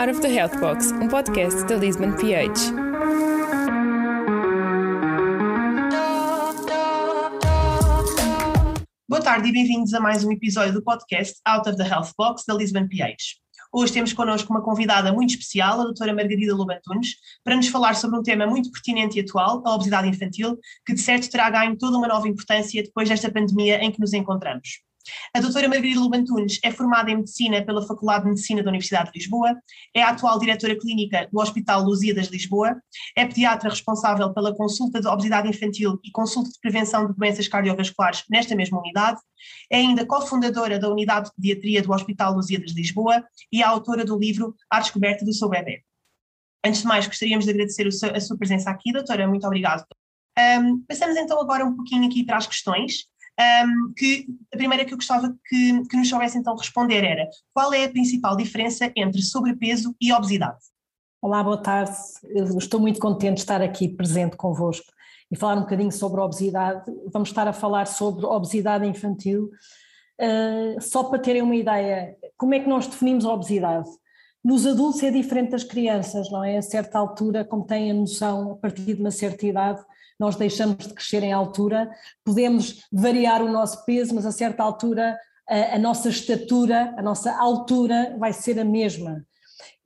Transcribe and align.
Out 0.00 0.12
of 0.12 0.22
the 0.22 0.34
Health 0.34 0.58
Box, 0.60 0.92
um 0.92 1.08
podcast 1.08 1.62
da 1.66 1.76
Lisbon 1.76 2.16
PH. 2.16 2.72
Boa 9.06 9.20
tarde 9.20 9.50
e 9.50 9.52
bem-vindos 9.52 9.92
a 9.92 10.00
mais 10.00 10.24
um 10.24 10.32
episódio 10.32 10.72
do 10.72 10.82
podcast 10.82 11.38
Out 11.46 11.68
of 11.68 11.76
the 11.76 11.86
Health 11.86 12.12
Box 12.16 12.44
da 12.48 12.54
Lisbon 12.54 12.88
PH. 12.88 13.36
Hoje 13.70 13.92
temos 13.92 14.14
connosco 14.14 14.50
uma 14.50 14.62
convidada 14.62 15.12
muito 15.12 15.34
especial, 15.34 15.82
a 15.82 15.84
doutora 15.84 16.14
Margarida 16.14 16.54
Lobantunes, 16.54 17.16
para 17.44 17.54
nos 17.54 17.68
falar 17.68 17.94
sobre 17.94 18.18
um 18.18 18.22
tema 18.22 18.46
muito 18.46 18.70
pertinente 18.70 19.18
e 19.18 19.20
atual, 19.20 19.62
a 19.66 19.74
obesidade 19.74 20.08
infantil, 20.08 20.58
que 20.86 20.94
de 20.94 21.00
certo 21.02 21.28
terá 21.28 21.50
ganho 21.50 21.76
toda 21.76 21.98
uma 21.98 22.08
nova 22.08 22.26
importância 22.26 22.82
depois 22.82 23.06
desta 23.06 23.30
pandemia 23.30 23.84
em 23.84 23.92
que 23.92 24.00
nos 24.00 24.14
encontramos. 24.14 24.80
A 25.34 25.40
doutora 25.40 25.68
Margarida 25.68 26.00
Lobantunes 26.00 26.58
é 26.62 26.70
formada 26.70 27.10
em 27.10 27.16
Medicina 27.16 27.64
pela 27.64 27.86
Faculdade 27.86 28.24
de 28.24 28.30
Medicina 28.30 28.62
da 28.62 28.68
Universidade 28.68 29.10
de 29.12 29.18
Lisboa, 29.18 29.56
é 29.94 30.02
a 30.02 30.10
atual 30.10 30.38
diretora 30.38 30.78
clínica 30.78 31.28
do 31.32 31.38
Hospital 31.40 31.82
Lusíadas 31.82 32.26
de 32.26 32.32
Lisboa, 32.32 32.80
é 33.16 33.26
pediatra 33.26 33.70
responsável 33.70 34.32
pela 34.32 34.54
consulta 34.54 35.00
de 35.00 35.06
obesidade 35.06 35.48
infantil 35.48 35.98
e 36.04 36.10
consulta 36.10 36.50
de 36.50 36.58
prevenção 36.60 37.06
de 37.06 37.14
doenças 37.14 37.48
cardiovasculares 37.48 38.24
nesta 38.30 38.54
mesma 38.54 38.78
unidade, 38.78 39.20
é 39.70 39.76
ainda 39.76 40.04
cofundadora 40.04 40.78
da 40.78 40.90
Unidade 40.90 41.28
de 41.28 41.34
Pediatria 41.36 41.82
do 41.82 41.92
Hospital 41.92 42.34
Lusíadas 42.34 42.72
de 42.72 42.80
Lisboa 42.80 43.24
e 43.52 43.62
a 43.62 43.68
autora 43.68 44.04
do 44.04 44.18
livro 44.18 44.54
A 44.70 44.80
Descoberta 44.80 45.24
do 45.24 45.32
Seu 45.32 45.48
Bebê. 45.48 45.82
Antes 46.64 46.82
de 46.82 46.86
mais, 46.86 47.06
gostaríamos 47.06 47.46
de 47.46 47.50
agradecer 47.50 47.86
a 47.86 48.20
sua 48.20 48.36
presença 48.36 48.70
aqui, 48.70 48.92
doutora, 48.92 49.26
muito 49.26 49.46
obrigada. 49.46 49.86
Um, 50.38 50.82
passamos 50.86 51.16
então 51.16 51.40
agora 51.40 51.64
um 51.64 51.74
pouquinho 51.74 52.06
aqui 52.06 52.24
para 52.24 52.36
as 52.36 52.46
questões 52.46 53.06
um, 53.38 53.92
que 53.96 54.26
a 54.52 54.56
primeira 54.56 54.84
que 54.84 54.92
eu 54.92 54.98
gostava 54.98 55.34
que, 55.48 55.82
que 55.88 55.96
nos 55.96 56.08
soubesse 56.08 56.38
então 56.38 56.56
responder 56.56 57.04
era 57.04 57.28
qual 57.54 57.72
é 57.72 57.84
a 57.84 57.90
principal 57.90 58.36
diferença 58.36 58.92
entre 58.96 59.22
sobrepeso 59.22 59.94
e 60.00 60.12
obesidade? 60.12 60.58
Olá, 61.22 61.42
boa 61.42 61.58
tarde. 61.58 61.96
Eu 62.24 62.56
estou 62.56 62.80
muito 62.80 62.98
contente 62.98 63.34
de 63.34 63.40
estar 63.40 63.60
aqui 63.60 63.88
presente 63.88 64.36
convosco 64.36 64.90
e 65.30 65.36
falar 65.36 65.54
um 65.56 65.60
bocadinho 65.60 65.92
sobre 65.92 66.20
obesidade. 66.20 66.90
Vamos 67.12 67.28
estar 67.28 67.46
a 67.46 67.52
falar 67.52 67.86
sobre 67.86 68.24
obesidade 68.24 68.86
infantil. 68.86 69.50
Uh, 70.18 70.80
só 70.80 71.04
para 71.04 71.18
terem 71.18 71.42
uma 71.42 71.54
ideia, 71.54 72.16
como 72.36 72.54
é 72.54 72.60
que 72.60 72.68
nós 72.68 72.86
definimos 72.86 73.24
a 73.24 73.32
obesidade? 73.32 73.88
Nos 74.42 74.66
adultos 74.66 75.02
é 75.02 75.10
diferente 75.10 75.50
das 75.50 75.64
crianças, 75.64 76.30
não 76.30 76.42
é? 76.42 76.56
A 76.56 76.62
certa 76.62 76.98
altura, 76.98 77.44
como 77.44 77.66
têm 77.66 77.90
a 77.90 77.94
noção, 77.94 78.52
a 78.52 78.56
partir 78.56 78.94
de 78.94 78.94
uma 78.94 79.10
certa 79.10 79.46
idade, 79.46 79.80
nós 80.20 80.36
deixamos 80.36 80.86
de 80.86 80.94
crescer 80.94 81.22
em 81.22 81.32
altura, 81.32 81.90
podemos 82.24 82.86
variar 82.92 83.42
o 83.42 83.50
nosso 83.50 83.84
peso, 83.84 84.14
mas 84.14 84.26
a 84.26 84.32
certa 84.32 84.62
altura 84.62 85.18
a, 85.48 85.74
a 85.74 85.78
nossa 85.78 86.08
estatura, 86.08 86.94
a 86.96 87.02
nossa 87.02 87.34
altura 87.36 88.14
vai 88.18 88.32
ser 88.32 88.60
a 88.60 88.64
mesma. 88.64 89.26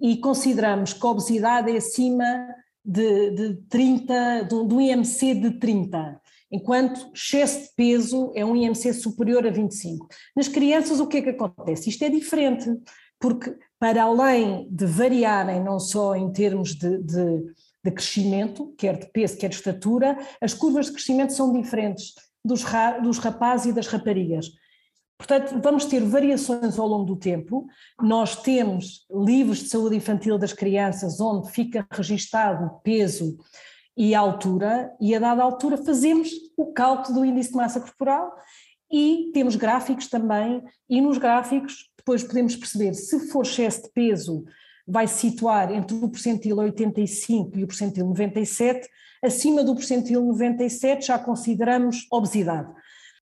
E 0.00 0.18
consideramos 0.18 0.92
que 0.92 1.06
a 1.06 1.10
obesidade 1.10 1.70
é 1.70 1.76
acima 1.76 2.24
de, 2.84 3.30
de 3.30 3.54
30, 3.68 4.42
de, 4.42 4.48
de 4.48 4.74
um 4.74 4.80
IMC 4.80 5.34
de 5.34 5.50
30 5.52 6.20
enquanto 6.54 7.10
excesso 7.12 7.62
de 7.64 7.74
peso 7.74 8.30
é 8.36 8.44
um 8.44 8.54
IMC 8.54 8.92
superior 8.92 9.44
a 9.44 9.50
25. 9.50 10.06
Nas 10.36 10.46
crianças, 10.46 11.00
o 11.00 11.08
que 11.08 11.16
é 11.16 11.22
que 11.22 11.30
acontece? 11.30 11.90
Isto 11.90 12.04
é 12.04 12.08
diferente, 12.08 12.70
porque 13.18 13.56
para 13.76 14.04
além 14.04 14.68
de 14.70 14.86
variarem 14.86 15.60
não 15.60 15.80
só 15.80 16.14
em 16.14 16.30
termos 16.30 16.76
de, 16.76 16.98
de, 17.02 17.42
de 17.84 17.90
crescimento, 17.90 18.74
quer 18.78 18.98
de 18.98 19.06
peso, 19.12 19.36
quer 19.36 19.48
de 19.48 19.56
estatura, 19.56 20.18
as 20.40 20.54
curvas 20.54 20.86
de 20.86 20.92
crescimento 20.92 21.34
são 21.34 21.52
diferentes 21.52 22.14
dos, 22.44 22.62
ra 22.62 22.98
dos 22.98 23.18
rapazes 23.18 23.66
e 23.66 23.72
das 23.72 23.86
raparigas. 23.86 24.50
Portanto, 25.18 25.60
vamos 25.62 25.84
ter 25.84 26.00
variações 26.00 26.78
ao 26.78 26.88
longo 26.88 27.04
do 27.04 27.16
tempo. 27.16 27.66
Nós 28.00 28.36
temos 28.42 29.06
livros 29.10 29.58
de 29.58 29.68
saúde 29.68 29.96
infantil 29.96 30.36
das 30.38 30.52
crianças 30.52 31.20
onde 31.20 31.50
fica 31.52 31.86
registado 31.90 32.80
peso 32.82 33.36
e 33.96 34.14
altura, 34.14 34.92
e 35.00 35.14
a 35.14 35.20
dada 35.20 35.42
altura 35.42 35.76
fazemos 35.76 36.30
o 36.56 36.72
cálculo 36.72 37.20
do 37.20 37.24
índice 37.24 37.50
de 37.50 37.56
massa 37.56 37.80
corporal 37.80 38.34
e 38.90 39.30
temos 39.32 39.56
gráficos 39.56 40.08
também, 40.08 40.62
e 40.88 41.00
nos 41.00 41.16
gráficos 41.16 41.90
depois 41.96 42.22
podemos 42.22 42.56
perceber 42.56 42.94
se 42.94 43.28
for 43.28 43.44
excesso 43.44 43.84
de 43.84 43.90
peso 43.92 44.44
vai 44.86 45.06
situar 45.06 45.72
entre 45.72 45.96
o 45.96 46.08
percentil 46.08 46.58
85 46.58 47.58
e 47.58 47.64
o 47.64 47.66
percentil 47.66 48.06
97, 48.06 48.88
acima 49.22 49.64
do 49.64 49.74
percentil 49.74 50.22
97 50.22 51.06
já 51.06 51.18
consideramos 51.18 52.06
obesidade. 52.10 52.70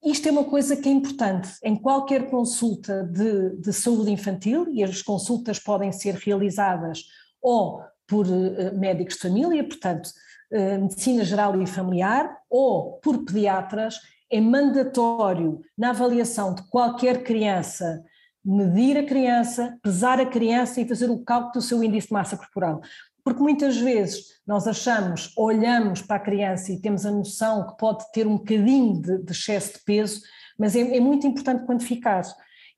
Isto 0.04 0.28
é 0.28 0.32
uma 0.32 0.44
coisa 0.44 0.76
que 0.76 0.88
é 0.88 0.92
importante 0.92 1.50
em 1.62 1.76
qualquer 1.76 2.28
consulta 2.28 3.04
de, 3.04 3.56
de 3.56 3.72
saúde 3.72 4.10
infantil, 4.10 4.66
e 4.72 4.82
as 4.82 5.00
consultas 5.00 5.60
podem 5.60 5.92
ser 5.92 6.14
realizadas 6.16 7.04
ou 7.40 7.80
por 8.08 8.26
uh, 8.26 8.76
médicos 8.76 9.14
de 9.14 9.20
família, 9.20 9.62
portanto, 9.62 10.08
uh, 10.52 10.80
medicina 10.80 11.24
geral 11.24 11.60
e 11.62 11.66
familiar, 11.66 12.36
ou 12.50 12.94
por 12.94 13.24
pediatras, 13.24 14.00
é 14.28 14.40
mandatório 14.40 15.60
na 15.78 15.90
avaliação 15.90 16.52
de 16.52 16.62
qualquer 16.68 17.22
criança 17.22 18.02
medir 18.44 18.98
a 18.98 19.04
criança, 19.04 19.78
pesar 19.82 20.20
a 20.20 20.26
criança 20.26 20.80
e 20.80 20.88
fazer 20.88 21.10
o 21.10 21.22
cálculo 21.24 21.52
do 21.52 21.62
seu 21.62 21.82
índice 21.82 22.08
de 22.08 22.12
massa 22.12 22.36
corporal. 22.36 22.80
Porque 23.24 23.40
muitas 23.40 23.76
vezes 23.76 24.40
nós 24.46 24.66
achamos, 24.66 25.32
olhamos 25.36 26.02
para 26.02 26.16
a 26.16 26.20
criança 26.20 26.72
e 26.72 26.80
temos 26.80 27.06
a 27.06 27.10
noção 27.10 27.66
que 27.68 27.76
pode 27.76 28.04
ter 28.12 28.26
um 28.26 28.36
bocadinho 28.36 29.00
de, 29.00 29.18
de 29.22 29.32
excesso 29.32 29.74
de 29.74 29.84
peso, 29.84 30.20
mas 30.58 30.74
é, 30.74 30.80
é 30.80 31.00
muito 31.00 31.26
importante 31.26 31.64
quantificar. 31.64 32.22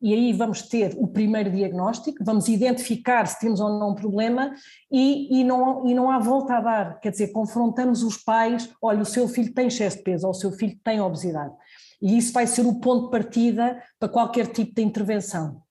E 0.02 0.12
aí 0.12 0.34
vamos 0.34 0.60
ter 0.60 0.94
o 0.98 1.08
primeiro 1.08 1.50
diagnóstico, 1.50 2.22
vamos 2.22 2.46
identificar 2.46 3.26
se 3.26 3.40
temos 3.40 3.58
ou 3.58 3.78
não 3.78 3.92
um 3.92 3.94
problema 3.94 4.52
e, 4.92 5.40
e, 5.40 5.44
não, 5.44 5.86
e 5.86 5.94
não 5.94 6.10
há 6.10 6.18
volta 6.18 6.56
a 6.56 6.60
dar. 6.60 7.00
Quer 7.00 7.10
dizer, 7.10 7.28
confrontamos 7.28 8.02
os 8.02 8.18
pais: 8.18 8.70
olha, 8.82 9.00
o 9.00 9.06
seu 9.06 9.26
filho 9.26 9.54
tem 9.54 9.68
excesso 9.68 9.96
de 9.96 10.02
peso 10.02 10.26
ou 10.26 10.32
o 10.32 10.34
seu 10.34 10.52
filho 10.52 10.78
tem 10.84 11.00
obesidade. 11.00 11.54
E 12.00 12.16
isso 12.18 12.32
vai 12.32 12.46
ser 12.46 12.66
o 12.66 12.80
ponto 12.80 13.06
de 13.06 13.10
partida 13.10 13.82
para 13.98 14.08
qualquer 14.08 14.48
tipo 14.48 14.74
de 14.74 14.82
intervenção. 14.82 15.62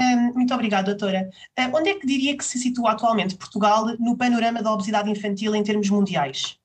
Um, 0.00 0.32
muito 0.34 0.54
obrigada, 0.54 0.94
doutora. 0.94 1.28
Uh, 1.58 1.76
onde 1.76 1.90
é 1.90 1.94
que 1.94 2.06
diria 2.06 2.36
que 2.36 2.44
se 2.44 2.58
situa 2.58 2.92
atualmente 2.92 3.36
Portugal 3.36 3.86
no 3.98 4.16
panorama 4.16 4.62
da 4.62 4.72
obesidade 4.72 5.10
infantil 5.10 5.54
em 5.54 5.62
termos 5.62 5.90
mundiais? 5.90 6.56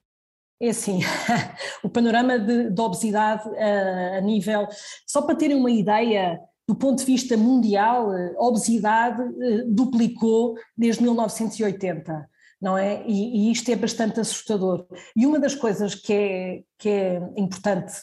É 0.62 0.70
assim, 0.70 1.02
o 1.84 1.90
panorama 1.90 2.40
de, 2.40 2.70
de 2.70 2.82
obesidade 2.82 3.48
uh, 3.50 4.18
a 4.18 4.22
nível. 4.22 4.68
Só 5.06 5.22
para 5.22 5.36
terem 5.36 5.58
uma 5.58 5.70
ideia, 5.70 6.40
do 6.66 6.76
ponto 6.76 7.00
de 7.00 7.06
vista 7.06 7.36
mundial, 7.36 8.10
a 8.10 8.44
obesidade 8.44 9.22
duplicou 9.68 10.56
desde 10.78 11.04
1980. 11.04 12.30
Não 12.62 12.78
é? 12.78 13.04
E, 13.06 13.50
e, 13.50 13.52
isto 13.52 13.70
é 13.70 13.76
bastante 13.76 14.20
assustador. 14.20 14.88
E 15.14 15.26
uma 15.26 15.40
das 15.40 15.54
coisas 15.54 15.94
que 15.94 16.14
é, 16.14 16.64
que 16.80 16.90
é 16.90 17.22
importante 17.36 17.94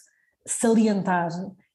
salientar 0.47 1.31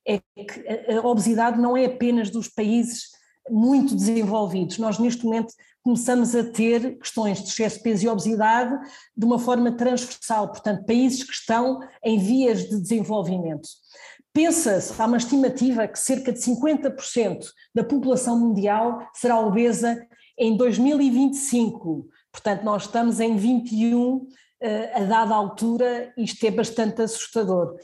é 0.06 0.20
que 0.20 0.94
a 0.94 1.06
obesidade 1.06 1.60
não 1.60 1.76
é 1.76 1.86
apenas 1.86 2.30
dos 2.30 2.48
países 2.48 3.12
muito 3.50 3.96
desenvolvidos. 3.96 4.78
Nós, 4.78 4.98
neste 5.00 5.26
momento, 5.26 5.54
começamos 5.84 6.36
a 6.36 6.44
ter 6.44 6.98
questões 6.98 7.42
de 7.42 7.50
excesso 7.50 7.78
de 7.78 7.84
peso 7.84 8.06
e 8.06 8.10
obesidade 8.10 8.78
de 9.16 9.26
uma 9.26 9.40
forma 9.40 9.72
transversal, 9.72 10.50
portanto, 10.50 10.86
países 10.86 11.24
que 11.24 11.34
estão 11.34 11.80
em 12.04 12.20
vias 12.20 12.70
de 12.70 12.80
desenvolvimento. 12.82 13.68
Pensa-se, 14.34 14.94
há 15.02 15.06
uma 15.06 15.18
estimativa 15.18 15.88
que 15.88 15.98
cerca 15.98 16.32
de 16.32 16.40
50% 16.40 17.46
da 17.74 17.84
população 17.84 18.40
mundial 18.40 19.00
será 19.14 19.40
obesa 19.40 20.06
em 20.38 20.56
2025. 20.56 22.08
Portanto, 22.32 22.64
nós 22.64 22.84
estamos 22.84 23.20
em 23.20 23.36
21 23.36 24.28
eh, 24.62 24.92
a 24.94 25.06
dada 25.06 25.34
altura, 25.34 26.14
isto 26.18 26.46
é 26.46 26.52
bastante 26.52 27.02
assustador. 27.02 27.76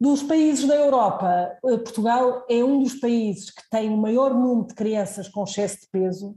Dos 0.00 0.22
países 0.22 0.66
da 0.66 0.74
Europa, 0.76 1.58
eh, 1.62 1.76
Portugal 1.76 2.46
é 2.48 2.64
um 2.64 2.82
dos 2.82 2.94
países 2.94 3.50
que 3.50 3.68
tem 3.70 3.90
o 3.90 3.98
maior 3.98 4.32
número 4.32 4.68
de 4.68 4.74
crianças 4.74 5.28
com 5.28 5.44
excesso 5.44 5.82
de 5.82 5.88
peso. 5.92 6.34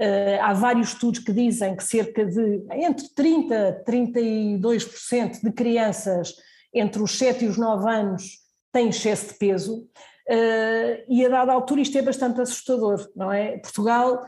Eh, 0.00 0.40
há 0.42 0.52
vários 0.52 0.88
estudos 0.88 1.20
que 1.20 1.32
dizem 1.32 1.76
que 1.76 1.84
cerca 1.84 2.26
de 2.26 2.66
entre 2.72 3.06
30% 3.14 4.18
e 4.18 4.58
32% 4.58 5.40
de 5.44 5.52
crianças 5.52 6.34
entre 6.74 7.00
os 7.00 7.16
7 7.16 7.44
e 7.44 7.48
os 7.48 7.56
9 7.56 7.88
anos 7.88 8.40
têm 8.72 8.88
excesso 8.88 9.28
de 9.28 9.34
peso. 9.34 9.88
Eh, 10.28 11.04
e 11.08 11.24
a 11.24 11.28
dada 11.28 11.52
altura 11.52 11.82
isto 11.82 11.96
é 11.96 12.02
bastante 12.02 12.40
assustador, 12.40 13.08
não 13.14 13.32
é? 13.32 13.58
Portugal 13.58 14.26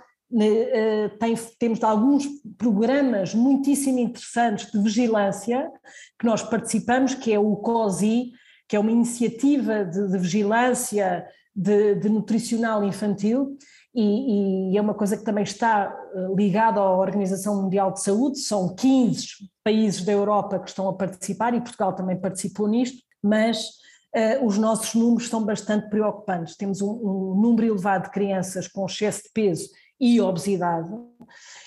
tem, 1.21 1.37
temos 1.59 1.83
alguns 1.85 2.27
programas 2.59 3.33
muitíssimo 3.33 4.01
interessantes 4.01 4.71
de 4.73 4.81
vigilância 4.81 5.71
que 6.19 6.27
nós 6.27 6.43
participamos, 6.43 7.15
que 7.15 7.33
é 7.33 7.39
o 7.39 7.55
COSI, 7.57 8.33
que 8.69 8.77
é 8.77 8.79
uma 8.81 8.91
iniciativa 8.91 9.85
de, 9.85 10.09
de 10.09 10.19
vigilância 10.19 11.27
de, 11.55 11.95
de, 11.95 12.09
nutricional 12.09 12.85
infantil 12.85 13.57
e, 13.95 14.73
e, 14.73 14.77
é 14.77 14.81
uma 14.81 14.93
coisa 14.93 15.17
que 15.17 15.25
também 15.25 15.43
está 15.43 15.91
eh, 16.15 16.29
ligada 16.37 16.81
à 16.81 16.97
Organização 16.97 17.63
Mundial 17.63 17.93
de 17.93 18.03
Saúde, 18.03 18.39
são 18.39 18.75
15 18.75 19.27
países 19.65 20.05
da 20.05 20.13
Europa 20.13 20.59
que 20.59 20.69
estão 20.69 20.87
a 20.87 20.93
participar 20.93 21.55
e 21.55 21.63
Portugal 21.63 21.95
também 21.95 22.21
participou 22.21 22.69
nisto, 22.69 23.03
mas 23.23 23.69
uh, 24.15 24.45
os 24.45 24.59
nossos 24.59 24.95
números 24.95 25.29
são 25.29 25.43
bastante 25.43 25.89
preocupantes. 25.89 26.57
Temos 26.57 26.83
um, 26.83 26.91
um 26.91 27.41
número 27.41 27.67
elevado 27.67 28.05
de 28.05 28.11
crianças 28.11 28.69
com 28.69 28.85
excesso 28.85 29.23
de 29.25 29.31
peso 29.33 29.71
e 29.99 30.21
obesidade. 30.21 30.91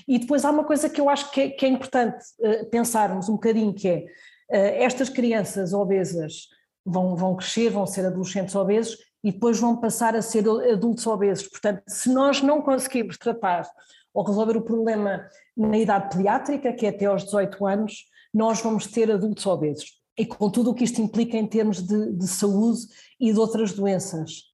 E 0.08 0.20
depois 0.20 0.46
há 0.46 0.52
uma 0.52 0.64
coisa 0.64 0.88
que 0.88 1.02
eu 1.02 1.10
acho 1.10 1.32
que 1.32 1.42
é, 1.42 1.50
que 1.50 1.66
é 1.66 1.70
importante 1.70 2.24
uh, 2.40 2.70
pensarmos 2.70 3.28
um 3.28 3.34
bocadinho, 3.34 3.74
que 3.74 3.88
é 3.88 4.06
uh, 4.52 4.84
estas 4.84 5.10
crianças 5.10 5.74
obesas 5.74 6.48
vão, 6.90 7.16
vão 7.16 7.36
crescer, 7.36 7.70
vão 7.70 7.86
ser 7.86 8.06
adolescentes 8.06 8.56
obesos 8.56 8.98
e 9.24 9.32
depois 9.32 9.60
vão 9.60 9.78
passar 9.78 10.16
a 10.16 10.22
ser 10.22 10.48
adultos 10.48 11.06
obesos. 11.08 11.48
Portanto, 11.48 11.84
se 11.88 12.10
nós 12.10 12.42
não 12.42 12.62
conseguirmos 12.62 13.18
tratar 13.18 13.70
ou 14.14 14.24
resolver 14.24 14.58
o 14.58 14.62
problema 14.62 15.26
na 15.56 15.78
idade 15.78 16.10
pediátrica, 16.10 16.74
que 16.74 16.86
é 16.86 16.90
até 16.90 17.06
aos 17.06 17.24
18 17.26 17.66
anos, 17.66 18.06
nós 18.34 18.62
vamos 18.62 18.88
ter 18.88 19.12
adultos 19.12 19.46
obesos. 19.46 20.00
E 20.18 20.26
com 20.26 20.50
tudo 20.50 20.72
o 20.72 20.74
que 20.74 20.84
isto 20.84 21.02
implica 21.02 21.38
em 21.38 21.48
termos 21.48 21.82
de, 21.82 22.14
de 22.14 22.28
saúde 22.28 22.82
e 23.20 23.32
de 23.32 23.40
outras 23.40 23.74
doenças 23.74 24.49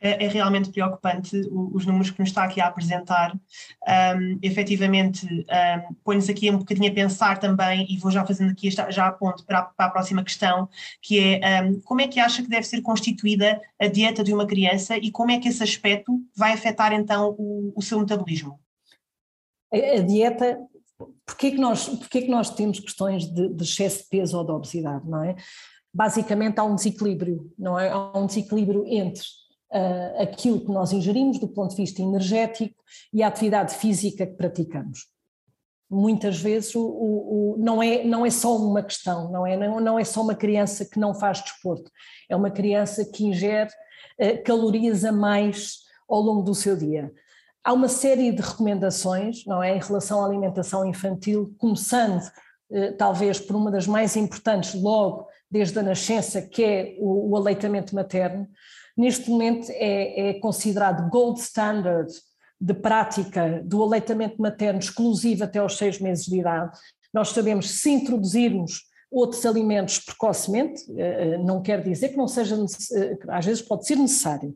é, 0.00 0.24
é, 0.24 0.28
realmente 0.28 0.70
preocupante 0.70 1.36
os 1.50 1.84
números 1.84 2.10
que 2.10 2.20
nos 2.20 2.28
está 2.28 2.44
aqui 2.44 2.60
a 2.60 2.68
apresentar. 2.68 3.34
Um, 3.34 4.38
efetivamente, 4.40 5.26
um, 5.26 5.94
põe-nos 6.04 6.28
aqui 6.28 6.50
um 6.50 6.58
bocadinho 6.58 6.90
a 6.90 6.94
pensar 6.94 7.38
também, 7.38 7.86
e 7.90 7.98
vou 7.98 8.10
já 8.10 8.24
fazendo 8.24 8.52
aqui, 8.52 8.70
já 8.70 9.06
aponto 9.06 9.44
para 9.44 9.58
a, 9.58 9.62
para 9.62 9.86
a 9.86 9.90
próxima 9.90 10.22
questão, 10.22 10.68
que 11.02 11.18
é 11.42 11.62
um, 11.62 11.80
como 11.80 12.00
é 12.00 12.06
que 12.06 12.20
acha 12.20 12.42
que 12.42 12.48
deve 12.48 12.66
ser 12.66 12.80
constituída 12.80 13.60
a 13.78 13.88
dieta 13.88 14.22
de 14.22 14.32
uma 14.32 14.46
criança 14.46 14.96
e 14.96 15.10
como 15.10 15.32
é 15.32 15.38
que 15.38 15.48
esse 15.48 15.62
aspecto 15.62 16.12
vai 16.36 16.52
afetar 16.52 16.92
então 16.92 17.34
o, 17.36 17.72
o 17.74 17.82
seu 17.82 17.98
metabolismo? 17.98 18.60
A, 19.72 19.98
a 19.98 20.00
dieta, 20.00 20.58
porquê 21.26 21.50
que, 21.50 21.58
nós, 21.58 21.88
porquê 21.88 22.22
que 22.22 22.30
nós 22.30 22.50
temos 22.50 22.78
questões 22.78 23.26
de, 23.26 23.48
de 23.48 23.64
excesso 23.64 24.04
de 24.04 24.08
peso 24.08 24.38
ou 24.38 24.44
de 24.44 24.52
obesidade, 24.52 25.08
não 25.08 25.24
é? 25.24 25.34
Basicamente 25.92 26.58
há 26.60 26.64
um 26.64 26.76
desequilíbrio, 26.76 27.52
não 27.58 27.78
é? 27.78 27.88
Há 27.88 28.16
um 28.16 28.26
desequilíbrio 28.26 28.84
entre 28.86 29.22
uh, 29.72 30.22
aquilo 30.22 30.60
que 30.60 30.70
nós 30.70 30.92
ingerimos 30.92 31.38
do 31.38 31.48
ponto 31.48 31.70
de 31.70 31.82
vista 31.82 32.02
energético 32.02 32.74
e 33.12 33.22
a 33.22 33.28
atividade 33.28 33.74
física 33.74 34.26
que 34.26 34.34
praticamos. 34.34 35.06
Muitas 35.90 36.38
vezes 36.38 36.74
o, 36.74 36.82
o, 36.82 37.54
o, 37.54 37.56
não, 37.58 37.82
é, 37.82 38.04
não 38.04 38.26
é 38.26 38.30
só 38.30 38.56
uma 38.56 38.82
questão, 38.82 39.30
não 39.30 39.46
é, 39.46 39.56
não, 39.56 39.80
não 39.80 39.98
é 39.98 40.04
só 40.04 40.22
uma 40.22 40.34
criança 40.34 40.84
que 40.84 40.98
não 40.98 41.14
faz 41.14 41.42
desporto, 41.42 41.90
é 42.28 42.36
uma 42.36 42.50
criança 42.50 43.04
que 43.04 43.24
ingere 43.24 43.70
uh, 44.20 44.42
calorias 44.44 45.04
a 45.04 45.12
mais 45.12 45.78
ao 46.08 46.20
longo 46.20 46.42
do 46.42 46.54
seu 46.54 46.76
dia. 46.76 47.12
Há 47.64 47.72
uma 47.72 47.88
série 47.88 48.32
de 48.32 48.40
recomendações, 48.40 49.44
não 49.46 49.62
é, 49.62 49.76
em 49.76 49.80
relação 49.80 50.22
à 50.22 50.26
alimentação 50.26 50.86
infantil, 50.86 51.54
começando 51.58 52.22
uh, 52.70 52.96
talvez 52.98 53.40
por 53.40 53.56
uma 53.56 53.70
das 53.70 53.86
mais 53.86 54.14
importantes 54.14 54.74
logo 54.74 55.26
desde 55.50 55.78
a 55.78 55.82
nascença, 55.82 56.42
que 56.42 56.62
é 56.62 56.96
o, 56.98 57.30
o 57.30 57.36
aleitamento 57.36 57.94
materno, 57.94 58.46
neste 58.98 59.30
momento 59.30 59.70
é, 59.70 60.30
é 60.30 60.34
considerado 60.34 61.08
gold 61.08 61.38
standard 61.40 62.12
de 62.60 62.74
prática 62.74 63.62
do 63.64 63.82
aleitamento 63.82 64.42
materno 64.42 64.80
exclusivo 64.80 65.44
até 65.44 65.60
aos 65.60 65.76
seis 65.76 66.00
meses 66.00 66.26
de 66.26 66.40
idade. 66.40 66.76
Nós 67.14 67.28
sabemos 67.28 67.70
se 67.70 67.90
introduzirmos 67.90 68.88
outros 69.10 69.46
alimentos 69.46 70.00
precocemente, 70.00 70.84
eh, 70.96 71.34
eh, 71.34 71.38
não 71.38 71.62
quer 71.62 71.82
dizer 71.82 72.10
que 72.10 72.16
não 72.16 72.28
seja, 72.28 72.56
eh, 72.56 73.16
às 73.28 73.46
vezes 73.46 73.62
pode 73.62 73.86
ser 73.86 73.96
necessário, 73.96 74.54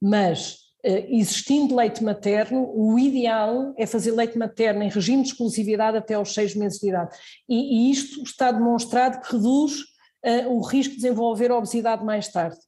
mas 0.00 0.68
existindo 0.84 1.74
leite 1.74 2.04
materno, 2.04 2.70
o 2.72 2.96
ideal 2.96 3.74
é 3.76 3.84
fazer 3.84 4.12
leite 4.12 4.38
materno 4.38 4.84
em 4.84 4.88
regime 4.88 5.22
de 5.22 5.30
exclusividade 5.30 5.96
até 5.96 6.14
aos 6.14 6.32
seis 6.32 6.54
meses 6.54 6.78
de 6.78 6.88
idade. 6.88 7.16
E, 7.48 7.88
e 7.88 7.90
isto 7.90 8.22
está 8.22 8.52
demonstrado 8.52 9.20
que 9.20 9.32
reduz 9.32 9.80
uh, 10.24 10.48
o 10.48 10.60
risco 10.62 10.94
de 10.94 11.00
desenvolver 11.00 11.50
obesidade 11.50 12.04
mais 12.04 12.28
tarde. 12.28 12.58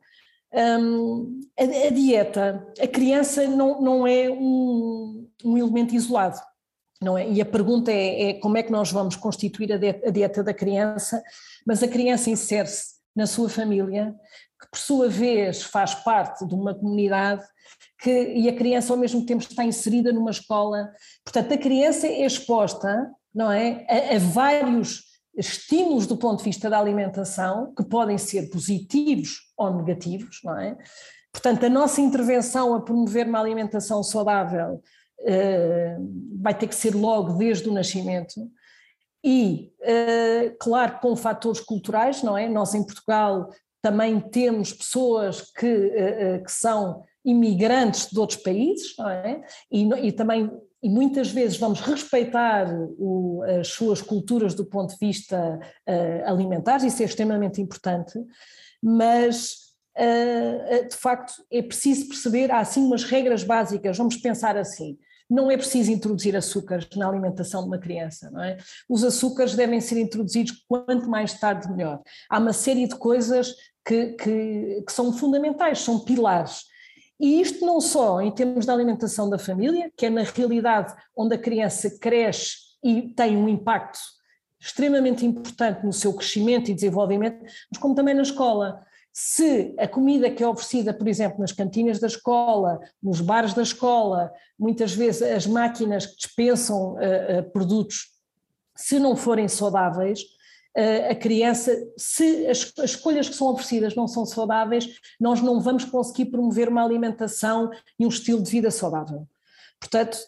Um, 0.53 1.41
a, 1.59 1.63
a, 1.63 1.91
dieta, 1.91 2.67
a 2.81 2.87
criança 2.87 3.47
não, 3.47 3.81
não 3.81 4.07
é 4.07 4.29
um, 4.29 5.29
um, 5.45 5.57
elemento 5.57 5.95
isolado, 5.95 6.41
não 7.01 7.17
é? 7.17 7.29
E 7.29 7.41
a 7.41 7.47
pergunta 7.47 7.93
é, 7.93 8.31
é, 8.31 8.35
como 8.35 8.57
é 8.57 8.63
que 8.63 8.73
nós 8.73 8.91
vamos 8.91 9.15
constituir 9.15 9.73
a 9.73 9.77
dieta, 9.77 10.09
a 10.09 10.11
dieta 10.11 10.43
da 10.43 10.53
criança, 10.53 11.23
mas 11.65 11.83
a 11.83 11.89
criança 11.89 12.31
insere-se 12.31 13.01
na 13.15 13.27
sua 13.27 13.49
família, 13.49 14.15
que 14.61 14.71
por 14.71 14.79
sua 14.79 15.09
vez 15.09 15.63
faz 15.63 15.95
parte 15.95 16.45
de 16.47 16.55
uma 16.55 16.75
comunidade 16.75 17.45
que, 18.01 18.33
e 18.35 18.49
a 18.49 18.57
criança 18.57 18.93
ao 18.93 18.99
mesmo 18.99 19.25
tempo 19.25 19.43
está 19.43 19.65
inserida 19.65 20.13
numa 20.13 20.31
escola. 20.31 20.91
Portanto, 21.25 21.55
a 21.55 21.59
criança 21.59 22.07
é 22.07 22.27
exposta, 22.27 23.11
não 23.33 23.53
é, 23.53 23.87
a, 23.89 24.17
a 24.17 24.19
vários 24.19 25.10
estímulos 25.37 26.07
do 26.07 26.17
ponto 26.17 26.39
de 26.39 26.45
vista 26.45 26.69
da 26.69 26.79
alimentação, 26.79 27.73
que 27.75 27.85
podem 27.85 28.19
ser 28.19 28.51
positivos 28.51 29.53
ou 29.57 29.75
negativos, 29.75 30.41
não 30.45 30.59
é? 30.59 30.77
Portanto, 31.33 31.65
a 31.65 31.69
nossa 31.69 32.01
intervenção 32.01 32.75
a 32.75 32.81
promover 32.81 33.27
uma 33.27 33.41
alimentação 33.41 34.03
saudável 34.03 34.83
uh, 35.21 36.41
vai 36.43 36.57
ter 36.57 36.67
que 36.67 36.75
ser 36.75 36.95
logo 36.95 37.35
desde 37.35 37.69
o 37.69 37.73
nascimento. 37.73 38.51
E, 39.25 39.73
uh, 39.81 40.57
claro, 40.59 40.99
com 41.01 41.15
fatores 41.15 41.61
culturais, 41.61 42.23
não 42.23 42.37
é? 42.37 42.49
Nós 42.49 42.75
em 42.75 42.85
Portugal 42.85 43.49
também 43.81 44.19
temos 44.21 44.73
pessoas 44.73 45.41
que, 45.53 45.67
uh, 45.67 46.45
que 46.45 46.51
são 46.51 47.05
imigrantes 47.25 48.09
de 48.11 48.19
outros 48.19 48.43
países, 48.43 48.95
não 48.99 49.09
é? 49.09 49.43
E, 49.71 49.85
e 50.07 50.13
também 50.13 50.51
e 50.83 50.89
muitas 50.89 51.31
vezes 51.31 51.59
vamos 51.59 51.81
respeitar 51.81 52.67
o, 52.99 53.43
as 53.61 53.69
suas 53.69 54.01
culturas 54.01 54.55
do 54.55 54.65
ponto 54.65 54.95
de 54.95 55.07
vista 55.07 55.61
uh, 55.89 56.31
alimentar, 56.31 56.85
isso 56.85 57.03
é 57.03 57.07
extremamente 57.07 57.61
importante, 57.61 58.19
mas 58.83 59.57
uh, 59.99 60.89
de 60.89 60.97
facto 60.97 61.35
é 61.51 61.63
preciso 61.63 62.09
perceber, 62.09 62.51
há 62.51 62.61
assim 62.61 62.83
umas 62.83 63.05
regras 63.05 63.45
básicas, 63.45 63.99
vamos 63.99 64.17
pensar 64.17 64.57
assim, 64.57 64.99
não 65.31 65.49
é 65.49 65.57
preciso 65.57 65.93
introduzir 65.93 66.37
açúcares 66.37 66.89
na 66.97 67.09
alimentação 67.09 67.63
de 67.63 67.69
uma 67.69 67.79
criança, 67.79 68.29
não 68.33 68.43
é? 68.43 68.57
Os 68.89 69.05
açúcares 69.05 69.55
devem 69.55 69.81
ser 69.81 69.97
introduzidos 70.01 70.65
quanto 70.67 71.09
mais 71.09 71.39
tarde 71.39 71.71
melhor. 71.71 72.03
Há 72.29 72.41
uma 72.41 72.53
série 72.53 72.89
de 72.89 72.97
coisas 72.97 73.55
que, 73.87 74.15
que, 74.15 74.83
que 74.85 74.93
são 74.93 75.13
fundamentais, 75.13 75.79
são 75.79 76.01
pilares. 76.01 76.65
E 77.21 77.41
isto 77.41 77.67
não 77.67 77.81
só 77.81 78.23
em 78.23 78.31
termos 78.31 78.65
da 78.65 78.73
alimentação 78.73 79.29
da 79.29 79.39
família, 79.39 79.93
que 79.95 80.07
é 80.07 80.11
na 80.11 80.23
realidade 80.23 80.95
onde 81.15 81.35
a 81.35 81.39
criança 81.39 81.91
cresce 82.01 82.57
e 82.83 83.03
tem 83.15 83.37
um 83.37 83.47
impacto 83.47 83.99
extremamente 84.59 85.25
importante 85.27 85.85
no 85.85 85.93
seu 85.93 86.15
crescimento 86.15 86.71
e 86.71 86.75
desenvolvimento, 86.75 87.43
mas 87.43 87.81
como 87.81 87.95
também 87.95 88.15
na 88.15 88.23
escola. 88.23 88.83
Se 89.13 89.75
a 89.79 89.89
comida 89.89 90.31
que 90.31 90.43
é 90.43 90.49
oferecida, 90.49 90.95
por 90.95 91.09
exemplo, 91.09 91.41
nas 91.41 91.53
cantinas 91.53 91.99
da 91.99 92.07
escola, 92.07 92.79
nos 93.03 93.21
bares 93.21 93.53
da 93.53 93.63
escola, 93.63 94.33
muitas 94.59 94.95
vezes 94.95 95.23
as 95.23 95.47
máquinas 95.47 96.07
que 96.07 96.17
dispensam 96.17 96.95
uh, 96.95 97.41
uh, 97.41 97.51
produtos, 97.53 98.11
se 98.77 98.99
não 98.99 99.17
forem 99.17 99.49
saudáveis, 99.49 100.21
a 101.11 101.15
criança, 101.15 101.77
se 101.97 102.47
as, 102.47 102.73
as, 102.79 102.91
escolhas 102.91 103.29
que 103.29 103.35
são 103.35 103.49
oferecidas 103.49 103.95
não 103.95 104.07
são 104.07 104.25
saudáveis, 104.25 104.89
nós 105.19 105.41
não 105.41 105.61
vamos 105.61 105.85
conseguir 105.85 106.27
promover 106.27 106.69
uma 106.69 106.85
alimentação 106.85 107.71
e 107.99 108.07
um 108.07 108.09
estilo 108.09 108.43
de 108.43 108.51
vida 108.51 108.71
saudável. 108.71 109.27
Portanto, 109.81 110.19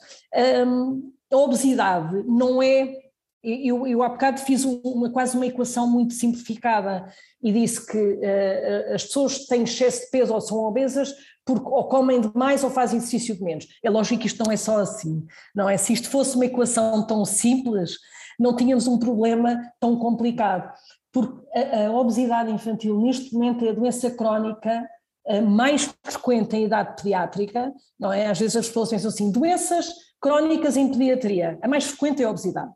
hum, 0.67 1.13
a 1.31 1.37
obesidade 1.37 2.23
não 2.27 2.63
é. 2.63 3.01
Eu, 3.45 3.87
eu 3.89 4.05
há 4.05 4.09
bocado 4.09 4.41
fiz 4.41 4.65
uma, 4.65 5.11
quase 5.11 5.37
uma 5.37 5.47
equação 5.47 5.85
muito 5.89 6.15
simplificada 6.15 7.13
e 7.43 7.53
disse 7.53 7.85
que 7.85 7.99
uh, 7.99 8.95
as 8.95 9.05
pessoas 9.05 9.47
têm 9.47 9.65
excesso 9.65 10.05
de 10.05 10.11
peso 10.13 10.33
ou 10.33 10.41
são 10.41 10.59
obesas 10.59 11.13
porque 11.45 11.67
ou 11.67 11.89
comem 11.89 12.21
demais 12.21 12.63
ou 12.63 12.71
fazem 12.71 12.99
exercício 12.99 13.35
de 13.35 13.43
menos. 13.43 13.67
É 13.83 13.91
lógico 13.91 14.21
que 14.21 14.29
isto 14.29 14.45
não 14.45 14.53
é 14.53 14.57
só 14.57 14.79
assim, 14.79 15.27
não 15.53 15.69
é? 15.69 15.77
Se 15.77 15.93
isto 15.93 16.09
fosse 16.09 16.37
uma 16.37 16.47
equação 16.47 17.05
tão 17.05 17.25
simples, 17.25 17.99
não 18.39 18.55
tínhamos 18.57 18.87
um 18.87 18.99
problema 18.99 19.73
tão 19.81 19.99
complicado. 19.99 20.73
Porque 21.13 21.47
a, 21.55 21.89
a 21.89 21.93
obesidade 21.93 22.51
infantil, 22.51 23.01
neste 23.01 23.35
momento, 23.35 23.65
é 23.65 23.71
a 23.71 23.75
doença 23.75 24.11
crónica 24.11 24.89
eh, 25.27 25.41
mais 25.41 25.95
frequente 26.03 26.57
em 26.57 26.65
idade 26.65 26.97
pediátrica, 26.97 27.73
não 27.99 28.13
é? 28.13 28.27
Às 28.27 28.39
vezes 28.39 28.57
as 28.57 28.67
pessoas 28.67 28.91
pensam 28.91 29.09
assim, 29.09 29.31
doenças 29.31 29.89
crónicas 30.21 30.77
em 30.77 30.91
pediatria, 30.91 31.59
a 31.63 31.69
mais 31.69 31.85
frequente 31.85 32.23
é 32.23 32.27
a 32.27 32.31
obesidade. 32.31 32.73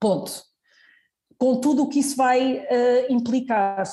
Ponto. 0.00 0.32
Com 1.38 1.60
tudo 1.60 1.84
o 1.84 1.88
que 1.88 2.00
isso 2.00 2.16
vai 2.16 2.58
uh, 2.58 3.12
implicar, 3.12 3.84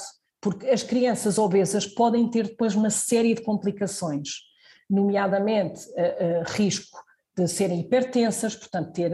porque 0.41 0.67
as 0.67 0.83
crianças 0.83 1.37
obesas 1.37 1.85
podem 1.85 2.29
ter 2.29 2.47
depois 2.47 2.75
uma 2.75 2.89
série 2.89 3.35
de 3.35 3.43
complicações, 3.43 4.29
nomeadamente 4.89 5.87
uh, 5.89 6.41
uh, 6.41 6.43
risco 6.47 7.04
de 7.35 7.47
serem 7.47 7.81
hipertensas, 7.81 8.55
portanto 8.55 8.93
ter 8.93 9.11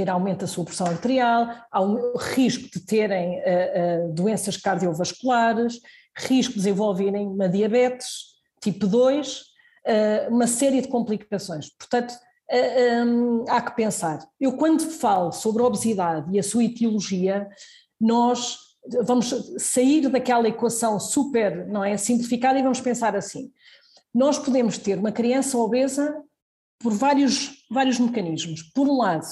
ter 0.00 0.08
aumento 0.08 0.40
da 0.40 0.46
sua 0.46 0.64
pressão 0.64 0.86
arterial, 0.86 1.48
há 1.70 1.82
um 1.82 2.16
risco 2.16 2.70
de 2.70 2.80
terem 2.80 3.38
uh, 3.38 4.08
uh, 4.08 4.12
doenças 4.12 4.56
cardiovasculares, 4.56 5.80
risco 6.16 6.54
de 6.54 6.60
desenvolverem 6.60 7.26
uma 7.26 7.48
diabetes 7.48 8.30
tipo 8.62 8.86
2, 8.86 9.38
uh, 9.38 9.42
eh, 9.84 10.28
uma 10.30 10.46
série 10.46 10.80
de 10.82 10.88
complicações. 10.88 11.70
Portanto, 11.70 12.14
há 13.48 13.60
que 13.62 13.76
pensar. 13.76 14.18
Eu, 14.38 14.54
quando 14.56 14.82
falo 14.82 15.32
sobre 15.32 15.62
obesidade 15.62 16.34
e 16.34 16.38
a 16.38 16.42
sua 16.42 16.64
etiologia, 16.64 17.48
nós 17.98 18.58
vamos 19.02 19.32
sair 19.56 20.08
daquela 20.08 20.48
equação 20.48 20.98
super 20.98 21.66
não 21.68 21.84
é, 21.84 21.96
simplificada 21.96 22.58
e 22.58 22.62
vamos 22.62 22.80
pensar 22.80 23.16
assim: 23.16 23.50
nós 24.12 24.38
podemos 24.38 24.76
ter 24.76 24.98
uma 24.98 25.12
criança 25.12 25.56
obesa 25.56 26.22
por 26.80 26.92
vários, 26.92 27.64
vários 27.70 27.98
mecanismos. 27.98 28.62
Por 28.74 28.88
um 28.88 28.96
lado, 28.96 29.26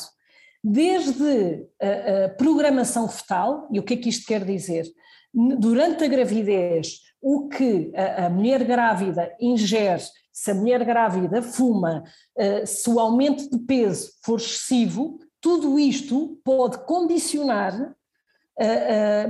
desde 0.63 1.67
a, 1.81 2.27
a 2.27 2.29
programação 2.31 3.09
fetal, 3.09 3.69
e 3.73 3.79
o 3.79 3.83
que 3.83 3.95
é 3.95 3.97
que 3.97 4.09
isto 4.09 4.27
quer 4.27 4.45
dizer? 4.45 4.87
Durante 5.33 6.05
a 6.05 6.09
gravidez, 6.09 7.01
o 7.21 7.49
que 7.49 7.93
a, 7.97 8.27
a 8.27 8.31
mulher 8.31 8.65
grávida 8.65 9.35
ingere, 9.41 10.03
se 10.33 10.51
a 10.51 10.55
mulher 10.55 10.85
grávida 10.85 11.43
fuma, 11.43 12.05
uh, 12.37 12.67
se 12.67 12.89
o 12.89 13.01
aumento 13.01 13.51
de 13.51 13.59
peso 13.65 14.13
for 14.23 14.39
excessivo, 14.39 15.19
tudo 15.41 15.79
isto 15.79 16.39
pode 16.45 16.79
condicionar 16.85 17.75
uh, 17.75 17.87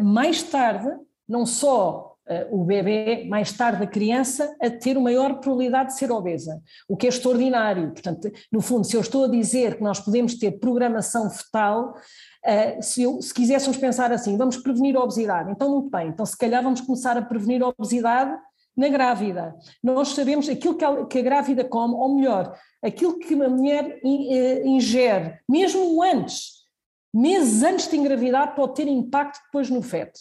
uh, 0.01 0.05
mais 0.05 0.43
tarde, 0.43 0.89
não 1.27 1.47
só 1.47 2.08
o 2.51 2.65
bebê, 2.65 3.27
mais 3.29 3.53
tarde 3.53 3.83
a 3.83 3.87
criança, 3.87 4.55
a 4.61 4.71
ter 4.71 4.97
uma 4.97 5.09
maior 5.09 5.41
probabilidade 5.41 5.91
de 5.91 5.99
ser 5.99 6.13
obesa, 6.13 6.61
o 6.89 6.97
que 6.97 7.07
é 7.07 7.09
extraordinário. 7.09 7.91
Portanto, 7.91 8.31
no 8.53 8.61
fundo, 8.61 8.85
se 8.85 8.97
eu 8.97 9.01
estou 9.01 9.25
a 9.25 9.29
dizer 9.29 9.77
que 9.77 9.83
nós 9.83 10.01
podemos 10.01 10.35
ter 10.35 10.53
programação 10.53 11.31
fetal, 11.31 11.95
Uh, 12.39 12.81
se, 12.81 13.03
eu, 13.03 13.21
se, 13.21 13.35
quiséssemos 13.35 13.77
pensar 13.77 14.13
assim, 14.13 14.37
vamos 14.37 14.57
prevenir 14.57 14.97
a 14.97 15.01
obesidade, 15.01 15.51
então 15.51 15.69
muito 15.71 15.91
bem, 15.91 16.09
então 16.09 16.25
se 16.25 16.39
calhar 16.39 16.63
vamos 16.63 16.81
começar 16.81 17.17
a 17.17 17.21
prevenir 17.21 17.61
a 17.63 17.69
obesidade 17.69 18.39
na 18.79 18.89
grávida. 18.89 19.57
Nós 19.83 20.11
sabemos 20.11 20.49
aquilo 20.49 20.77
que 20.77 20.85
a, 20.85 21.05
que 21.05 21.19
a 21.19 21.23
grávida 21.23 21.65
come, 21.65 21.95
ou 21.95 22.15
melhor, 22.15 22.57
aquilo 22.81 23.19
que 23.19 23.35
a 23.35 23.49
mulher 23.49 24.01
eh, 24.05 24.63
ingere, 24.65 25.41
mesmo 25.49 26.01
antes, 26.01 26.65
meses 27.13 27.65
antes 27.65 27.89
de 27.89 27.97
engravidar, 27.97 28.55
pode 28.55 28.77
ter 28.77 28.87
impacto 28.87 29.43
depois 29.47 29.69
no 29.69 29.83
feto. 29.83 30.21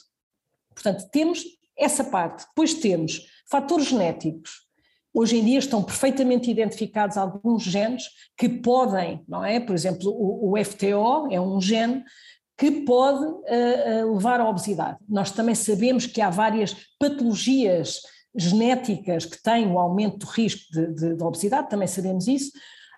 Portanto, 0.74 1.08
temos 1.12 1.44
essa 1.77 2.03
parte. 2.03 2.46
Depois 2.48 2.74
temos 2.74 3.27
fatores 3.50 3.88
genéticos. 3.88 4.67
Hoje 5.13 5.38
em 5.38 5.46
dia 5.46 5.60
estão 5.60 5.81
perfeitamente 5.81 6.50
identificados 6.51 7.17
alguns 7.17 7.63
genes 7.63 8.03
que 8.38 8.48
podem, 8.48 9.24
não 9.27 9.43
é? 9.43 9.60
Por 9.60 9.74
exemplo, 9.74 10.10
o, 10.12 10.51
o 10.51 10.63
FTO 10.63 11.31
é 11.31 11.39
um 11.39 11.60
gene 11.60 12.03
que 12.57 12.72
pode 12.81 13.24
uh, 13.24 14.13
levar 14.13 14.39
à 14.39 14.50
obesidade. 14.50 14.98
Nós 15.07 15.31
também 15.31 15.55
sabemos 15.55 16.07
que 16.07 16.22
há 16.22 16.29
várias 16.29 16.75
patologias 17.00 18.01
genéticas 18.36 19.25
que 19.25 19.41
têm 19.41 19.72
o 19.72 19.79
aumento 19.79 20.19
do 20.19 20.25
risco 20.25 20.62
de, 20.72 20.93
de, 20.93 21.15
de 21.15 21.24
obesidade, 21.24 21.69
também 21.69 21.88
sabemos 21.88 22.27
isso. 22.27 22.51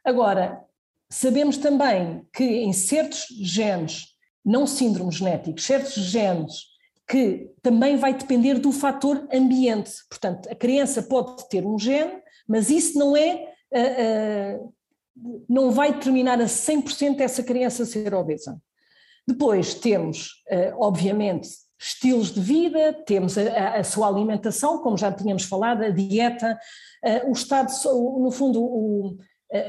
Agora, 0.03 0.61
sabemos 1.09 1.57
também 1.57 2.25
que 2.33 2.43
em 2.43 2.73
certos 2.73 3.25
genes, 3.41 4.07
não 4.45 4.65
síndromes 4.65 5.15
genéticos, 5.15 5.65
certos 5.65 5.93
genes 5.93 6.68
que 7.09 7.49
também 7.63 7.97
vai 7.97 8.13
depender 8.13 8.59
do 8.59 8.71
fator 8.71 9.27
ambiente. 9.33 9.91
Portanto, 10.07 10.47
a 10.47 10.53
criança 10.53 11.01
pode 11.01 11.49
ter 11.49 11.65
um 11.65 11.77
gene, 11.77 12.21
mas 12.47 12.69
isso 12.69 12.99
não 12.99 13.17
é, 13.17 13.51
uh, 13.73 14.63
uh, 14.63 14.73
não 15.49 15.71
vai 15.71 15.91
determinar 15.91 16.39
a 16.39 16.45
100% 16.45 17.19
essa 17.19 17.41
criança 17.41 17.83
ser 17.83 18.13
obesa. 18.13 18.61
Depois 19.27 19.73
temos, 19.73 20.43
uh, 20.51 20.77
obviamente, 20.79 21.49
estilos 21.79 22.31
de 22.31 22.41
vida, 22.41 22.93
temos 23.07 23.39
a, 23.39 23.77
a, 23.77 23.83
sua 23.83 24.07
alimentação, 24.07 24.77
como 24.77 24.97
já 24.97 25.11
tínhamos 25.11 25.45
falado, 25.45 25.83
a 25.83 25.89
dieta, 25.89 26.59
o 27.25 27.31
estado, 27.31 27.71
no 28.19 28.29
fundo, 28.31 28.61
o, 28.61 29.17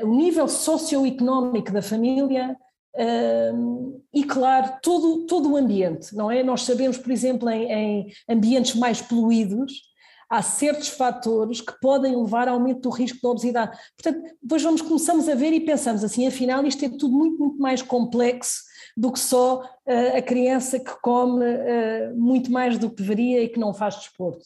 o 0.02 0.16
nível 0.16 0.48
socioeconómico 0.48 1.70
da 1.70 1.80
família 1.80 2.56
uh, 2.94 4.02
e, 4.12 4.24
claro, 4.24 4.74
todo, 4.82 5.26
todo 5.26 5.52
o 5.52 5.56
ambiente, 5.56 6.14
não 6.14 6.30
é? 6.30 6.42
Nós 6.42 6.62
sabemos, 6.62 6.98
por 6.98 7.10
exemplo, 7.10 7.48
em, 7.48 7.70
em 7.70 8.12
ambientes 8.28 8.74
mais 8.74 9.00
poluídos, 9.00 9.90
há 10.28 10.42
certos 10.42 10.88
fatores 10.88 11.60
que 11.60 11.72
podem 11.80 12.16
levar 12.16 12.48
ao 12.48 12.54
aumento 12.54 12.82
do 12.82 12.90
risco 12.90 13.18
de 13.20 13.26
obesidade. 13.26 13.76
Portanto, 14.00 14.30
depois 14.40 14.62
vamos, 14.62 14.80
começamos 14.80 15.28
a 15.28 15.34
ver 15.34 15.52
e 15.52 15.60
pensamos 15.60 16.04
assim, 16.04 16.26
afinal 16.26 16.64
isto 16.64 16.84
é 16.84 16.88
tudo 16.88 17.10
muito, 17.10 17.38
muito 17.38 17.60
mais 17.60 17.82
complexo 17.82 18.62
do 18.96 19.12
que 19.12 19.18
só 19.18 19.62
uh, 19.62 20.16
a 20.16 20.22
criança 20.22 20.78
que 20.78 20.92
come 21.00 21.44
uh, 21.44 22.16
muito 22.16 22.50
mais 22.50 22.78
do 22.78 22.88
que 22.88 23.02
deveria 23.02 23.42
e 23.42 23.48
que 23.48 23.58
não 23.58 23.74
faz 23.74 23.96
desporto. 23.96 24.44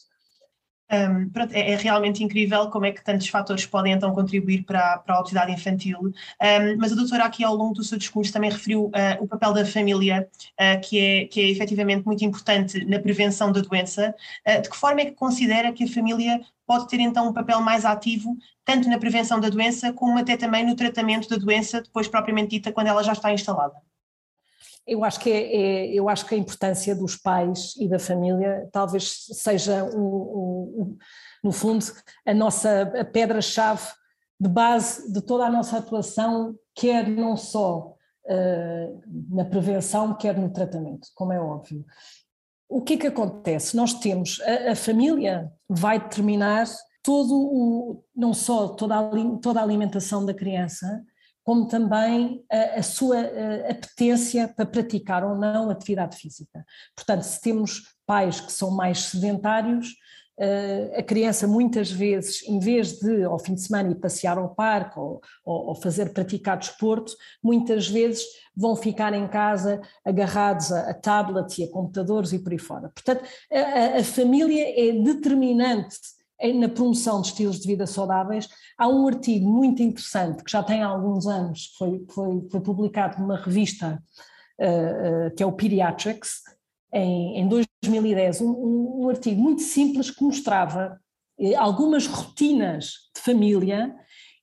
Um, 0.91 1.31
é, 1.51 1.71
é, 1.71 1.75
realmente 1.77 2.23
incrível 2.23 2.69
como 2.69 2.85
é 2.85 2.91
que 2.91 3.03
tantos 3.03 3.27
fatores 3.27 3.65
podem 3.65 3.93
então 3.93 4.13
contribuir 4.13 4.63
para, 4.63 4.99
para 4.99 5.15
a 5.15 5.19
obesidade 5.19 5.51
infantil, 5.51 5.99
um, 5.99 6.77
mas 6.77 6.91
a 6.91 6.95
doutora 6.95 7.25
aqui 7.25 7.43
ao 7.43 7.55
longo 7.55 7.73
do 7.73 7.83
seu 7.83 7.97
discurso 7.97 8.31
também 8.31 8.51
referiu 8.51 8.85
uh, 8.85 8.91
o 9.19 9.27
papel 9.27 9.51
da 9.51 9.65
família, 9.65 10.29
uh, 10.53 10.81
que, 10.81 10.99
é, 10.99 11.25
que 11.25 11.41
é 11.41 11.49
efetivamente 11.49 12.05
muito 12.05 12.23
importante 12.23 12.85
na 12.85 12.99
prevenção 12.99 13.51
da 13.51 13.61
doença. 13.61 14.13
Uh, 14.47 14.61
de 14.61 14.69
que 14.69 14.77
forma 14.77 15.01
é 15.01 15.05
que 15.05 15.13
considera 15.13 15.73
que 15.73 15.85
a 15.85 15.87
família 15.87 16.39
pode 16.67 16.87
ter 16.87 16.99
então 16.99 17.29
um 17.29 17.33
papel 17.33 17.61
mais 17.61 17.83
ativo, 17.83 18.37
tanto 18.63 18.87
na 18.87 18.99
prevenção 18.99 19.39
da 19.39 19.49
doença, 19.49 19.91
como 19.91 20.19
até 20.19 20.37
também 20.37 20.65
no 20.65 20.75
tratamento 20.75 21.27
da 21.27 21.37
doença, 21.37 21.81
depois 21.81 22.07
propriamente 22.07 22.51
dita, 22.51 22.71
quando 22.71 22.87
ela 22.87 23.03
já 23.03 23.13
está 23.13 23.33
instalada? 23.33 23.75
Eu 24.87 25.03
acho 25.03 25.19
que 25.19 25.31
é, 25.31 25.55
é, 25.55 25.93
eu 25.93 26.07
acho 26.07 26.25
que 26.25 26.35
a 26.35 26.37
importância 26.37 26.95
dos 26.95 27.15
pais 27.15 27.75
e 27.79 27.87
da 27.87 27.97
família 27.97 28.69
talvez 28.71 29.25
seja 29.31 29.83
o, 29.83 30.97
no 31.43 31.51
fundo 31.51 31.85
a 32.25 32.33
nossa 32.33 32.85
pedra-chave 33.11 33.87
de 34.39 34.49
base 34.49 35.11
de 35.11 35.21
toda 35.21 35.45
a 35.45 35.51
nossa 35.51 35.77
atuação, 35.77 36.55
quer 36.73 37.07
não 37.07 37.37
só 37.37 37.95
uh, 38.25 39.01
na 39.29 39.45
prevenção, 39.45 40.13
quer 40.15 40.37
no 40.37 40.51
tratamento, 40.51 41.07
como 41.15 41.31
é 41.31 41.39
óbvio. 41.39 41.85
O 42.67 42.81
que 42.81 42.93
é 42.93 42.97
que 42.97 43.07
acontece? 43.07 43.75
Nós 43.75 43.93
temos 43.93 44.41
a, 44.41 44.71
a 44.71 44.75
família 44.75 45.51
vai 45.69 45.99
determinar 45.99 46.65
todo 47.01 47.33
o 47.35 48.03
não 48.15 48.33
só 48.33 48.69
toda 48.69 48.99
a, 48.99 49.09
toda 49.41 49.59
a 49.59 49.63
alimentação 49.63 50.25
da 50.25 50.33
criança, 50.33 51.03
como 51.45 51.67
também 51.67 52.43
a, 52.51 52.79
a 52.79 52.83
sua 52.83 53.19
apetência 53.69 54.47
para 54.47 54.65
praticar 54.65 55.23
ou 55.23 55.37
não 55.37 55.69
atividade 55.69 56.17
física. 56.17 56.65
Portanto, 56.95 57.21
se 57.21 57.39
temos 57.39 57.95
pais 58.05 58.41
que 58.41 58.51
são 58.51 58.71
mais 58.71 59.03
sedentários, 59.03 59.93
a 60.97 61.01
criança 61.01 61.47
muitas 61.47 61.89
vezes, 61.89 62.43
em 62.47 62.59
vez 62.59 62.99
de 62.99 63.23
ao 63.23 63.39
fim 63.39 63.53
de 63.55 63.61
semana 63.61 63.91
ir 63.91 63.95
passear 63.95 64.37
ao 64.37 64.53
parque 64.53 64.99
ou, 64.99 65.21
ou, 65.45 65.67
ou, 65.67 65.75
fazer 65.75 66.11
praticar 66.13 66.57
desporto, 66.57 67.13
muitas 67.41 67.87
vezes 67.87 68.25
vão 68.53 68.75
ficar 68.75 69.13
em 69.13 69.27
casa 69.29 69.81
agarrados 70.03 70.73
a, 70.73 70.89
a 70.89 70.93
tablets 70.93 71.57
e 71.57 71.63
a 71.63 71.71
computadores 71.71 72.33
e 72.33 72.39
por 72.39 72.51
aí 72.51 72.59
fora. 72.59 72.89
Portanto, 72.89 73.23
a, 73.49 73.99
a 73.99 74.03
família 74.03 74.63
é 74.77 74.91
determinante 75.01 75.97
na 76.53 76.69
promoção 76.69 77.21
de 77.21 77.29
estilos 77.29 77.59
de 77.59 77.67
vida 77.67 77.87
saudáveis, 77.87 78.47
há 78.77 78.87
um 78.87 79.07
artigo 79.07 79.49
muito 79.49 79.81
interessante 79.81 80.43
que 80.43 80.51
já 80.51 80.61
tem 80.61 80.83
alguns 80.83 81.27
anos, 81.27 81.73
foi, 81.77 82.05
foi, 82.09 82.47
foi 82.51 82.61
publicado 82.61 83.21
numa 83.21 83.37
revista 83.37 84.03
uh, 84.59 85.27
uh, 85.27 85.35
que 85.35 85.41
é 85.41 85.45
o 85.45 85.51
Pediatrics, 85.51 86.41
em, 86.93 87.39
em 87.39 87.47
2010, 87.47 88.41
um, 88.41 89.03
um, 89.03 89.09
artigo 89.09 89.41
muito 89.41 89.61
simples 89.61 90.09
que 90.09 90.23
mostrava 90.23 90.99
algumas 91.57 92.07
rotinas 92.07 92.93
de 93.13 93.21
família 93.21 93.93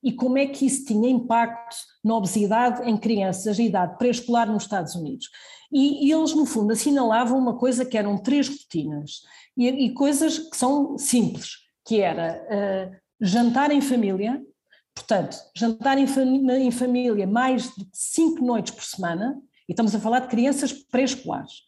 e 0.03 0.13
como 0.13 0.37
é 0.37 0.47
que 0.47 0.67
isso 0.67 0.85
tinha 0.85 1.09
impacto 1.09 1.77
na 2.05 2.17
obesidade 2.17 2.87
em 2.89 2.97
crianças 2.97 3.57
de 3.57 3.63
idade 3.63 3.97
pré-escolar 3.97 4.51
nos 4.51 4.65
Estados 4.65 4.95
Unidos. 4.95 5.31
E, 5.73 6.07
e, 6.07 6.13
eles, 6.13 6.35
no 6.35 6.45
fundo, 6.45 6.73
assinalavam 6.73 7.39
uma 7.39 7.57
coisa 7.57 7.87
que 7.87 7.97
eram 7.97 8.19
três 8.19 8.49
rotinas 8.49 9.23
e, 9.57 9.69
e 9.69 9.95
coisas 9.95 10.39
que 10.39 10.57
são 10.57 10.99
simples 10.99 11.63
que 11.85 12.01
era 12.01 12.41
uh, 12.45 12.97
jantar 13.21 13.71
em 13.71 13.81
família, 13.81 14.43
portanto, 14.95 15.37
jantar 15.57 15.99
em, 15.99 16.07
em, 16.67 16.71
família 16.71 17.27
mais 17.27 17.65
de 17.75 17.87
cinco 17.93 18.45
noites 18.45 18.75
por 18.75 18.85
semana, 18.85 19.41
e 19.69 19.73
estamos 19.73 19.95
a 19.95 20.01
falar 20.01 20.21
de 20.21 20.29
crianças 20.29 20.73
pré-escolares. 20.73 21.63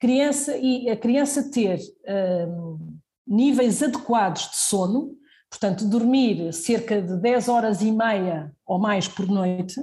Criança, 0.00 0.56
e 0.56 0.88
a 0.88 0.96
criança 0.96 1.50
ter 1.50 1.78
uh, 1.78 2.98
níveis 3.26 3.82
adequados 3.82 4.50
de 4.50 4.56
sono, 4.56 5.16
portanto, 5.50 5.88
dormir 5.88 6.52
cerca 6.52 7.00
de 7.00 7.16
10 7.16 7.48
horas 7.48 7.82
e 7.82 7.90
meia 7.90 8.52
ou 8.66 8.78
mais 8.78 9.08
por 9.08 9.26
noite, 9.26 9.80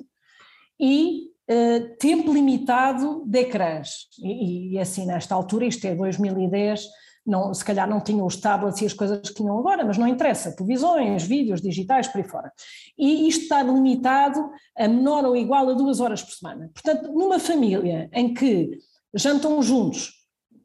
e 0.80 1.30
uh, 1.50 1.98
tempo 1.98 2.34
limitado 2.34 3.24
de 3.26 3.40
ecrãs. 3.40 4.08
E, 4.20 4.74
e 4.74 4.80
assim, 4.80 5.06
nesta 5.06 5.36
altura, 5.36 5.66
isto 5.66 5.86
é 5.86 5.96
2010, 5.96 6.86
não, 7.26 7.54
se 7.54 7.66
calhar 7.66 7.90
não 7.90 8.00
tinham 8.00 8.26
os 8.26 8.36
tablets 8.36 8.82
e 8.82 8.86
as 8.86 8.94
coisas 8.94 9.28
que 9.28 9.36
tinham 9.36 9.58
agora, 9.58 9.84
mas 9.84 9.98
não 9.98 10.08
interessa, 10.08 10.56
televisões, 10.56 11.24
vídeos 11.24 11.62
digitais, 11.62 12.08
por 12.08 12.20
aí 12.20 12.28
fora. 12.28 12.52
E 12.98 13.28
isto 13.28 13.44
está 13.44 13.64
limitado 13.64 14.50
a 14.78 14.88
menor 14.88 15.26
ou 15.26 15.36
igual 15.36 15.70
a 15.70 15.74
duas 15.74 16.00
horas 16.00 16.22
por 16.22 16.34
semana. 16.34 16.70
Portanto, 16.74 17.12
numa 17.12 17.40
família 17.40 18.10
em 18.14 18.34
que 18.34 18.78
jantam 19.14 19.62
juntos 19.62 20.14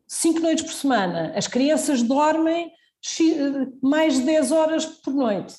cinco 0.07 0.41
noites 0.41 0.65
por 0.65 0.73
semana, 0.73 1.33
as 1.37 1.47
crianças 1.47 2.03
dormem 2.03 2.71
mais 3.83 4.19
de 4.19 4.23
10 4.27 4.53
horas 4.53 4.85
por 4.85 5.15
noite 5.15 5.55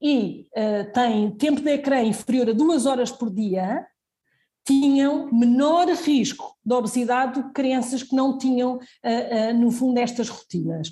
e 0.00 0.48
uh, 0.56 0.92
têm 0.92 1.30
tempo 1.30 1.60
de 1.60 1.70
ecrã 1.70 2.02
inferior 2.02 2.50
a 2.50 2.52
duas 2.52 2.86
horas 2.86 3.12
por 3.12 3.30
dia, 3.30 3.86
tinham 4.64 5.32
menor 5.32 5.88
risco 5.88 6.56
de 6.64 6.74
obesidade 6.74 7.34
do 7.34 7.48
que 7.48 7.54
crianças 7.54 8.02
que 8.02 8.14
não 8.14 8.38
tinham, 8.38 8.76
uh, 8.76 8.78
uh, 8.78 9.58
no 9.58 9.70
fundo, 9.70 9.98
estas 9.98 10.28
rotinas. 10.28 10.90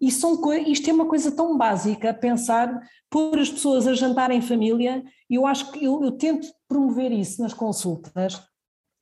E 0.00 0.08
isto 0.08 0.90
é 0.90 0.92
uma 0.92 1.06
coisa 1.06 1.30
tão 1.30 1.58
básica, 1.58 2.14
pensar, 2.14 2.80
pôr 3.10 3.38
as 3.38 3.50
pessoas 3.50 3.86
a 3.86 3.92
jantar 3.92 4.30
em 4.30 4.40
família, 4.40 5.04
eu 5.28 5.46
acho 5.46 5.70
que 5.72 5.84
eu, 5.84 6.02
eu 6.02 6.12
tento 6.12 6.48
promover 6.66 7.12
isso 7.12 7.42
nas 7.42 7.52
consultas, 7.52 8.40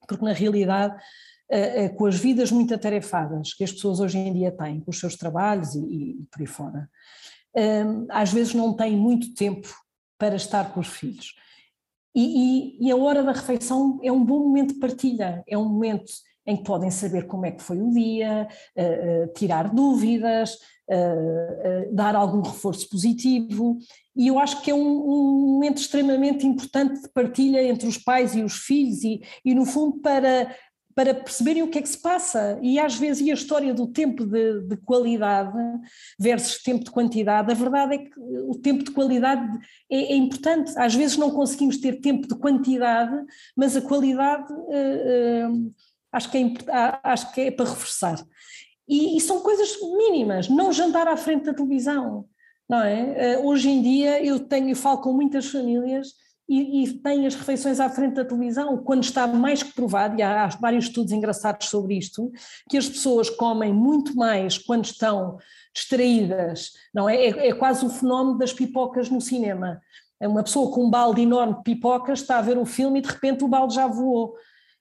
porque 0.09 0.25
na 0.25 0.33
realidade, 0.33 0.97
uh, 1.53 1.95
com 1.95 2.07
as 2.07 2.17
vidas 2.17 2.51
muito 2.51 2.75
atarefadas 2.75 3.55
que 3.55 3.63
as 3.63 3.71
pessoas 3.71 4.01
hoje 4.01 4.19
em 4.19 4.33
dia 4.33 4.51
têm, 4.51 4.81
com 4.81 4.91
os 4.91 4.99
seus 4.99 5.17
trabalhos 5.17 5.77
e, 5.77 5.79
e 5.79 6.27
por 6.31 6.41
aí 6.41 6.47
fora, 6.47 6.89
às 8.11 8.33
vezes 8.33 8.55
não 8.55 8.73
têm 8.77 8.97
muito 8.97 9.35
tempo 9.35 9.69
para 10.17 10.37
estar 10.37 10.73
com 10.73 10.79
os 10.79 10.87
filhos. 10.87 11.35
E, 12.19 12.79
e, 12.81 12.89
e, 12.89 12.91
a 12.91 12.97
hora 12.97 13.23
da 13.23 13.31
refeição 13.31 14.01
é 14.03 14.11
um 14.11 14.25
bom 14.25 14.41
momento 14.41 14.75
de 14.75 14.81
partilha, 14.81 15.45
é 15.47 15.57
um 15.57 15.69
momento 15.69 16.13
em 16.45 16.57
que 16.57 16.65
podem 16.65 16.91
saber 16.91 17.29
como 17.29 17.47
é 17.47 17.53
que 17.53 17.63
foi 17.63 17.81
o 17.81 17.93
dia, 17.93 18.49
uh, 18.77 19.25
uh, 19.25 19.33
tirar 19.35 19.73
dúvidas, 19.73 20.55
uh, 20.91 21.95
dar 21.95 22.17
algum 22.17 22.41
reforço 22.41 22.89
positivo, 22.91 23.79
e 24.17 24.27
eu 24.27 24.37
acho 24.41 24.61
que 24.63 24.71
é 24.73 24.75
um, 24.75 24.81
um, 24.81 25.53
momento 25.53 25.77
extremamente 25.77 26.45
importante 26.45 27.03
de 27.03 27.09
partilha 27.11 27.63
entre 27.63 27.87
os 27.87 27.97
pais 27.97 28.35
e 28.35 28.43
os 28.43 28.55
filhos, 28.55 29.05
e, 29.05 29.23
e 29.45 29.55
no 29.55 29.65
fundo 29.65 30.01
para 30.01 30.53
para 30.99 31.15
perceberem 31.15 31.63
o 31.63 31.69
que 31.69 31.79
é 31.79 31.83
que 31.83 31.89
se 31.89 32.03
passa. 32.03 32.59
E 32.61 32.77
às 32.77 32.97
vezes, 32.97 33.25
e 33.25 33.31
a 33.31 33.35
história 33.35 33.73
do 33.73 33.87
tempo 33.87 34.27
de, 34.27 34.63
de, 34.63 34.77
qualidade 34.79 35.57
versus 36.19 36.61
tempo 36.61 36.83
de 36.83 36.91
quantidade, 36.91 37.53
a 37.53 37.55
verdade 37.55 37.95
é 37.95 37.99
que 37.99 38.19
o 38.19 38.59
tempo 38.61 38.83
de 38.83 38.91
qualidade 38.91 39.47
é, 39.89 39.97
é 39.97 40.17
importante. 40.17 40.73
Às 40.77 40.97
vezes 40.97 41.17
não 41.17 41.31
conseguimos 41.31 41.77
ter 41.77 42.01
tempo 42.01 42.27
de 42.27 42.35
quantidade, 42.35 43.17
mas 43.57 43.77
a 43.77 43.81
qualidade 43.81 44.53
uh, 44.53 45.53
uh, 45.53 45.75
acho, 46.11 46.33
que 46.33 46.37
é, 46.37 46.53
acho 47.05 47.33
que 47.33 47.41
é 47.43 47.51
para 47.53 47.71
reforçar. 47.71 48.21
E, 48.89 49.17
e, 49.17 49.21
são 49.21 49.39
coisas 49.39 49.77
mínimas, 49.81 50.49
não 50.49 50.73
jantar 50.73 51.07
à 51.07 51.17
frente 51.17 51.45
da 51.45 51.55
televisão, 51.55 52.25
não 52.69 52.83
é? 52.83 53.39
Uh, 53.39 53.47
hoje 53.47 53.69
em 53.69 53.81
dia 53.83 54.21
eu 54.25 54.41
tenho, 54.41 54.71
eu 54.71 54.77
falo 54.77 55.01
com 55.01 55.13
muitas 55.13 55.47
famílias 55.47 56.09
e, 56.49 56.83
e 56.83 56.99
tem 57.01 57.27
as 57.27 57.35
refeições 57.35 57.79
à 57.79 57.91
frente 57.91 58.15
da 58.15 58.25
televisão, 58.25 58.79
quando 58.79 59.05
está 59.05 59.27
mais 59.27 59.63
que 59.63 59.73
provado, 59.73 60.19
e 60.19 60.23
há, 60.23 60.45
há 60.45 60.49
vários 60.49 60.87
estudos 60.87 61.13
engraçados 61.13 61.69
sobre 61.69 61.99
isto, 61.99 62.33
que 62.71 62.79
as 62.79 62.89
pessoas 62.89 63.29
comem 63.29 63.73
muito 63.73 64.17
mais 64.17 64.57
quando 64.57 64.87
estão 64.87 65.37
distraídas, 65.75 66.73
não 66.95 67.09
é? 67.09 67.17
É, 67.17 67.49
é 67.49 67.55
quase 67.55 67.85
o 67.85 67.91
fenómeno 67.91 68.39
das 68.39 68.53
pipocas 68.53 69.11
no 69.11 69.21
cinema. 69.21 69.81
É 70.19 70.27
uma 70.27 70.43
pessoa 70.43 70.73
com 70.73 70.87
um 70.87 70.91
balde 70.91 71.21
enorme 71.21 71.57
de 71.57 71.63
pipocas 71.63 72.21
está 72.21 72.39
a 72.39 72.43
ver 72.43 72.57
um 72.57 72.65
filme 72.65 72.99
e 72.99 73.03
de 73.03 73.09
repente 73.09 73.45
o 73.45 73.49
balde 73.49 73.75
já 73.75 73.87
voou. 73.87 74.35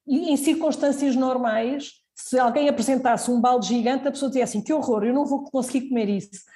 E 0.07 0.31
em 0.31 0.37
circunstâncias 0.37 1.15
normais, 1.15 1.91
se 2.15 2.39
alguém 2.39 2.69
apresentasse 2.69 3.29
um 3.29 3.41
balde 3.41 3.67
gigante, 3.67 4.07
a 4.07 4.11
pessoa 4.11 4.29
dizia 4.29 4.45
assim: 4.45 4.61
que 4.61 4.73
horror, 4.73 5.03
eu 5.03 5.13
não 5.13 5.25
vou 5.25 5.43
conseguir 5.43 5.89
comer 5.89 6.09
isso 6.09 6.47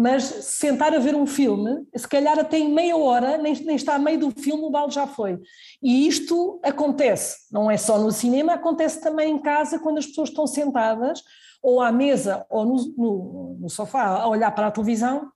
mas 0.00 0.24
sentar 0.24 0.94
a 0.94 0.98
ver 0.98 1.14
um 1.14 1.26
filme, 1.26 1.86
se 1.94 2.08
calhar 2.08 2.38
até 2.38 2.56
em 2.56 2.72
meia 2.72 2.96
hora, 2.96 3.36
nem, 3.36 3.54
nem 3.62 3.76
está 3.76 3.96
a 3.96 3.98
meio 3.98 4.18
do 4.18 4.30
filme, 4.30 4.64
o 4.64 4.70
balde 4.70 4.94
já 4.94 5.06
foi. 5.06 5.38
E 5.82 6.08
isto 6.08 6.58
acontece, 6.62 7.40
não 7.52 7.70
é 7.70 7.76
só 7.76 7.98
no 7.98 8.10
cinema, 8.10 8.54
acontece 8.54 8.98
também 8.98 9.34
em 9.34 9.38
casa, 9.38 9.78
quando 9.78 9.98
as 9.98 10.06
pessoas 10.06 10.30
estão 10.30 10.46
sentadas, 10.46 11.22
ou 11.62 11.82
à 11.82 11.92
mesa, 11.92 12.46
ou 12.48 12.64
no, 12.64 12.94
no, 12.96 13.58
no 13.60 13.68
sofá, 13.68 14.06
a 14.06 14.26
olhar 14.26 14.50
para 14.52 14.68
a 14.68 14.70
televisão, 14.70 15.30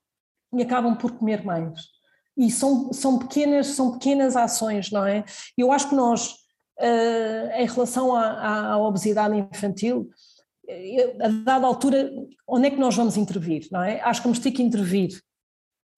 e 0.55 0.63
acabam 0.63 0.97
por 0.97 1.11
comer 1.11 1.45
mais. 1.45 1.79
E 2.35 2.51
são, 2.51 2.91
são, 2.91 3.19
pequenas, 3.19 3.67
são 3.67 3.93
pequenas 3.93 4.35
ações, 4.35 4.91
não 4.91 5.05
é? 5.05 5.27
Eu 5.59 5.73
acho 5.73 5.91
que 5.91 5.95
nós, 5.95 6.31
uh, 6.81 7.53
em 7.55 7.67
relação 7.67 8.17
à, 8.17 8.73
à 8.73 8.79
obesidade 8.79 9.37
infantil, 9.37 10.09
a 11.21 11.29
dada 11.29 11.67
altura, 11.67 12.11
onde 12.47 12.67
é 12.67 12.71
que 12.71 12.79
nós 12.79 12.95
vamos 12.95 13.17
intervir, 13.17 13.69
não 13.71 13.83
é? 13.83 14.01
Acho 14.01 14.21
que 14.21 14.29
vamos 14.29 14.39
ter 14.39 14.51
que 14.51 14.63
intervir 14.63 15.11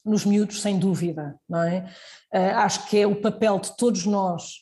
nos 0.07 0.25
miúdos, 0.25 0.63
sem 0.63 0.79
dúvida, 0.79 1.39
não 1.49 1.63
é? 1.63 1.91
Uh, 2.33 2.57
acho 2.59 2.87
que 2.89 2.99
é 2.99 3.07
o 3.07 3.21
papel 3.21 3.59
de 3.59 3.77
todos 3.77 4.07
nós 4.07 4.61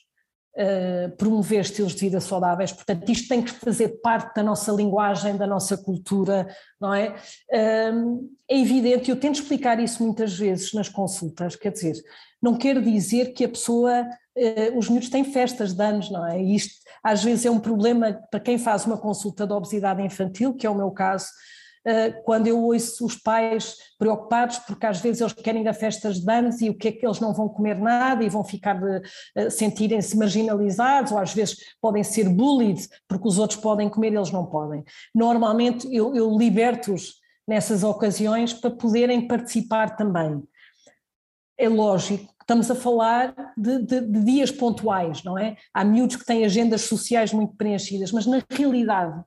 uh, 0.56 1.14
promover 1.16 1.61
estilos 1.61 1.94
de 1.94 2.00
vida 2.00 2.19
saudáveis, 2.19 2.73
portanto 2.73 3.10
isto 3.10 3.28
tem 3.28 3.43
que 3.43 3.50
fazer 3.50 4.00
parte 4.00 4.34
da 4.34 4.43
nossa 4.43 4.73
linguagem, 4.73 5.36
da 5.36 5.47
nossa 5.47 5.76
cultura, 5.76 6.49
não 6.80 6.95
é? 6.95 7.14
Uh, 7.52 8.30
é 8.49 8.58
evidente, 8.58 9.10
eu 9.10 9.17
tento 9.21 9.36
explicar 9.36 9.78
isso 9.78 10.02
muitas 10.02 10.32
vezes 10.36 10.73
nas 10.73 10.88
consultas, 10.88 11.56
quer 11.56 11.73
dizer, 11.73 11.95
não 12.43 12.56
quer 12.56 12.80
dizer 12.80 13.32
que 13.32 13.45
a 13.45 13.49
pessoa, 13.49 14.06
os 14.76 14.90
miúdos 14.90 15.08
têm 15.08 15.25
festas 15.25 15.73
de 15.73 15.82
anos, 15.82 16.10
não 16.10 16.26
é? 16.26 16.43
Isto 16.43 16.83
às 17.04 17.23
vezes 17.23 17.45
é 17.45 17.50
um 17.50 17.60
problema 17.60 18.19
para 18.30 18.40
quem 18.40 18.56
faz 18.56 18.86
uma 18.86 18.97
consulta 18.97 19.47
de 19.47 19.52
obesidade 19.52 20.02
infantil, 20.02 20.54
que 20.54 20.67
é 20.67 20.71
o 20.71 20.75
meu 20.75 20.90
caso, 20.90 21.26
eh, 21.86 22.10
quando 22.25 22.47
eu 22.47 22.58
ouço 22.62 23.04
os 23.04 23.14
pais 23.14 23.76
preocupados, 23.99 24.58
porque 24.60 24.86
às 24.86 25.00
vezes 25.00 25.21
eles 25.21 25.34
querem 25.34 25.69
a 25.69 25.75
festas 25.75 26.19
de 26.19 26.32
anos 26.32 26.62
e 26.62 26.71
o 26.71 26.75
que 26.75 26.88
é 26.88 26.93
que 26.93 27.04
eles 27.04 27.21
não 27.21 27.34
vão 27.34 27.47
comer 27.47 27.78
nada 27.78 28.25
e 28.25 28.28
vão 28.30 28.43
ficar 28.43 28.80
de 28.80 29.02
eh, 29.36 29.50
sentirem-se 29.50 30.17
marginalizados, 30.17 31.12
ou 31.12 31.19
às 31.19 31.34
vezes 31.34 31.58
podem 31.82 32.02
ser 32.02 32.26
bullied, 32.30 32.88
porque 33.06 33.28
os 33.28 33.38
outros 33.38 33.60
podem 33.60 33.90
comer 33.90 34.12
e 34.14 34.17
eles 34.17 34.30
não 34.30 34.47
podem. 34.47 34.82
Normalmente 35.14 35.86
eu, 35.95 36.17
eu 36.17 36.34
liberto-os 36.38 37.17
nessas 37.47 37.84
ocasiões 37.84 38.54
para 38.54 38.71
poderem 38.71 39.28
participar 39.28 39.95
também. 39.95 40.43
É 41.58 41.69
lógico 41.69 42.33
estamos 42.45 42.71
a 42.71 42.75
falar 42.75 43.35
de, 43.57 43.78
de, 43.78 44.00
de, 44.02 44.25
dias 44.25 44.50
pontuais, 44.50 45.25
não 45.25 45.39
é? 45.39 45.57
Há 45.73 45.83
miúdos 45.85 46.17
que 46.17 46.25
têm 46.25 46.45
agendas 46.45 46.83
sociais 46.83 47.33
muito 47.33 47.57
preenchidas, 47.57 48.13
mas 48.13 48.26
na 48.26 48.43
realidade, 48.50 49.23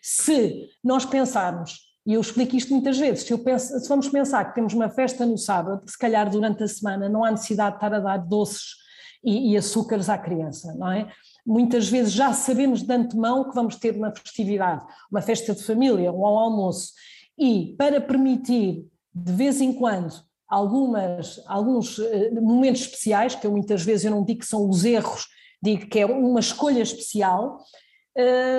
se 0.00 0.68
nós 0.82 1.04
pensarmos, 1.04 1.80
e 2.06 2.14
eu 2.14 2.20
explico 2.20 2.56
isto 2.56 2.72
muitas 2.72 2.96
vezes, 2.96 3.24
se, 3.24 3.36
penso, 3.38 3.78
se 3.78 3.88
vamos 3.88 4.08
pensar 4.08 4.44
que 4.46 4.54
temos 4.54 4.72
uma 4.72 4.88
festa 4.88 5.26
no 5.26 5.36
sábado, 5.36 5.82
se 5.86 5.98
calhar 5.98 6.30
durante 6.30 6.62
a 6.62 6.68
semana 6.68 7.08
não 7.08 7.24
há 7.24 7.30
necessidade 7.32 7.72
de 7.72 7.76
estar 7.76 7.94
a 7.94 8.00
dar 8.00 8.18
doces 8.18 8.76
e, 9.22 9.52
e 9.52 9.56
açúcares 9.56 10.08
à 10.08 10.16
criança, 10.16 10.72
não 10.74 10.90
é? 10.90 11.10
Muitas 11.44 11.88
vezes 11.88 12.12
já 12.12 12.32
sabemos 12.32 12.82
de 12.82 12.92
antemão 12.92 13.48
que 13.48 13.54
vamos 13.54 13.76
ter 13.76 13.96
uma 13.96 14.14
festividade, 14.14 14.84
uma 15.10 15.20
festa 15.20 15.54
de 15.54 15.62
família, 15.64 16.12
um 16.12 16.24
almoço, 16.24 16.92
e 17.36 17.74
para 17.76 18.00
permitir 18.00 18.86
de 19.12 19.32
vez 19.32 19.60
em 19.60 19.72
quando 19.72 20.29
algumas, 20.50 21.40
alguns 21.46 21.98
eh, 22.00 22.32
momentos 22.40 22.82
especiais, 22.82 23.36
que 23.36 23.46
eu 23.46 23.52
muitas 23.52 23.82
vezes 23.84 24.04
eu 24.04 24.10
não 24.10 24.24
digo 24.24 24.40
que 24.40 24.46
são 24.46 24.68
os 24.68 24.84
erros, 24.84 25.28
digo 25.62 25.86
que 25.86 26.00
é 26.00 26.06
uma 26.06 26.40
escolha 26.40 26.82
especial, 26.82 27.58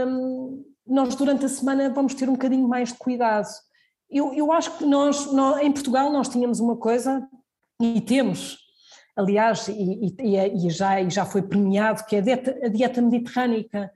hum, 0.07 0.63
nós 0.87 1.13
durante 1.15 1.45
a 1.45 1.49
semana 1.49 1.93
vamos 1.93 2.13
ter 2.13 2.29
um 2.29 2.33
bocadinho 2.33 2.67
mais 2.67 2.89
de 2.89 2.97
cuidado. 2.97 3.47
Eu, 4.09 4.33
eu 4.33 4.51
acho 4.51 4.77
que 4.77 4.85
nós, 4.85 5.31
nós, 5.33 5.61
em 5.61 5.71
Portugal, 5.71 6.11
nós 6.11 6.29
tínhamos 6.29 6.59
uma 6.59 6.77
coisa, 6.77 7.27
e 7.81 7.99
temos, 7.99 8.57
aliás, 9.15 9.67
e, 9.67 10.15
e, 10.21 10.67
e 10.67 10.69
já, 10.69 11.01
e 11.01 11.09
já 11.09 11.25
foi 11.25 11.41
premiado, 11.41 12.05
que 12.05 12.15
é 12.15 12.19
a 12.19 12.21
dieta, 12.21 12.59
a 12.63 12.67
dieta 12.69 13.01
mediterrânica. 13.01 13.91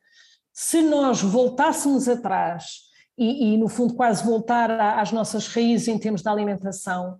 Se 0.53 0.81
nós 0.81 1.21
voltássemos 1.21 2.07
atrás 2.07 2.85
e, 3.17 3.53
e, 3.53 3.57
no 3.57 3.69
fundo, 3.69 3.93
quase 3.93 4.23
voltar 4.23 4.71
às 4.99 5.11
nossas 5.11 5.47
raízes 5.47 5.87
em 5.87 5.97
termos 5.97 6.21
de 6.21 6.29
alimentação, 6.29 7.17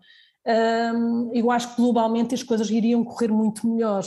eu 1.34 1.50
acho 1.50 1.72
que 1.72 1.82
globalmente 1.82 2.36
as 2.36 2.44
coisas 2.44 2.70
iriam 2.70 3.04
correr 3.04 3.30
muito 3.30 3.68
melhor. 3.68 4.04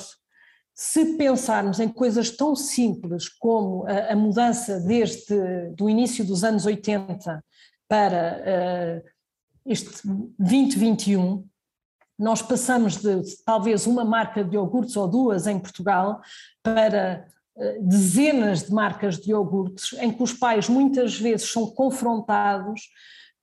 Se 0.73 1.17
pensarmos 1.17 1.81
em 1.81 1.89
coisas 1.89 2.31
tão 2.31 2.55
simples 2.55 3.29
como 3.29 3.85
a, 3.89 4.13
a 4.13 4.17
mudança 4.17 4.79
desde 4.79 5.71
do 5.77 5.91
início 5.91 6.25
dos 6.25 6.45
anos 6.45 6.67
80 6.67 7.45
para 7.89 9.03
uh, 9.05 9.09
este 9.67 10.07
2021, 10.39 11.45
nós 12.17 12.43
passamos 12.43 12.97
de 12.97 13.23
talvez 13.45 13.89
uma 13.89 14.05
marca 14.05 14.45
de 14.45 14.55
iogurtes 14.55 14.97
ou 14.97 15.09
duas 15.09 15.49
em 15.49 15.59
Portugal 15.59 16.21
para 16.63 17.27
uh, 17.57 17.83
dezenas 17.83 18.63
de 18.63 18.73
marcas 18.73 19.19
de 19.19 19.31
iogurtes, 19.31 19.95
em 19.95 20.13
que 20.13 20.23
os 20.23 20.33
pais 20.33 20.69
muitas 20.69 21.19
vezes 21.19 21.51
são 21.51 21.67
confrontados 21.67 22.83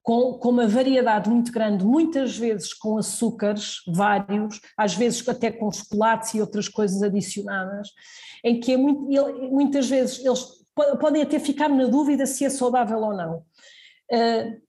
com, 0.06 0.34
com, 0.34 0.50
uma 0.50 0.68
variedade 0.68 1.28
muito 1.28 1.52
grande, 1.52 1.84
muitas 1.84 2.38
vezes 2.38 2.72
com 2.76 2.96
açúcares 2.96 3.78
vários, 3.88 4.62
às 4.78 4.94
vezes 4.94 5.28
até 5.28 5.52
com 5.52 5.72
chocolates 5.72 6.36
e 6.36 6.41
outras 6.41 6.70
coisas 6.70 7.02
adicionadas, 7.02 7.89
em 8.44 8.60
que 8.60 8.74
é 8.74 8.78
muito, 8.78 9.02
muitas 9.52 9.89
vezes 9.89 10.24
eles 10.24 10.46
podem 11.00 11.24
até 11.24 11.39
ficar 11.39 11.70
na 11.70 11.88
dúvida 11.88 12.28
se 12.28 12.46
é 12.46 12.52
saudável 12.52 13.00
ou 13.00 13.18
não. 13.18 13.38
Uh, 14.12 14.62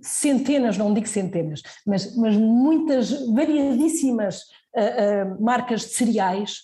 centenas, 0.00 0.78
não 0.78 0.94
digo 0.94 1.08
centenas, 1.08 1.62
mas, 1.84 2.14
mas 2.16 2.36
muitas, 2.36 3.10
variadíssimas 3.32 4.42
uh, 4.76 5.34
uh, 5.34 5.42
marcas 5.42 5.80
de 5.80 5.88
cereais 5.88 6.60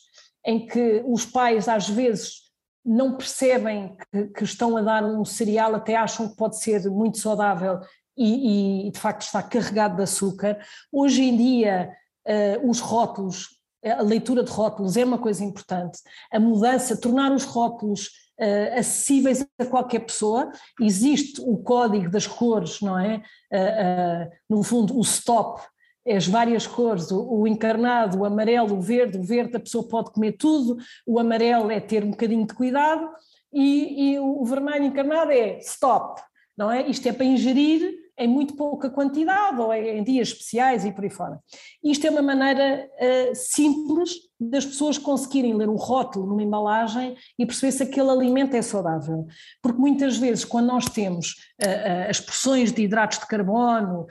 em 0.47 0.65
que 0.65 1.03
os 1.09 1.27
pais 1.27 1.69
às 1.69 1.89
vezes 1.89 2.43
não 2.85 3.17
percebem 3.17 3.97
que, 4.13 4.27
que, 4.29 4.45
estão 4.45 4.77
a 4.77 4.83
dar 4.83 5.05
um 5.05 5.25
cereal, 5.25 5.75
até 5.75 5.97
acham 5.97 6.29
que 6.29 6.37
pode 6.37 6.61
ser 6.61 6.89
muito 6.89 7.19
saudável 7.19 7.81
e, 8.17 8.89
e, 8.89 8.91
de 8.91 8.99
facto 8.99 9.23
está 9.23 9.43
carregado 9.43 9.97
de 9.97 10.03
açúcar. 10.03 10.59
Hoje 10.93 11.23
em 11.23 11.37
dia, 11.37 11.91
uh, 12.27 12.69
os 12.69 12.81
rótulos, 12.81 13.49
a 13.85 14.03
leitura 14.03 14.45
de 14.45 14.51
rótulos 14.51 14.97
é 14.97 15.05
uma 15.05 15.19
coisa 15.19 15.45
importante. 15.45 15.99
A 16.33 16.39
mudança, 16.39 16.97
tornar 16.97 17.33
os 17.33 17.45
rótulos 17.45 18.09
uh, 18.39 18.79
acessíveis 18.79 19.47
a 19.59 19.65
qualquer 19.65 20.01
pessoa. 20.01 20.51
Existe 20.81 21.41
o 21.41 21.57
código 21.59 22.11
das 22.11 22.27
cores, 22.27 22.81
não 22.81 22.99
é? 22.99 23.23
Uh, 23.53 24.31
no 24.49 24.63
fundo, 24.63 24.97
o 24.99 25.01
stop, 25.03 25.63
as 26.07 26.27
várias 26.27 26.67
cores, 26.67 27.11
o, 27.11 27.41
o, 27.41 27.47
encarnado, 27.47 28.19
o 28.19 28.25
amarelo, 28.25 28.77
o 28.77 28.81
verde, 28.81 29.19
o 29.19 29.23
verde 29.23 29.57
a 29.57 29.61
pessoa 29.61 29.87
pode 29.87 30.11
comer 30.11 30.33
tudo, 30.33 30.77
o 31.07 31.19
amarelo 31.19 31.71
é 31.71 31.81
ter 31.81 32.05
um 32.05 32.11
bocadinho 32.11 32.47
de 32.47 32.55
cuidado 32.55 33.09
e, 33.53 34.15
e 34.15 34.19
o 34.19 34.45
vermelho 34.45 34.85
encarnado 34.85 35.31
é 35.31 35.59
stop, 35.59 36.21
não 36.57 36.71
é? 36.71 36.89
Isto 36.89 37.09
é 37.09 37.13
para 37.13 37.25
ingerir 37.25 38.02
em 38.23 38.29
muito 38.29 38.55
pouca 38.55 38.89
quantidade 38.89 39.61
ou 39.61 39.73
em 39.75 40.03
dias 40.05 40.29
especiais 40.29 40.85
e 40.85 40.93
por 40.93 41.05
aí 41.05 41.11
fora. 41.11 41.41
Isto 41.83 42.07
é 42.07 42.11
uma 42.11 42.23
maneira 42.23 42.89
uh, 42.89 43.35
simples 43.35 44.13
das 44.39 44.65
pessoas 44.65 44.99
conseguirem 44.99 45.55
ler 45.55 45.69
um 45.69 45.77
rótulo 45.77 46.27
numa 46.27 46.43
embalagem 46.43 47.17
e 47.39 47.47
perceber 47.47 47.73
se 47.73 47.83
aquele 47.83 48.11
alimento 48.11 48.55
é 48.55 48.63
saudável. 48.63 49.27
Porque 49.63 49.79
muitas 49.79 50.17
vezes, 50.17 50.45
quando 50.45 50.67
nós 50.67 50.85
temos 50.87 51.33
uh, 51.63 51.67
uh, 51.67 52.11
as 52.11 52.21
porções 52.21 52.73
de 52.73 52.83
hidratos 52.83 53.19
de 53.19 53.27
carbono, 53.27 54.07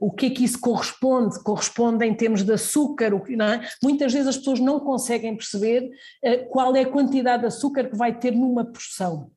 o 0.00 0.10
que 0.10 0.26
é 0.26 0.30
que 0.30 0.44
isso 0.44 0.60
corresponde? 0.60 1.42
Corresponde 1.42 2.04
em 2.04 2.14
termos 2.14 2.42
de 2.42 2.52
açúcar, 2.52 3.14
o, 3.14 3.18
é? 3.18 3.60
muitas 3.82 4.12
vezes 4.12 4.28
as 4.28 4.36
pessoas 4.36 4.60
não 4.60 4.80
conseguem 4.80 5.36
perceber 5.36 5.90
qual 6.50 6.74
é 6.74 6.82
a 6.82 6.90
quantidade 6.90 7.42
de 7.42 7.46
açúcar 7.48 7.88
que 7.88 7.96
vai 7.96 8.18
ter 8.18 8.32
numa 8.32 8.64
porção. 8.64 9.30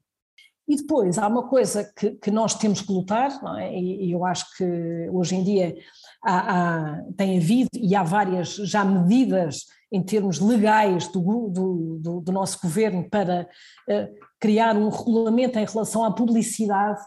E 0.68 0.78
depois 0.78 1.18
há 1.18 1.28
uma 1.28 1.48
coisa 1.48 1.84
que, 1.84 2.12
que 2.12 2.32
nós 2.32 2.56
temos 2.56 2.82
que 2.82 2.92
lutar, 2.92 3.32
é? 3.60 3.78
e, 3.78 4.06
e, 4.06 4.12
eu 4.12 4.24
acho 4.26 4.46
que 4.56 4.64
hoje 5.12 5.36
em 5.36 5.44
dia 5.44 5.76
há, 6.24 6.38
há, 6.38 7.04
tem 7.18 7.38
havido 7.38 7.70
e 7.76 7.94
há 7.94 8.02
várias 8.02 8.56
já 8.56 8.86
medidas 8.86 9.66
em 9.92 10.02
termos 10.02 10.40
legais 10.40 11.08
do, 11.08 11.50
do, 11.50 12.00
do, 12.02 12.22
do 12.22 12.32
nosso 12.32 12.60
governo 12.62 13.08
para 13.10 13.48
uh, 13.90 14.08
criar 14.40 14.76
um 14.76 14.90
regulamento 14.90 15.60
em 15.60 15.66
relação 15.66 16.04
à 16.04 16.12
publicidade, 16.12 17.02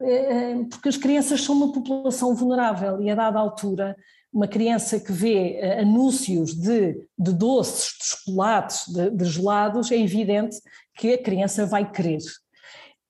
uh, 0.00 0.68
porque 0.68 0.90
as 0.90 0.96
crianças 0.98 1.42
são 1.42 1.56
uma 1.56 1.72
população 1.72 2.34
vulnerável 2.34 3.00
e 3.00 3.10
a 3.10 3.14
dada 3.14 3.38
altura 3.38 3.96
uma 4.32 4.48
criança 4.48 4.98
que 4.98 5.12
vê 5.12 5.60
anúncios 5.78 6.54
de, 6.54 6.94
de 7.18 7.32
doces, 7.34 7.92
de 7.98 8.06
chocolates, 8.06 8.88
de, 8.88 9.10
de 9.10 9.24
gelados, 9.26 9.92
é 9.92 9.98
evidente 9.98 10.56
que 10.96 11.12
a 11.12 11.22
criança 11.22 11.66
vai 11.66 11.90
querer. 11.90 12.22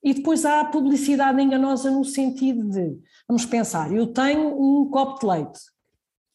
E 0.02 0.14
depois 0.14 0.44
há 0.44 0.60
a 0.60 0.64
publicidade 0.64 1.40
enganosa 1.40 1.90
no 1.90 2.04
sentido 2.04 2.68
de, 2.68 2.98
vamos 3.28 3.46
pensar, 3.46 3.92
eu 3.92 4.08
tenho 4.08 4.60
um 4.60 4.90
copo 4.90 5.20
de 5.20 5.26
leite, 5.26 5.60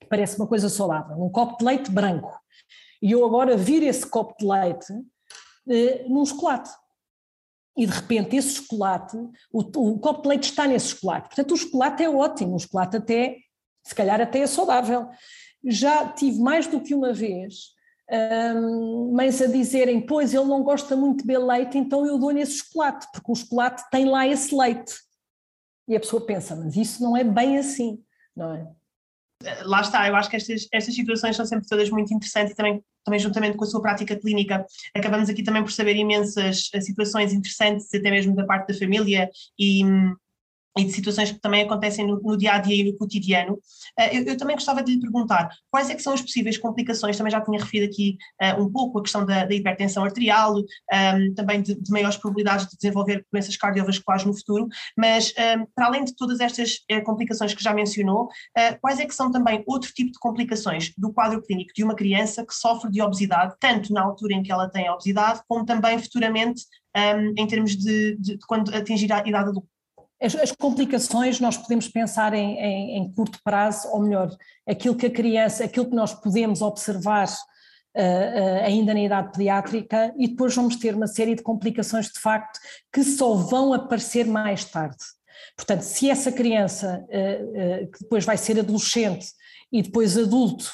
parece 0.10 0.38
uma 0.38 0.48
coisa 0.48 0.70
saudável, 0.70 1.22
um 1.22 1.30
copo 1.30 1.58
de 1.58 1.66
leite 1.66 1.92
branco, 1.92 2.40
e 3.02 3.12
eu 3.12 3.26
agora 3.26 3.58
viro 3.58 3.86
esse 3.86 4.06
copo 4.06 4.36
de 4.40 4.46
leite 4.46 4.94
eh, 5.70 6.06
num 6.08 6.26
chocolate. 6.26 6.70
E 7.78 7.86
de 7.86 7.92
repente 7.92 8.36
esse 8.36 8.56
chocolate, 8.56 9.18
o, 9.52 9.60
o 9.60 10.00
copo 10.00 10.24
de 10.24 10.30
leite 10.30 10.50
está 10.50 10.66
nesse 10.66 10.88
chocolate. 10.90 11.28
Portanto, 11.28 11.54
o 11.54 11.58
chocolate 11.58 12.04
é 12.04 12.10
ótimo, 12.10 12.56
o 12.56 12.60
chocolate 12.60 12.98
até, 12.98 13.38
se 13.84 13.94
calhar 13.94 14.20
até 14.20 14.40
é 14.40 14.48
saudável. 14.48 15.10
Já 15.64 16.10
tive 16.14 16.40
mais 16.40 16.66
do 16.66 16.82
que 16.82 16.96
uma 16.96 17.14
vez 17.14 17.77
um, 18.10 19.12
mães 19.14 19.42
a 19.42 19.48
dizerem, 19.48 20.06
pois 20.06 20.34
ele 20.34 20.46
não 20.46 20.64
gosta 20.64 20.96
muito 20.96 21.26
de 21.26 21.38
leite, 21.38 21.78
então 21.78 22.06
eu 22.06 22.18
dou-lhe 22.18 22.42
esse 22.42 22.60
chocolate, 22.60 23.08
porque 23.12 23.32
o 23.32 23.36
chocolate 23.36 23.84
tem 23.92 24.06
lá 24.06 24.28
esse 24.28 24.56
leite. 24.56 24.94
E 25.88 25.96
a 25.96 26.00
pessoa 26.00 26.26
pensa, 26.26 26.56
mas 26.56 26.76
isso 26.76 27.02
não 27.02 27.16
é 27.16 27.24
bem 27.24 27.58
assim, 27.58 28.00
não 28.36 28.54
é? 28.54 28.68
Lá 29.64 29.82
está, 29.82 30.08
eu 30.08 30.16
acho 30.16 30.30
que 30.30 30.36
estas, 30.36 30.68
estas 30.74 30.96
situações 30.96 31.36
são 31.36 31.46
sempre 31.46 31.68
todas 31.68 31.90
muito 31.90 32.12
interessantes 32.14 32.54
e 32.54 32.56
também, 32.56 32.84
também 33.06 33.20
juntamente 33.20 33.56
com 33.56 33.64
a 33.64 33.68
sua 33.68 33.82
prática 33.82 34.16
clínica 34.16 34.66
acabamos 34.96 35.30
aqui 35.30 35.44
também 35.44 35.62
por 35.62 35.72
saber 35.72 35.96
imensas 35.96 36.70
eh, 36.74 36.82
situações 36.82 37.32
interessantes 37.32 37.94
até 37.94 38.10
mesmo 38.10 38.36
da 38.36 38.46
parte 38.46 38.74
da 38.74 38.80
família 38.80 39.30
e, 39.58 39.84
e 40.78 40.86
de 40.86 40.92
situações 40.92 41.32
que 41.32 41.40
também 41.40 41.64
acontecem 41.64 42.06
no, 42.06 42.22
no, 42.22 42.38
dia 42.38 42.54
a 42.54 42.60
dia 42.60 42.84
e 42.84 42.92
no 42.92 42.98
cotidiano. 42.98 43.54
Uh, 43.54 44.14
eu, 44.14 44.24
eu, 44.24 44.38
também 44.38 44.56
gostava 44.56 44.84
de 44.84 44.94
lhe 44.94 45.00
perguntar 45.00 45.50
quais 45.72 45.90
é 45.90 45.96
que 45.96 46.02
são 46.02 46.14
as 46.14 46.22
possíveis 46.22 46.58
complicações, 46.58 47.18
também 47.18 47.32
já 47.32 47.42
tinha 47.42 47.60
referido 47.60 47.92
aqui 47.92 48.18
uh, 48.42 48.62
um 48.62 48.72
pouco 48.72 49.00
a 49.00 49.02
questão 49.02 49.26
da, 49.26 49.46
da 49.46 49.54
hipertensão 49.54 50.04
arterial, 50.04 50.56
um, 50.56 50.64
ehm, 50.92 51.34
também 51.34 51.62
de, 51.62 51.76
de, 51.76 51.92
maiores 51.92 52.18
probabilidades 52.18 52.68
de 52.68 52.76
desenvolver 52.76 53.26
doenças 53.32 53.56
cardiovasculares 53.58 54.26
no 54.26 54.34
futuro, 54.34 54.68
mas 54.96 55.34
um, 55.38 55.42
ehm, 55.42 55.66
para 55.76 55.88
além 55.88 56.04
de 56.04 56.16
todas 56.16 56.40
estas 56.40 56.76
uh, 56.92 57.04
complicações 57.04 57.54
que 57.54 57.64
já 57.64 57.74
mencionou, 57.74 58.30
quais 58.82 59.00
é 59.00 59.06
que 59.06 59.14
são 59.14 59.32
também 59.32 59.64
outro 59.66 59.92
tipo 59.94 60.12
de 60.12 60.20
complicações 60.20 60.94
do 60.98 61.12
quadro 61.14 61.42
clínico 61.42 61.72
de 61.74 61.84
uma 61.84 61.96
criança 61.96 62.46
que 62.46 62.54
sofre 62.54 62.92
de 62.92 63.02
obesidade, 63.02 63.56
tanto 63.60 63.94
na 63.94 64.02
altura 64.02 64.34
em 64.34 64.44
que 64.44 64.52
ela 64.52 64.70
tem 64.70 64.88
a 64.88 64.94
obesidade, 64.94 65.42
como 65.48 65.66
também 65.66 65.98
futuramente 66.00 66.64
um, 66.96 67.00
ehm, 67.00 67.34
em 67.38 67.48
termos 67.48 67.76
de, 67.76 68.16
de, 68.18 68.38
de 68.38 68.46
quando 68.48 68.74
atingir 68.76 69.12
a 69.12 69.20
idade 69.28 69.50
adulta? 69.50 69.77
As, 70.22 70.36
as, 70.36 70.52
complicações 70.52 71.40
nós 71.40 71.58
podemos 71.58 71.88
pensar 71.88 72.34
em, 72.34 72.58
em, 72.58 72.98
em, 72.98 73.14
curto 73.14 73.40
prazo, 73.44 73.88
ou 73.90 74.02
melhor, 74.02 74.36
aquilo 74.68 74.96
que 74.96 75.06
a 75.06 75.12
criança, 75.12 75.64
aquilo 75.64 75.90
que 75.90 75.96
nós 75.96 76.14
podemos 76.14 76.62
observar 76.62 77.28
uh, 77.28 78.00
uh, 78.00 78.66
ainda 78.66 78.94
na 78.94 79.02
idade 79.02 79.32
pediátrica, 79.32 80.14
e 80.18 80.28
depois 80.28 80.56
vamos 80.56 80.78
ter 80.78 80.96
uma 80.96 81.08
série 81.08 81.36
de 81.36 81.44
complicações 81.44 82.08
de 82.08 82.20
facto 82.20 82.60
que 82.92 83.04
só 83.04 83.36
vão 83.36 83.74
aparecer 83.74 84.26
mais 84.26 84.66
tarde. 84.66 84.98
Portanto, 85.56 85.82
se 85.82 86.10
essa 86.10 86.32
criança 86.32 87.06
uh, 87.06 87.92
que 87.92 88.00
depois 88.02 88.26
vai 88.26 88.38
ser 88.38 88.60
adolescente 88.60 89.28
e 89.72 89.84
depois 89.84 90.18
adulto 90.18 90.72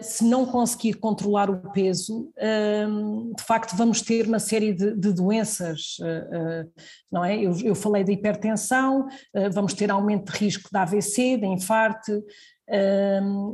se 0.00 0.24
não 0.24 0.46
conseguir 0.46 0.94
controlar 0.94 1.50
o 1.50 1.70
peso, 1.72 2.32
uh, 2.38 3.34
de 3.34 3.42
facto 3.42 3.76
vamos 3.76 4.00
ter 4.00 4.26
uma 4.26 4.38
série 4.38 4.72
de, 4.72 4.94
de 4.94 5.12
doenças, 5.12 5.98
uh, 6.00 6.70
não 7.12 7.24
é? 7.24 7.36
Eu, 7.36 7.52
eu, 7.62 7.74
falei 7.74 8.02
da 8.02 8.12
hipertensão, 8.12 9.06
vamos 9.52 9.74
ter 9.74 9.90
aumento 9.90 10.32
de 10.32 10.38
risco 10.38 10.68
de 10.70 10.78
AVC, 10.78 11.36
de 11.36 11.46
infarto. 11.46 12.24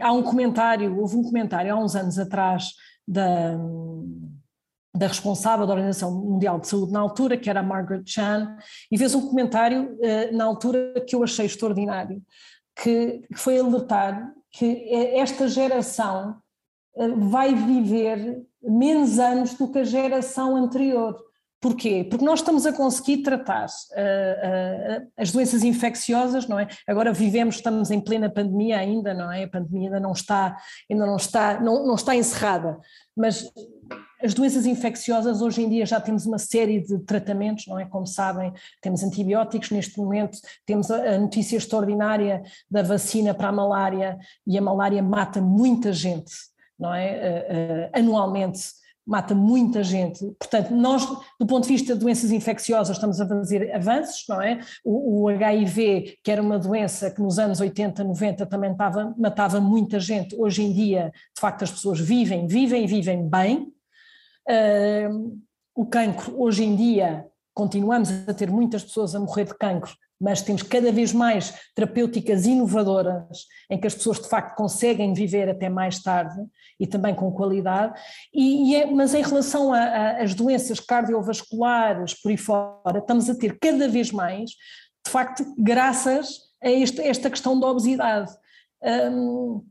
há 0.01 0.13
um 0.13 0.23
comentário, 0.23 0.99
houve 0.99 1.17
um 1.17 1.23
comentário 1.23 1.73
há 1.73 1.77
uns 1.77 1.97
anos 1.97 2.19
atrás 2.19 2.71
da, 3.07 3.57
da 4.95 5.07
responsável 5.07 5.67
da 5.67 5.75
Organização 5.75 6.13
Mundial 6.13 6.59
de 6.61 6.69
Saúde 6.69 6.93
na 6.93 7.01
altura, 7.01 7.37
que 7.37 7.51
era 7.51 7.61
a 7.61 7.63
Margaret 7.63 8.03
Chan, 8.07 8.57
e 8.91 8.99
fez 8.99 9.15
um 9.15 9.29
comentário 9.29 9.97
na 10.33 10.45
altura 10.45 10.95
que 11.07 11.15
eu 11.15 11.23
achei 11.23 11.47
extraordinário, 11.47 12.23
que 12.77 13.23
foi 13.35 13.59
alertar 13.59 14.33
que 14.55 14.89
esta 15.17 15.49
geração 15.49 16.37
eh, 16.97 17.09
vai 17.09 17.55
viver 17.55 18.43
menos 18.63 19.19
anos 19.19 19.55
do 19.55 19.71
que 19.71 19.81
a 19.81 19.85
geração 19.85 20.57
anterior. 20.57 21.17
Porquê? 21.61 22.07
Porque 22.09 22.25
nós 22.25 22.41
estamos 22.41 22.67
a 22.67 22.75
conseguir 22.75 23.23
tratar 23.23 23.67
uh, 23.67 23.69
uh, 23.71 25.11
as 25.17 25.33
doenças 25.33 25.63
infecciosas, 25.65 26.47
não 26.47 26.59
é? 26.59 26.69
Agora 26.87 27.11
vivemos, 27.11 27.55
estamos 27.55 27.91
em 27.91 27.99
plena 27.99 28.29
pandemia 28.29 28.79
ainda, 28.79 29.15
não 29.15 29.33
é? 29.33 29.45
A 29.45 29.49
pandemia 29.49 29.89
ainda 29.89 29.99
não 29.99 30.13
está, 30.13 30.59
ainda 30.91 31.07
não 31.07 31.17
está, 31.17 31.59
não, 31.61 31.87
não 31.87 31.95
está 31.95 32.15
encerrada, 32.15 32.79
mas 33.17 33.51
as 34.25 34.33
doenças 34.33 34.65
infecciosas 34.65 35.43
hoje 35.43 35.63
em 35.63 35.69
dia 35.69 35.85
já 35.85 36.01
temos 36.01 36.25
uma 36.25 36.39
série 36.39 36.81
de 36.81 36.99
tratamentos, 37.01 37.67
não 37.67 37.79
é? 37.79 37.85
Como 37.85 38.07
sabem, 38.07 38.53
temos 38.81 39.03
antibióticos 39.03 39.71
neste 39.71 39.99
momento, 39.99 40.39
temos 40.65 40.91
a 40.91 41.19
notícia 41.19 41.57
extraordinária 41.57 42.43
da 42.71 42.83
vacina 42.83 43.35
para 43.35 43.49
a 43.49 43.53
malária 43.53 44.19
e 44.47 44.57
a 44.57 44.63
malária 44.63 45.03
mata 45.03 45.41
muita 45.41 45.93
gente, 45.93 46.33
não 46.79 46.95
é? 46.95 47.91
Uh, 47.93 47.99
anualmente 47.99 48.61
mata 49.07 49.35
muita 49.35 49.83
gente. 49.83 50.25
Portanto, 50.39 50.75
nós, 50.75 51.07
do 51.39 51.47
ponto 51.47 51.65
de 51.65 51.73
vista 51.75 51.93
de 51.93 52.01
doenças 52.01 52.31
infecciosas, 52.31 52.97
estamos 52.97 53.21
a 53.21 53.29
fazer 53.29 53.75
avanços, 53.75 54.25
não 54.29 54.41
é? 54.41 54.61
O, 54.83 55.25
o 55.25 55.29
HIV, 55.29 56.19
que 56.23 56.31
era 56.31 56.41
uma 56.41 56.59
doença 56.59 57.11
que 57.11 57.21
nos 57.21 57.39
anos 57.39 57.61
80, 57.61 58.03
90 58.03 58.47
também 58.47 58.71
matava, 58.71 59.15
matava 59.19 59.61
muita 59.61 60.01
gente, 60.01 60.35
hoje 60.37 60.63
em 60.63 60.73
dia, 60.73 61.13
de 61.35 61.41
facto, 61.41 61.65
as 61.65 61.71
pessoas 61.71 62.01
vivem, 62.01 62.47
vivem 62.47 62.85
e 62.85 62.87
vivem 62.87 63.29
bem. 63.29 63.75
Uh, 64.49 65.41
o 65.75 65.87
cancro, 65.87 66.41
hoje 66.41 66.65
em 66.65 66.77
dia, 66.77 67.27
continuamos 67.55 68.11
a 68.29 68.35
ter 68.35 68.51
muitas 68.51 68.85
pessoas 68.85 69.15
a 69.15 69.21
morrer 69.21 69.45
de 69.45 69.55
cancro, 69.55 69.93
mas 70.21 70.43
temos 70.43 70.63
cada 70.63 70.93
vez 70.93 71.13
mais 71.13 71.53
terapêuticas 71.75 72.47
inovadoras 72.47 73.47
em 73.71 73.79
que 73.79 73.87
as 73.87 73.95
pessoas 73.95 74.21
de 74.21 74.29
facto 74.29 74.57
conseguem 74.57 75.13
viver 75.13 75.49
até 75.49 75.69
mais 75.69 76.03
tarde 76.03 76.41
e 76.79 76.87
também 76.87 77.15
com 77.15 77.31
qualidade, 77.33 77.99
e, 78.33 78.71
e 78.71 78.77
é, 78.77 78.87
mas 78.87 79.15
em 79.15 79.23
relação 79.23 79.73
às 79.73 80.35
doenças 80.35 80.81
cardiovasculares 80.81 82.15
por 82.15 82.31
aí 82.31 82.37
fora, 82.37 82.99
estamos 82.99 83.29
a 83.29 83.35
ter 83.35 83.59
cada 83.59 83.89
vez 83.89 84.11
mais, 84.11 84.51
de 85.05 85.11
facto, 85.11 85.45
graças 85.59 86.39
a 86.63 86.71
este, 86.71 87.01
esta 87.03 87.29
questão 87.29 87.59
da 87.59 87.67
obesidade. 87.67 88.33
Hum, 88.83 89.65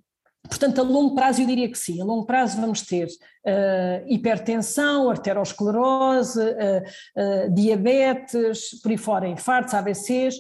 Portanto, 0.48 0.82
a 0.82 0.84
longo 0.84 1.16
prazo 1.16 1.42
eu 1.42 1.48
diria 1.48 1.70
que 1.70 1.78
sim, 1.78 2.02
a 2.02 2.06
longo 2.06 2.26
prazo 2.26 2.60
vamos 2.60 2.82
ter 2.82 3.08
uh, 3.08 4.06
hipertensão, 4.08 5.10
arteriosclerose, 5.10 6.40
uh, 6.40 7.48
uh, 7.48 7.54
diabetes, 7.54 8.82
por 8.82 8.92
aí 8.92 8.98
fora, 8.98 9.28
infartos, 9.28 9.74
AVCs. 9.74 10.36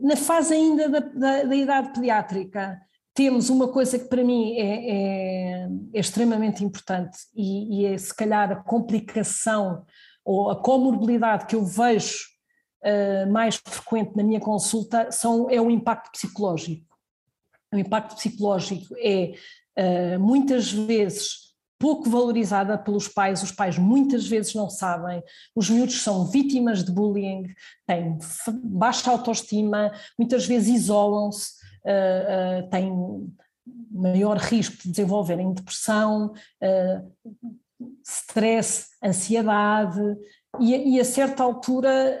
na 0.00 0.16
fase 0.16 0.54
ainda 0.54 0.88
da, 0.88 1.00
da, 1.00 1.42
da, 1.44 1.56
idade 1.56 1.92
pediátrica, 1.94 2.78
temos 3.14 3.48
uma 3.48 3.68
coisa 3.68 3.98
que 3.98 4.04
para 4.04 4.22
mim 4.22 4.54
é, 4.58 4.90
é, 4.90 5.68
é 5.94 6.00
extremamente 6.00 6.62
importante 6.62 7.18
e, 7.34 7.80
e, 7.80 7.86
é 7.86 7.96
se 7.96 8.14
calhar 8.14 8.52
a 8.52 8.56
complicação 8.56 9.84
ou 10.24 10.50
a 10.50 10.56
comorbilidade 10.60 11.46
que 11.46 11.56
eu 11.56 11.64
vejo 11.64 12.34
mais 13.30 13.56
frequente 13.56 14.14
na 14.14 14.22
minha 14.22 14.40
consulta 14.40 15.10
são, 15.10 15.48
é 15.48 15.58
o 15.58 15.70
impacto 15.70 16.12
psicológico. 16.12 16.93
O 17.74 17.78
impacto 17.78 18.16
psicológico 18.16 18.94
é 18.98 19.34
uh, 19.78 20.20
muitas 20.20 20.72
vezes 20.72 21.44
pouco 21.84 22.08
valorizada 22.08 22.78
pelos 22.78 23.08
pais, 23.08 23.42
os 23.42 23.52
pais 23.52 23.76
muitas 23.76 24.26
vezes 24.26 24.54
não 24.54 24.70
sabem, 24.70 25.22
os 25.54 25.68
miúdos 25.68 26.02
são 26.02 26.24
vítimas 26.24 26.82
de 26.82 26.90
bullying, 26.90 27.54
têm 27.86 28.18
baixa 28.62 29.10
autoestima, 29.10 29.92
muitas 30.18 30.46
vezes 30.46 30.82
isolam-se, 30.82 31.52
uh, 31.84 32.64
uh, 32.64 32.70
têm 32.70 33.28
maior 33.90 34.38
risco 34.38 34.82
de 34.82 34.90
desenvolverem 34.92 35.52
depressão, 35.52 36.32
uh, 36.62 37.36
stress, 38.02 38.86
ansiedade, 39.04 40.00
e, 40.60 40.94
e, 40.94 41.00
a 41.00 41.04
certa 41.04 41.42
altura 41.42 42.20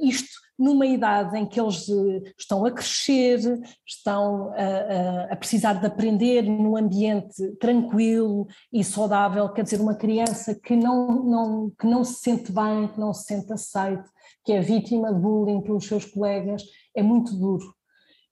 isto 0.00 0.41
numa 0.58 0.86
idade 0.86 1.36
em 1.38 1.46
que 1.46 1.60
eles 1.60 1.88
eh, 1.88 2.32
estão 2.38 2.64
a 2.64 2.70
crescer, 2.70 3.38
estão 3.86 4.52
a, 4.52 4.54
a, 4.54 5.32
a, 5.32 5.36
precisar 5.36 5.74
de 5.74 5.86
aprender 5.86 6.42
num 6.42 6.76
ambiente 6.76 7.56
tranquilo 7.58 8.46
e 8.72 8.84
saudável, 8.84 9.48
quer 9.48 9.62
dizer, 9.62 9.80
uma 9.80 9.94
criança 9.94 10.54
que 10.54 10.76
não, 10.76 11.24
não, 11.24 11.70
que 11.78 11.86
não 11.86 12.04
se 12.04 12.20
sente 12.20 12.52
bem, 12.52 12.88
que 12.88 13.00
não 13.00 13.12
se 13.12 13.24
sente 13.24 13.52
aceite, 13.52 14.08
que 14.44 14.52
é 14.52 14.60
vítima 14.60 15.12
de 15.12 15.20
bullying 15.20 15.60
pelos 15.62 15.86
seus 15.86 16.04
colegas, 16.04 16.62
é 16.94 17.02
muito 17.02 17.34
duro. 17.34 17.74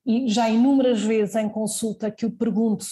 E 0.04 0.28
já 0.28 0.48
inúmeras 0.48 1.02
vezes 1.02 1.37
em 1.37 1.48
consulta 1.48 2.11
que 2.11 2.24
eu 2.24 2.30
pergunto 2.30 2.87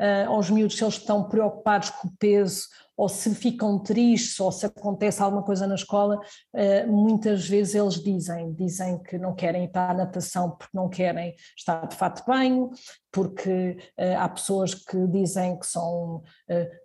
uh, 0.00 0.30
aos 0.30 0.50
miúdos 0.50 0.76
se 0.76 0.84
eles 0.84 0.94
estão 0.94 1.28
preocupados 1.28 1.90
com 1.90 2.08
o 2.08 2.12
peso 2.18 2.68
ou 2.96 3.08
se 3.08 3.34
ficam 3.34 3.78
tristes 3.78 4.38
ou 4.38 4.52
se 4.52 4.66
acontece 4.66 5.20
alguma 5.20 5.42
coisa 5.42 5.66
na 5.66 5.74
escola, 5.74 6.20
eh, 6.54 6.86
muitas 6.86 7.48
vezes 7.48 7.74
eles 7.74 7.94
dizem, 7.94 8.52
dizem 8.52 9.02
que 9.02 9.18
não 9.18 9.34
querem 9.34 9.64
ir 9.64 9.68
para 9.68 9.90
a 9.90 9.94
natação 9.94 10.52
porque 10.52 10.70
não 10.72 10.88
querem 10.88 11.34
estar 11.56 11.88
de 11.88 11.96
fato 11.96 12.20
de 12.20 12.26
banho, 12.26 12.70
porque 13.10 13.76
eh, 13.96 14.14
há 14.14 14.28
pessoas 14.28 14.76
que 14.76 15.08
dizem 15.08 15.58
que 15.58 15.66
são 15.66 16.22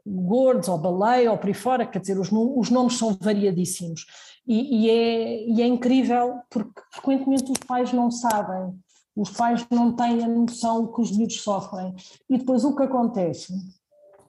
gordos 0.03 0.67
ou 0.67 0.79
baleia 0.79 1.31
ou 1.31 1.37
por 1.37 1.47
aí 1.47 1.53
fora, 1.53 1.85
quer 1.85 1.99
dizer, 1.99 2.19
os, 2.19 2.31
os 2.31 2.71
nomes 2.71 2.97
são 2.97 3.15
variadíssimos. 3.21 4.07
E, 4.47 4.87
e, 4.87 4.89
é, 4.89 5.43
e 5.47 5.61
é 5.61 5.67
incrível 5.67 6.39
porque 6.49 6.81
frequentemente 6.91 7.51
os 7.51 7.59
pais 7.59 7.93
não 7.93 8.09
sabem, 8.09 8.73
os 9.15 9.31
pais 9.31 9.65
não 9.69 9.95
têm 9.95 10.23
a 10.23 10.27
noção 10.27 10.91
que 10.91 11.01
os 11.01 11.15
miúdos 11.15 11.41
sofrem. 11.41 11.93
E 12.29 12.37
depois 12.37 12.63
o 12.63 12.75
que 12.75 12.83
acontece 12.83 13.53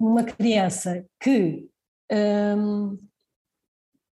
numa 0.00 0.24
criança 0.24 1.04
que, 1.20 1.68
um, 2.10 2.96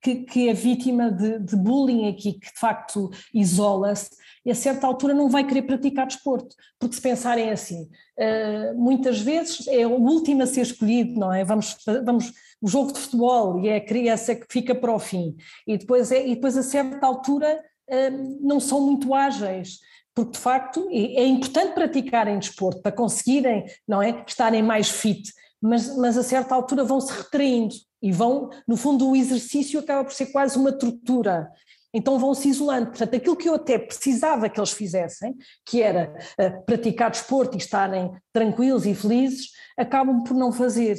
que, 0.01 0.15
que, 0.25 0.49
é 0.49 0.53
vítima 0.53 1.09
de, 1.09 1.39
de, 1.39 1.55
bullying 1.55 2.09
aqui, 2.09 2.33
que 2.33 2.53
de 2.53 2.59
facto 2.59 3.09
isola-se, 3.33 4.09
e 4.45 4.51
a 4.51 4.55
certa 4.55 4.85
altura 4.85 5.13
não 5.13 5.29
vai 5.29 5.45
querer 5.45 5.63
praticar 5.63 6.05
desporto, 6.05 6.55
porque 6.77 6.95
se 6.95 7.01
pensarem 7.01 7.49
assim, 7.49 7.83
uh, 7.83 8.77
muitas 8.77 9.19
vezes 9.19 9.65
é 9.67 9.87
o 9.87 9.95
último 9.95 10.43
a 10.43 10.47
ser 10.47 10.61
escolhido, 10.61 11.17
não 11.17 11.33
é? 11.33 11.43
Vamos, 11.43 11.77
vamos 12.05 12.33
o 12.61 12.67
jogo 12.67 12.91
de 12.91 12.99
futebol 12.99 13.59
e 13.59 13.69
é 13.69 13.77
a 13.77 13.85
criança 13.85 14.35
que 14.35 14.45
fica 14.49 14.75
para 14.75 14.93
o 14.93 14.99
fim, 14.99 15.35
e 15.65 15.77
depois, 15.77 16.11
é, 16.11 16.27
e 16.27 16.35
depois 16.35 16.57
a 16.57 16.63
certa 16.63 17.05
altura 17.05 17.63
uh, 17.89 18.37
não 18.41 18.59
são 18.59 18.81
muito 18.81 19.13
ágeis 19.13 19.79
porque 20.17 20.31
de 20.31 20.39
facto 20.39 20.89
é, 20.89 21.21
é 21.21 21.27
importante 21.27 21.75
praticarem 21.75 22.39
desporto 22.39 22.81
para 22.81 22.91
conseguirem, 22.91 23.67
não 23.87 24.01
é, 24.01 24.23
estarem 24.25 24.63
mais 24.63 24.89
fit, 24.89 25.31
mas, 25.61 25.95
mas 25.95 26.17
a 26.17 26.23
certa 26.23 26.55
altura 26.55 26.83
vão 26.83 26.99
se 26.99 27.13
retraindo 27.13 27.75
e 28.01 28.11
vão, 28.11 28.49
no 28.67 28.75
fundo, 28.75 29.07
o 29.07 29.15
exercício 29.15 29.79
acaba 29.79 30.03
por 30.03 30.13
ser 30.13 30.27
quase 30.31 30.57
uma 30.57 30.71
tortura. 30.71 31.47
Então 31.93 32.17
vão 32.17 32.33
se 32.33 32.49
isolando. 32.49 32.87
Portanto, 32.87 33.15
aquilo 33.15 33.35
que 33.35 33.47
eu 33.47 33.53
até 33.53 33.77
precisava 33.77 34.49
que 34.49 34.59
eles 34.59 34.71
fizessem, 34.71 35.35
que 35.63 35.83
era 35.83 36.11
uh, 36.39 36.65
praticar 36.65 37.11
desporto 37.11 37.55
e 37.55 37.59
estarem 37.59 38.11
tranquilos 38.33 38.87
e 38.87 38.95
felizes, 38.95 39.51
acabam 39.77 40.23
por 40.23 40.35
não 40.35 40.51
fazer. 40.51 40.97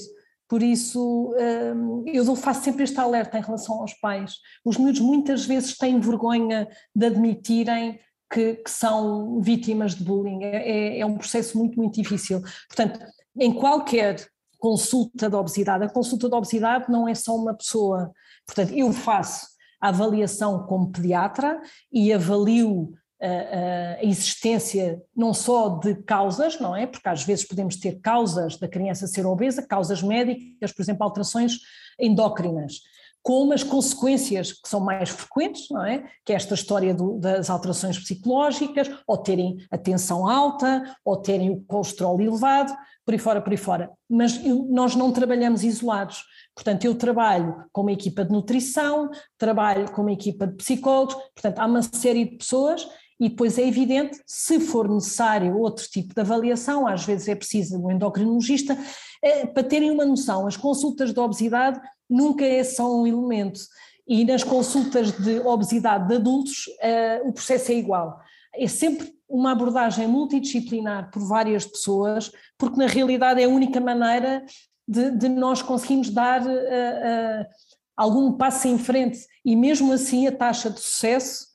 Por 0.49 0.63
isso, 0.63 1.33
uh, 1.33 2.05
eu 2.07 2.37
faço 2.37 2.63
sempre 2.63 2.85
este 2.85 3.01
alerta 3.01 3.37
em 3.37 3.43
relação 3.43 3.81
aos 3.81 3.95
pais. 3.95 4.35
Os 4.65 4.77
miúdos 4.77 5.01
muitas 5.01 5.45
vezes 5.45 5.77
têm 5.77 5.99
vergonha 5.99 6.69
de 6.95 7.07
admitirem 7.07 7.99
que, 8.31 8.55
que 8.55 8.71
são 8.71 9.41
vítimas 9.41 9.95
de 9.95 10.05
bullying. 10.05 10.43
É, 10.45 10.69
é, 10.69 11.01
é 11.01 11.07
um 11.07 11.17
processo 11.17 11.57
muito, 11.57 11.77
muito 11.77 11.95
difícil. 11.95 12.41
Portanto, 12.69 13.01
em 13.37 13.53
qualquer 13.53 14.29
consulta 14.59 15.31
de 15.31 15.37
obesidade. 15.37 15.85
A 15.85 15.89
consulta 15.89 16.29
de 16.29 16.35
obesidade 16.35 16.91
não 16.91 17.09
é 17.09 17.15
só 17.15 17.35
uma 17.35 17.55
pessoa. 17.55 18.13
Portanto, 18.47 18.73
eu 18.75 18.93
faço 18.93 19.47
a 19.81 19.89
avaliação 19.89 20.67
como 20.67 20.91
pediatra 20.91 21.61
e 21.93 22.13
avalio 22.13 22.93
eh, 23.21 23.29
eh, 23.29 23.99
a, 24.01 24.05
existência 24.05 25.01
não 25.17 25.33
só 25.33 25.69
de 25.69 25.95
causas, 26.03 26.59
não 26.59 26.75
é? 26.75 26.87
Porque 26.87 27.09
às 27.09 27.23
vezes 27.23 27.47
podemos 27.47 27.77
ter 27.77 28.01
causas 28.01 28.57
da 28.59 28.69
criança 28.69 29.07
ser 29.07 29.25
obesa, 29.27 29.67
causas 29.67 30.03
médicas, 30.03 30.73
por 30.73 30.83
exemplo, 30.83 31.05
alterações 31.05 31.59
endócrinas 31.99 32.81
como 33.23 33.53
as 33.53 33.63
consequências 33.63 34.53
que 34.53 34.69
são 34.69 34.81
mais 34.81 35.11
frequentes, 35.11 35.69
não 35.71 35.85
é? 35.85 36.05
Que 36.25 36.33
é 36.33 36.37
esta 36.37 36.55
história 36.55 36.95
do, 36.95 37.19
das 37.19 37.51
alterações 37.51 37.99
psicológicas, 37.99 38.91
ou 39.07 39.19
terem 39.19 39.59
a 39.71 39.77
tensão 39.77 40.27
alta, 40.27 40.97
ou 41.05 41.17
terem 41.17 41.51
o 41.51 41.61
colesterol 41.63 42.21
elevado, 42.21 42.75
por 43.05 43.13
aí 43.13 43.19
fora, 43.19 43.41
por 43.41 43.51
aí 43.51 43.57
fora. 43.57 43.91
Mas 44.09 44.45
eu, 44.45 44.67
nós 44.71 44.95
não 44.95 45.13
trabalhamos 45.13 45.65
isolados. 45.65 46.25
Portanto, 46.55 46.85
eu 46.85 46.95
trabalho 46.95 47.65
com 47.73 47.83
uma 47.83 47.93
equipa 47.93 48.25
de 48.25 48.33
nutrição, 48.33 49.11
trabalho 49.37 49.91
com 49.93 50.03
uma 50.03 50.13
equipa 50.13 50.47
de 50.47 50.55
psicólogos, 50.57 51.15
portanto, 51.15 51.59
há 51.59 51.67
uma 51.67 51.83
série 51.83 52.25
de 52.25 52.37
pessoas 52.37 52.87
e 53.21 53.29
depois 53.29 53.59
é 53.59 53.67
evidente, 53.67 54.21
se 54.27 54.61
for 54.61 54.89
necessário 54.89 55.59
outro 55.59 55.85
tipo 55.91 56.15
de 56.15 56.21
avaliação, 56.21 56.87
às 56.87 57.05
vezes 57.05 57.29
é 57.29 57.35
preciso 57.35 57.77
um 57.77 57.91
endocrinologista, 57.91 58.79
é, 59.23 59.45
para 59.45 59.65
terem 59.65 59.91
uma 59.91 60.05
noção, 60.05 60.47
as 60.47 60.57
consultas 60.57 61.13
de 61.13 61.19
obesidade 61.19 61.81
nunca 62.09 62.45
é 62.45 62.65
só 62.65 63.01
um 63.01 63.07
elemento. 63.07 63.61
E 64.07 64.25
nas 64.25 64.43
consultas 64.43 65.13
de 65.13 65.39
obesidade 65.41 66.09
de 66.09 66.15
adultos, 66.15 66.67
uh, 66.67 67.29
o 67.29 67.33
processo 67.33 67.71
é 67.71 67.75
igual. 67.75 68.19
É 68.55 68.67
sempre 68.67 69.13
uma 69.29 69.53
abordagem 69.53 70.09
multidisciplinar 70.09 71.11
por 71.11 71.23
várias 71.29 71.67
pessoas, 71.67 72.33
porque 72.57 72.79
na 72.79 72.87
realidade 72.87 73.43
é 73.43 73.45
a 73.45 73.49
única 73.49 73.79
maneira 73.79 74.45
de, 74.87 75.11
de 75.11 75.29
nós 75.29 75.61
conseguirmos 75.61 76.09
dar 76.09 76.41
uh, 76.41 76.49
uh, 76.49 77.47
algum 77.95 78.33
passo 78.33 78.67
em 78.67 78.79
frente. 78.79 79.19
E 79.45 79.55
mesmo 79.55 79.93
assim, 79.93 80.27
a 80.27 80.33
taxa 80.33 80.71
de 80.71 80.81
sucesso 80.81 81.47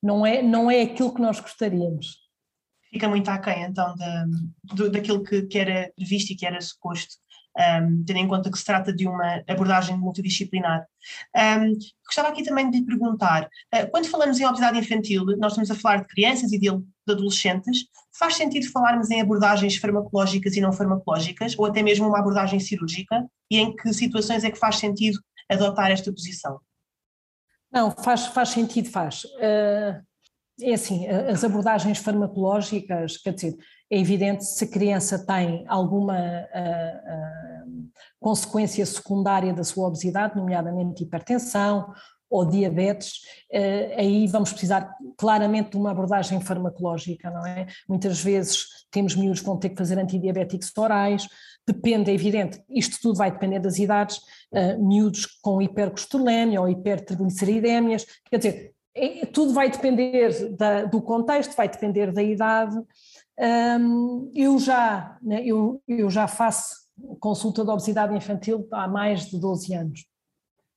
não, 0.00 0.24
é, 0.24 0.42
não 0.42 0.70
é 0.70 0.82
aquilo 0.82 1.12
que 1.12 1.20
nós 1.20 1.40
gostaríamos. 1.40 2.22
Fica 2.88 3.08
muito 3.08 3.28
aquém, 3.28 3.64
então, 3.64 3.96
da, 3.96 4.24
do, 4.62 4.90
daquilo 4.90 5.24
que, 5.24 5.42
que 5.42 5.58
era 5.58 5.92
visto 5.98 6.30
e 6.30 6.36
que 6.36 6.46
era 6.46 6.60
suposto 6.60 7.16
um, 7.58 8.04
tendo 8.04 8.18
em 8.18 8.28
conta 8.28 8.50
que 8.50 8.58
se 8.58 8.64
trata 8.64 8.92
de 8.92 9.06
uma 9.06 9.42
abordagem 9.46 9.96
multidisciplinar. 9.96 10.86
Um, 11.36 11.78
gostava 12.06 12.28
aqui 12.28 12.42
também 12.42 12.70
de 12.70 12.78
lhe 12.78 12.86
perguntar, 12.86 13.44
uh, 13.44 13.90
quando 13.90 14.08
falamos 14.08 14.38
em 14.40 14.46
obesidade 14.46 14.78
infantil, 14.78 15.24
nós 15.38 15.52
estamos 15.52 15.70
a 15.70 15.74
falar 15.74 15.96
de 15.98 16.08
crianças 16.08 16.52
e 16.52 16.58
de, 16.58 16.70
de 16.70 17.12
adolescentes, 17.12 17.84
faz 18.18 18.36
sentido 18.36 18.70
falarmos 18.70 19.10
em 19.10 19.20
abordagens 19.20 19.76
farmacológicas 19.76 20.56
e 20.56 20.60
não 20.60 20.72
farmacológicas, 20.72 21.58
ou 21.58 21.66
até 21.66 21.82
mesmo 21.82 22.08
uma 22.08 22.18
abordagem 22.18 22.60
cirúrgica, 22.60 23.26
e 23.50 23.58
em 23.58 23.74
que 23.74 23.92
situações 23.92 24.44
é 24.44 24.50
que 24.50 24.58
faz 24.58 24.76
sentido 24.76 25.18
adotar 25.48 25.90
esta 25.90 26.12
posição? 26.12 26.60
Não, 27.70 27.90
faz, 27.90 28.26
faz 28.26 28.50
sentido, 28.50 28.90
faz. 28.90 29.24
Uh, 29.24 30.02
é 30.62 30.74
assim, 30.74 31.06
as 31.06 31.44
abordagens 31.44 31.98
farmacológicas, 31.98 33.16
quer 33.16 33.32
dizer, 33.32 33.56
é 33.90 33.98
evidente 33.98 34.44
se 34.44 34.64
a 34.64 34.68
criança 34.68 35.18
tem 35.24 35.64
alguma 35.68 36.16
uh, 36.16 37.66
uh, 37.68 37.90
consequência 38.18 38.86
secundária 38.86 39.52
da 39.52 39.64
sua 39.64 39.88
obesidade, 39.88 40.34
nomeadamente 40.34 41.02
hipertensão 41.02 41.92
ou 42.30 42.46
diabetes, 42.46 43.18
uh, 43.52 43.98
aí 43.98 44.26
vamos 44.28 44.50
precisar 44.50 44.90
claramente 45.18 45.72
de 45.72 45.76
uma 45.76 45.90
abordagem 45.90 46.40
farmacológica, 46.40 47.30
não 47.30 47.44
é? 47.46 47.66
Muitas 47.86 48.22
vezes 48.22 48.64
temos 48.90 49.14
miúdos 49.14 49.40
que 49.40 49.46
vão 49.46 49.58
ter 49.58 49.68
que 49.68 49.76
fazer 49.76 49.98
antidiabéticos 49.98 50.72
orais, 50.78 51.28
depende, 51.66 52.10
é 52.10 52.14
evidente, 52.14 52.62
isto 52.70 52.98
tudo 53.02 53.18
vai 53.18 53.30
depender 53.30 53.60
das 53.60 53.78
idades, 53.78 54.20
miúdos 54.80 55.26
com 55.40 55.62
hipercostolemia 55.62 56.60
ou 56.60 56.68
hipertrigliceridémias, 56.68 58.04
quer 58.28 58.38
dizer, 58.38 58.74
tudo 59.32 59.52
vai 59.52 59.70
depender 59.70 60.54
da, 60.56 60.84
do 60.84 61.00
contexto, 61.00 61.56
vai 61.56 61.68
depender 61.68 62.12
da 62.12 62.22
idade, 62.22 62.76
um, 63.80 64.30
eu, 64.34 64.58
já, 64.58 65.18
né, 65.22 65.42
eu, 65.44 65.82
eu 65.88 66.10
já 66.10 66.28
faço 66.28 66.82
consulta 67.18 67.64
de 67.64 67.70
obesidade 67.70 68.14
infantil 68.14 68.68
há 68.70 68.86
mais 68.86 69.26
de 69.26 69.38
12 69.38 69.74
anos. 69.74 70.06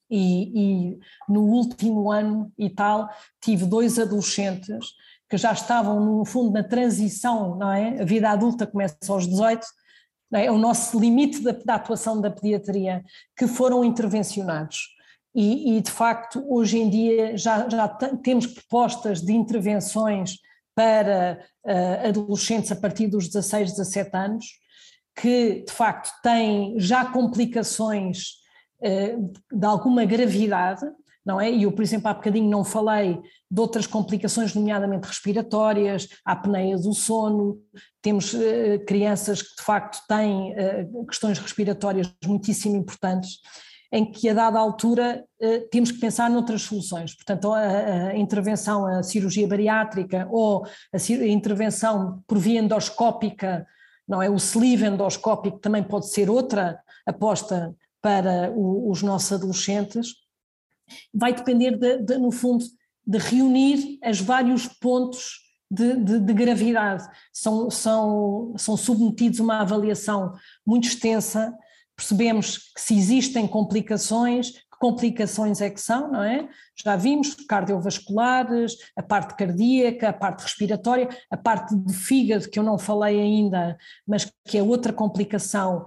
E, 0.09 0.93
e, 0.93 0.99
no 1.27 1.41
último 1.41 2.11
ano 2.11 2.51
e 2.57 2.69
tal 2.69 3.09
tive 3.41 3.65
dois 3.65 3.97
adolescentes 3.97 4.93
que 5.27 5.35
já 5.35 5.51
estavam 5.51 5.99
no 5.99 6.23
fundo 6.23 6.51
na 6.51 6.63
transição, 6.63 7.55
não 7.55 7.71
é? 7.71 8.01
A 8.01 8.05
vida 8.05 8.29
adulta 8.29 8.67
começa 8.67 8.95
aos 9.09 9.27
18, 9.27 9.65
é? 10.33 10.45
é? 10.45 10.51
o 10.51 10.57
nosso 10.57 10.99
limite 10.99 11.41
da, 11.41 11.51
da, 11.51 11.75
atuação 11.75 12.21
da 12.21 12.29
pediatria, 12.29 13.03
que 13.35 13.47
foram 13.47 13.83
intervencionados. 13.83 14.94
E, 15.35 15.77
e 15.77 15.81
de 15.81 15.91
facto, 15.91 16.45
hoje 16.47 16.77
em 16.77 16.89
dia 16.89 17.35
já, 17.35 17.67
já 17.67 17.87
temos 18.23 18.47
propostas 18.47 19.21
de 19.21 19.33
intervenções 19.33 20.37
para 20.73 21.45
uh, 21.65 22.07
adolescentes 22.07 22.71
a 22.71 22.75
partir 22.75 23.07
dos 23.07 23.27
16, 23.27 23.71
17 23.71 24.15
anos, 24.15 24.45
que 25.15 25.63
de 25.65 25.71
facto 25.71 26.09
têm 26.23 26.79
já 26.79 27.05
complicações 27.05 28.35
uh, 28.79 29.33
de 29.51 29.65
alguma 29.65 30.05
gravidade, 30.05 30.85
não 31.25 31.41
é? 31.41 31.51
E 31.51 31.63
eu, 31.63 31.71
por 31.71 31.81
exemplo, 31.81 32.07
há 32.07 32.13
bocadinho 32.13 32.49
não 32.49 32.63
falei 32.63 33.19
de 33.49 33.59
outras 33.59 33.87
complicações, 33.87 34.53
nomeadamente 34.53 35.07
respiratórias, 35.07 36.07
a 36.23 36.33
apneia 36.33 36.77
do 36.77 36.93
sono, 36.93 37.59
temos 38.01 38.33
uh, 38.33 38.85
crianças 38.85 39.41
que 39.41 39.55
de 39.55 39.63
facto 39.63 39.99
têm 40.07 40.53
uh, 40.53 41.05
questões 41.07 41.39
respiratórias 41.39 42.09
muitíssimo 42.23 42.75
importantes, 42.75 43.39
em 43.95 44.03
que 44.03 44.27
a 44.27 44.33
dada 44.33 44.59
altura 44.59 45.25
uh, 45.41 45.69
temos 45.69 45.89
que 45.89 45.99
pensar 45.99 46.29
noutras 46.29 46.63
soluções, 46.63 47.15
portanto 47.15 47.53
a, 47.53 47.59
a 48.09 48.17
intervenção, 48.17 48.85
a 48.85 49.01
cirurgia 49.01 49.47
bariátrica 49.47 50.27
ou 50.29 50.65
a, 50.65 50.97
a 50.97 51.27
intervenção 51.27 52.21
por 52.27 52.37
via 52.37 52.59
endoscópica, 52.59 53.65
não 54.05 54.21
é? 54.21 54.29
O 54.29 54.35
sleeve 54.35 54.85
endoscópico 54.85 55.59
também 55.59 55.81
pode 55.81 56.09
ser 56.09 56.29
outra 56.29 56.77
aposta 57.05 57.73
para 58.01 58.51
o, 58.51 58.91
os 58.91 59.01
nossos 59.01 59.31
adolescentes, 59.31 60.09
vai 61.13 61.33
depender, 61.33 61.77
de, 61.77 61.99
de, 61.99 62.17
no 62.17 62.31
fundo, 62.31 62.65
de 63.07 63.17
reunir 63.17 63.97
os 64.05 64.19
vários 64.19 64.67
pontos 64.67 65.39
de, 65.71 65.95
de, 65.95 66.19
de, 66.19 66.33
gravidade. 66.33 67.07
São, 67.31 67.71
são, 67.71 68.53
são 68.57 68.75
submetidos 68.75 69.39
a 69.39 69.43
uma 69.43 69.61
avaliação 69.61 70.33
muito 70.65 70.85
extensa, 70.85 71.55
percebemos 71.95 72.57
que 72.73 72.81
se 72.81 72.95
existem 72.95 73.47
complicações, 73.47 74.51
que 74.51 74.79
complicações 74.79 75.61
é 75.61 75.69
que 75.69 75.79
são, 75.79 76.11
não 76.11 76.23
é? 76.23 76.49
Já 76.75 76.95
vimos 76.95 77.33
cardiovasculares, 77.47 78.75
a 78.95 79.01
parte 79.01 79.35
cardíaca, 79.35 80.09
a 80.09 80.13
parte 80.13 80.43
respiratória, 80.43 81.07
a 81.29 81.37
parte 81.37 81.75
do 81.75 81.93
fígado, 81.93 82.49
que 82.49 82.59
eu 82.59 82.63
não 82.63 82.77
falei 82.77 83.19
ainda, 83.19 83.77
mas 84.05 84.31
que 84.45 84.57
é 84.57 84.63
outra 84.63 84.91
complicação 84.91 85.85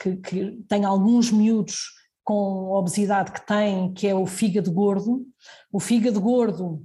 que, 0.00 0.16
que 0.16 0.64
tem 0.68 0.84
alguns 0.84 1.30
miúdos 1.30 1.96
com 2.24 2.70
obesidade 2.72 3.30
que 3.30 3.46
têm, 3.46 3.92
que 3.92 4.06
é 4.06 4.14
o 4.14 4.26
fígado 4.26 4.72
gordo. 4.72 5.24
O 5.72 5.78
fígado 5.78 6.20
gordo 6.20 6.84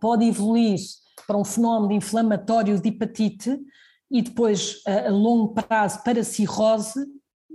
pode 0.00 0.24
evoluir 0.24 0.78
para 1.26 1.36
um 1.36 1.44
fenómeno 1.44 1.92
inflamatório 1.92 2.80
de 2.80 2.88
hepatite 2.88 3.58
e 4.10 4.20
depois 4.20 4.82
a, 4.86 5.08
longo 5.08 5.54
prazo 5.54 6.02
para 6.02 6.24
cirrose 6.24 7.00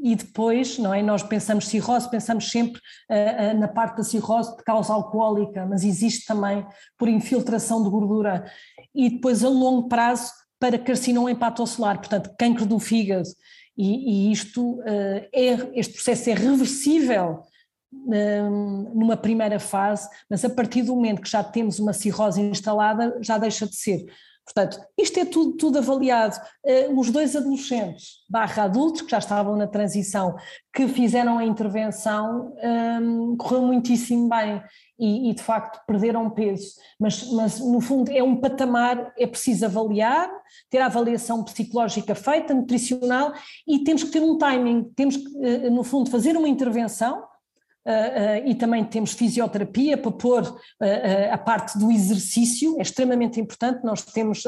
e 0.01 0.15
depois, 0.15 0.77
não 0.77 0.93
é? 0.93 1.01
Nós 1.01 1.23
pensamos 1.23 1.67
cirrose, 1.67 2.09
pensamos 2.09 2.49
sempre 2.49 2.79
uh, 3.09 3.55
uh, 3.55 3.59
na 3.59 3.67
parte 3.67 3.97
da 3.97 4.03
cirrose 4.03 4.55
de 4.55 4.63
causa 4.63 4.93
alcoólica, 4.93 5.65
mas 5.65 5.83
existe 5.83 6.25
também 6.25 6.65
por 6.97 7.07
infiltração 7.07 7.83
de 7.83 7.89
gordura 7.89 8.45
e 8.93 9.09
depois 9.09 9.43
a 9.43 9.49
longo 9.49 9.87
prazo 9.87 10.31
para 10.59 10.79
carcinoma 10.79 11.31
hepatocelular, 11.31 11.99
portanto, 11.99 12.31
câncer 12.37 12.65
do 12.65 12.79
fígado 12.79 13.29
e, 13.77 14.29
e 14.29 14.31
isto 14.31 14.79
uh, 14.79 15.27
é, 15.33 15.69
este 15.73 15.93
processo 15.93 16.29
é 16.29 16.33
reversível 16.33 17.43
um, 17.93 18.91
numa 18.93 19.15
primeira 19.15 19.59
fase, 19.59 20.09
mas 20.29 20.43
a 20.43 20.49
partir 20.49 20.83
do 20.83 20.95
momento 20.95 21.21
que 21.21 21.29
já 21.29 21.43
temos 21.43 21.79
uma 21.79 21.93
cirrose 21.93 22.41
instalada, 22.41 23.17
já 23.21 23.37
deixa 23.37 23.67
de 23.67 23.75
ser. 23.75 24.05
Portanto, 24.47 24.79
isto 24.97 25.19
é 25.19 25.25
tudo, 25.25 25.57
tudo 25.57 25.79
avaliado. 25.79 26.37
Uh, 26.63 26.97
os 26.97 27.11
dois 27.11 27.35
adolescentes, 27.35 28.19
barra 28.29 28.63
adultos, 28.63 29.01
que 29.01 29.11
já 29.11 29.17
estavam 29.17 29.57
na 29.57 29.67
transição, 29.67 30.37
que 30.73 30.87
fizeram 30.87 31.37
a 31.37 31.43
intervenção, 31.43 32.55
um, 33.01 33.35
correu 33.35 33.63
muitíssimo 33.63 34.29
bem 34.29 34.63
e, 34.97 35.29
e, 35.29 35.33
de 35.33 35.43
facto 35.43 35.85
perderam 35.85 36.29
peso. 36.29 36.75
Mas, 36.97 37.29
mas, 37.33 37.59
no 37.59 37.81
fundo, 37.81 38.09
é 38.09 38.23
um 38.23 38.37
patamar, 38.37 39.11
é 39.17 39.27
preciso 39.27 39.65
avaliar, 39.65 40.31
ter 40.69 40.77
a 40.77 40.85
avaliação 40.85 41.43
psicológica 41.43 42.15
feita, 42.15 42.53
nutricional, 42.53 43.33
e 43.67 43.83
temos 43.83 44.05
que 44.05 44.11
ter 44.11 44.21
um 44.21 44.37
timing, 44.37 44.85
temos 44.95 45.17
que, 45.17 45.27
uh, 45.27 45.71
no 45.71 45.83
fundo, 45.83 46.09
fazer 46.09 46.37
uma 46.37 46.47
intervenção 46.47 47.21
e 48.45 48.55
também 48.55 48.83
temos 48.83 49.13
fisioterapia 49.13 49.97
para 49.97 50.11
pôr 50.11 50.43
uh, 50.43 50.57
a 51.31 51.37
parte 51.37 51.77
do 51.77 51.91
exercício, 51.91 52.77
é 52.77 52.81
extremamente 52.81 53.39
importante. 53.39 53.83
Nós 53.83 54.03
temos 54.03 54.43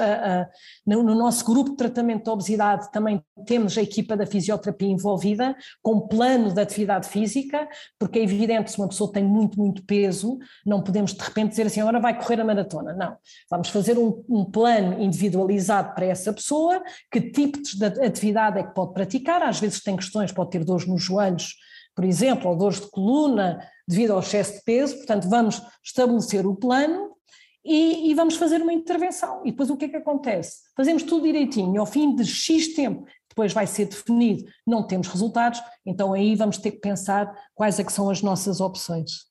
no, 0.85 1.03
no, 1.03 1.15
nosso 1.15 1.45
grupo 1.45 1.71
de 1.71 1.77
tratamento 1.77 2.23
de 2.25 2.29
obesidade 2.29 2.89
também 2.91 3.23
temos 3.45 3.77
a 3.77 3.81
equipa 3.81 4.15
da 4.15 4.25
fisioterapia 4.25 4.89
envolvida, 4.89 5.55
com 5.81 6.07
plano 6.07 6.53
de 6.53 6.61
atividade 6.61 7.07
física, 7.07 7.67
porque 7.97 8.19
é 8.19 8.23
evidente, 8.23 8.71
se 8.71 8.77
uma 8.77 8.87
pessoa 8.87 9.11
tem 9.11 9.23
muito, 9.23 9.57
muito 9.57 9.83
peso, 9.83 10.37
não 10.65 10.81
podemos 10.81 11.13
de 11.13 11.23
repente 11.23 11.49
dizer 11.49 11.67
assim, 11.67 11.81
agora 11.81 11.99
vai 11.99 12.17
correr 12.17 12.41
a 12.41 12.45
maratona. 12.45 12.93
Não, 12.93 13.17
vamos 13.49 13.69
fazer 13.69 13.97
um, 13.97 14.23
um 14.29 14.45
plano 14.45 15.01
individualizado 15.01 15.93
para 15.93 16.05
essa 16.05 16.33
pessoa, 16.33 16.81
que 17.11 17.21
tipos 17.21 17.73
de 17.73 17.85
atividade 17.85 18.59
é 18.59 18.63
que 18.63 18.73
pode 18.73 18.93
praticar, 18.93 19.41
às 19.43 19.59
vezes 19.59 19.81
tem 19.81 19.95
questões, 19.95 20.31
pode 20.31 20.51
ter 20.51 20.63
dores 20.63 20.85
nos 20.85 21.01
joelhos, 21.01 21.55
por 21.95 22.05
exemplo, 22.05 22.49
ou 22.49 22.55
dores 22.55 22.81
de 22.81 22.89
coluna 22.89 23.59
devido 23.87 24.11
ao 24.11 24.19
excesso 24.19 24.53
de 24.55 24.63
peso, 24.63 24.95
portanto 24.97 25.29
vamos 25.29 25.61
estabelecer 25.83 26.45
o 26.45 26.55
plano 26.55 27.15
e, 27.63 28.09
e, 28.09 28.13
vamos 28.13 28.35
fazer 28.35 28.61
uma 28.61 28.73
intervenção. 28.73 29.41
E 29.45 29.51
depois 29.51 29.69
o 29.69 29.77
que 29.77 29.85
é 29.85 29.89
que 29.89 29.97
acontece? 29.97 30.59
Fazemos 30.75 31.03
tudo 31.03 31.23
direitinho, 31.23 31.79
ao 31.79 31.85
fim 31.85 32.15
de 32.15 32.25
X 32.25 32.73
tempo, 32.73 33.05
depois 33.27 33.53
vai 33.53 33.67
ser 33.67 33.85
definido, 33.85 34.43
não 34.65 34.85
temos 34.85 35.07
resultados, 35.07 35.61
então 35.85 36.13
aí 36.13 36.35
vamos 36.35 36.57
ter 36.57 36.71
que 36.71 36.79
pensar 36.79 37.33
quais 37.53 37.79
é 37.79 37.83
que 37.83 37.93
são 37.93 38.09
as 38.09 38.21
nossas 38.21 38.59
opções. 38.59 39.28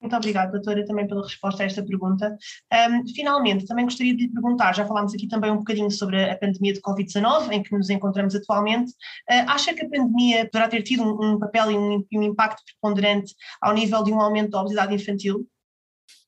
Muito 0.00 0.14
obrigada, 0.14 0.52
doutora, 0.52 0.84
também 0.84 1.06
pela 1.06 1.22
resposta 1.22 1.62
a 1.62 1.66
esta 1.66 1.82
pergunta. 1.82 2.36
Um, 2.72 3.06
finalmente, 3.14 3.66
também 3.66 3.84
gostaria 3.84 4.14
de 4.14 4.24
lhe 4.24 4.32
perguntar, 4.32 4.74
já 4.74 4.86
falámos 4.86 5.14
aqui 5.14 5.26
também 5.26 5.50
um 5.50 5.58
bocadinho 5.58 5.90
sobre 5.90 6.22
a 6.22 6.36
pandemia 6.36 6.74
de 6.74 6.80
Covid-19, 6.80 7.50
em 7.50 7.62
que 7.62 7.74
nos 7.74 7.88
encontramos 7.88 8.34
atualmente. 8.34 8.90
Uh, 9.30 9.48
acha 9.48 9.72
que 9.72 9.84
a 9.84 9.88
pandemia 9.88 10.44
poderá 10.44 10.68
ter 10.68 10.82
tido 10.82 11.02
um, 11.02 11.32
um 11.34 11.38
papel 11.38 11.70
e 11.70 11.78
um, 11.78 12.04
um, 12.12 12.22
impacto 12.22 12.62
preponderante 12.64 13.34
ao 13.60 13.72
nível 13.72 14.02
de 14.02 14.12
um 14.12 14.20
aumento 14.20 14.50
da 14.50 14.60
obesidade 14.60 14.94
infantil? 14.94 15.48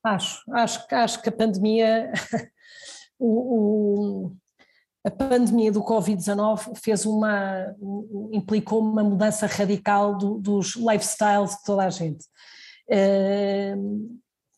Acho, 0.03 0.41
acho, 0.51 0.85
acho 0.91 1.21
que 1.21 1.29
a 1.29 1.31
pandemia, 1.31 2.11
o, 3.19 4.31
a 5.05 5.11
pandemia 5.11 5.71
do 5.71 5.83
Covid-19 5.83 6.75
fez 6.75 7.05
uma, 7.05 7.67
implicou 8.31 8.81
uma 8.81 9.03
mudança 9.03 9.45
radical 9.45 10.17
do, 10.17 10.39
dos 10.39 10.75
lifestyles 10.75 11.51
de 11.51 11.63
toda 11.63 11.85
a 11.85 11.89
gente 11.91 12.25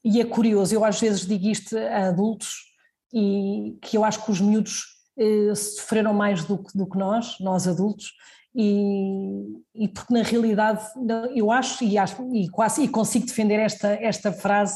e 0.03 0.19
é 0.19 0.25
curioso, 0.25 0.73
eu 0.73 0.83
às 0.83 0.99
vezes 0.99 1.25
digo 1.25 1.47
isto 1.47 1.77
a 1.77 2.07
adultos 2.07 2.71
e 3.13 3.77
que 3.81 3.97
eu 3.97 4.03
acho 4.03 4.23
que 4.23 4.31
os 4.31 4.39
miúdos 4.39 4.83
uh, 5.17 5.55
sofreram 5.55 6.13
mais 6.13 6.45
do 6.45 6.57
que, 6.57 6.77
do 6.77 6.87
que 6.89 6.97
nós, 6.97 7.35
nós 7.39 7.67
adultos, 7.67 8.13
e, 8.55 9.43
e, 9.75 9.87
porque 9.87 10.13
na 10.13 10.23
realidade 10.23 10.85
eu 11.33 11.51
acho 11.51 11.83
e, 11.83 11.97
acho 11.97 12.35
e 12.35 12.49
quase 12.49 12.83
e 12.83 12.87
consigo 12.87 13.25
defender 13.25 13.59
esta, 13.59 13.93
esta 13.93 14.31
frase 14.31 14.75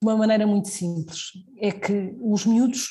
de 0.00 0.08
uma 0.08 0.16
maneira 0.16 0.46
muito 0.46 0.68
simples, 0.68 1.32
é 1.58 1.70
que 1.70 2.14
os 2.20 2.46
miúdos 2.46 2.88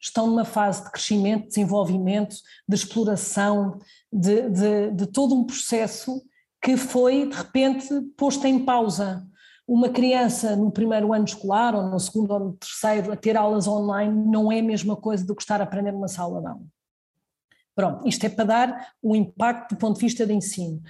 estão 0.00 0.26
numa 0.26 0.44
fase 0.44 0.84
de 0.84 0.90
crescimento, 0.92 1.48
desenvolvimento, 1.48 2.36
de 2.68 2.74
exploração, 2.76 3.78
de, 4.12 4.48
de, 4.50 4.90
de 4.92 5.06
todo 5.06 5.34
um 5.34 5.44
processo 5.44 6.22
que 6.62 6.76
foi 6.76 7.28
de 7.28 7.34
repente 7.34 7.88
posto 8.16 8.46
em 8.46 8.64
pausa 8.64 9.26
uma 9.66 9.88
criança 9.88 10.54
no 10.54 10.70
primeiro 10.70 11.12
ano 11.12 11.24
escolar, 11.24 11.74
ou 11.74 11.82
no 11.82 11.98
segundo 11.98 12.32
ou 12.32 12.40
no 12.40 12.52
terceiro, 12.52 13.12
a 13.12 13.16
ter 13.16 13.36
aulas 13.36 13.66
online, 13.66 14.12
não 14.26 14.52
é 14.52 14.60
a 14.60 14.62
mesma 14.62 14.96
coisa 14.96 15.24
do 15.26 15.34
que 15.34 15.42
estar 15.42 15.60
a 15.60 15.64
aprender 15.64 15.92
numa 15.92 16.08
sala 16.08 16.40
de 16.40 16.46
aula. 16.46 16.66
Pronto, 17.74 18.06
isto 18.06 18.24
é 18.24 18.28
para 18.28 18.44
dar 18.44 18.88
um 19.02 19.16
impacto 19.16 19.74
do 19.74 19.78
ponto 19.78 19.96
de 19.96 20.04
vista 20.04 20.24
de 20.24 20.32
ensino. 20.32 20.80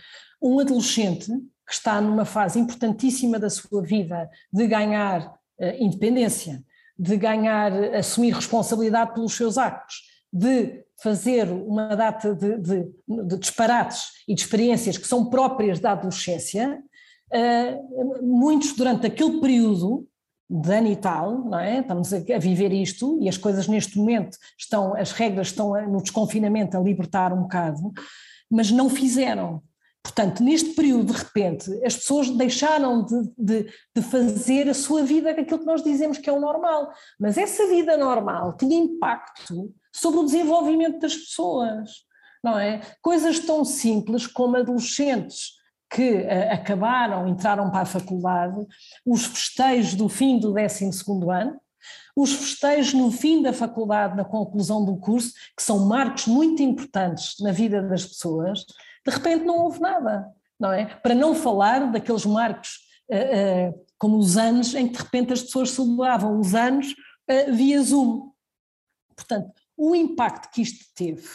Um 0.43 0.59
adolescente 0.59 1.27
que 1.67 1.73
está 1.73 2.01
numa 2.01 2.25
fase 2.25 2.59
importantíssima 2.59 3.39
da 3.39 3.49
sua 3.49 3.83
vida 3.83 4.29
de 4.53 4.67
ganhar 4.67 5.27
uh, 5.29 5.65
independência, 5.79 6.63
de 6.99 7.17
ganhar, 7.17 7.73
assumir 7.95 8.35
responsabilidade 8.35 9.15
pelos 9.15 9.35
seus 9.35 9.57
actos, 9.57 10.03
de 10.31 10.85
fazer 11.03 11.49
uma 11.49 11.95
data 11.95 12.35
de, 12.35 12.59
de, 12.59 12.93
de 13.09 13.39
disparates 13.39 14.11
e 14.29 14.35
de 14.35 14.43
experiências 14.43 14.99
que 14.99 15.07
são 15.07 15.31
próprias 15.31 15.81
da 15.81 15.93
adolescência, 15.93 16.83
muitos 18.23 18.75
durante 18.75 19.07
aquele 19.07 19.41
período 19.41 20.07
de 20.49 20.73
ano 20.73 20.89
e 20.89 20.97
tal, 20.97 21.45
não 21.45 21.59
é? 21.59 21.81
Estamos 21.81 22.13
a, 22.13 22.19
a, 22.19 22.39
viver 22.39 22.73
isto 22.73 23.19
e 23.21 23.29
as 23.29 23.37
coisas 23.37 23.67
neste 23.67 23.99
momento 23.99 24.37
estão, 24.59 24.95
as 24.95 25.13
regras 25.13 25.49
estão 25.49 25.75
a, 25.75 25.83
no 25.83 26.03
desconfinamento 26.03 26.77
a 26.77 26.81
libertar 26.81 27.33
um 27.33 27.43
bocado, 27.43 27.93
mas 28.51 28.71
não 28.71 28.89
fizeram. 28.91 29.63
Portanto, 30.03 30.43
neste 30.43 30.75
período, 30.75 31.15
de 31.15 31.19
repente, 31.19 31.71
as 31.83 31.97
pessoas 31.97 32.29
deixaram 32.29 33.03
de, 33.05 33.33
de, 33.39 33.73
de, 33.97 34.03
fazer 34.03 34.69
a 34.69 34.75
sua 34.75 35.03
vida, 35.03 35.31
aquilo 35.31 35.61
que 35.61 35.65
nós 35.65 35.83
dizemos 35.83 36.19
que 36.19 36.29
é 36.29 36.33
o 36.33 36.41
normal. 36.41 36.93
Mas 37.19 37.39
essa 37.39 37.67
vida 37.69 37.97
normal 37.97 38.55
tinha 38.55 38.77
impacto 38.77 39.73
sobre 39.91 40.21
o 40.21 40.25
desenvolvimento 40.25 40.99
das 40.99 41.17
pessoas. 41.17 41.91
não 42.43 42.59
é? 42.59 42.83
Coisas 43.01 43.39
tão 43.41 43.65
simples 43.65 44.27
como 44.27 44.59
adolescentes 44.59 45.53
que 45.91 46.23
uh, 46.23 46.53
acabaram, 46.53 47.29
entraram 47.29 47.71
para 47.71 47.83
a 47.83 47.87
faculdade, 47.87 48.67
os 49.07 49.25
festejos 49.27 49.95
do 49.95 50.09
fim 50.09 50.39
do 50.39 50.53
12 50.53 50.91
ano, 51.31 51.61
os 52.17 52.33
festejos 52.33 52.95
no 52.95 53.11
fim 53.11 53.43
da 53.43 53.53
faculdade, 53.53 54.17
na 54.17 54.25
conclusão 54.25 54.85
do 54.85 54.97
curso, 54.97 55.33
que 55.57 55.63
são 55.63 55.87
marcos 55.87 56.27
muito 56.27 56.63
importantes 56.63 57.35
na 57.41 57.51
vida 57.51 57.83
das 57.83 58.05
pessoas, 58.05 58.65
de 59.07 59.13
repente 59.13 59.45
não 59.45 59.59
houve 59.59 59.81
nada, 59.81 60.27
não 60.59 60.73
é? 60.73 60.87
Para 60.87 61.15
não 61.15 61.35
falar 61.35 61.91
daqueles 61.91 62.25
marcos 62.25 62.79
uh, 63.11 63.71
uh, 63.71 63.87
como 63.99 64.17
os 64.17 64.37
anos 64.37 64.75
em 64.75 64.87
que 64.87 64.97
de 64.97 65.03
repente 65.03 65.33
as 65.33 65.43
pessoas 65.43 65.71
celebravam 65.71 66.39
os 66.39 66.55
anos 66.55 66.93
uh, 66.93 67.53
via 67.53 67.83
Zoom. 67.83 68.31
Portanto, 69.15 69.53
o 69.77 69.95
impacto 69.95 70.51
que 70.53 70.63
isto 70.63 70.85
teve 70.95 71.29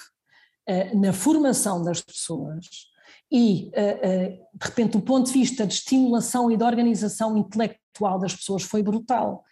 na 0.94 1.12
formação 1.12 1.84
das 1.84 2.00
pessoas 2.00 2.89
e, 3.32 3.72
de 3.72 4.68
repente, 4.68 4.94
do 4.94 5.02
ponto 5.02 5.28
de 5.28 5.34
vista 5.34 5.66
de 5.66 5.74
estimulação 5.74 6.52
e 6.52 6.58
de 6.58 6.64
organização 6.64 7.38
intelectual 7.38 8.20
das 8.20 8.36
pessoas 8.36 8.64
foi 8.64 8.82
brutal. 8.82 9.44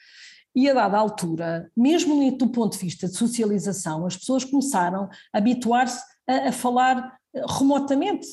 E 0.58 0.68
a 0.68 0.74
dada 0.74 0.98
altura, 0.98 1.72
mesmo 1.78 2.36
do 2.36 2.50
ponto 2.50 2.74
de 2.74 2.84
vista 2.84 3.08
de 3.08 3.16
socialização, 3.16 4.08
as 4.08 4.18
pessoas 4.18 4.44
começaram 4.44 5.08
a 5.32 5.38
habituar-se 5.38 6.02
a, 6.28 6.50
a, 6.50 6.52
falar 6.52 7.16
eh, 7.36 7.44
remotamente. 7.48 8.26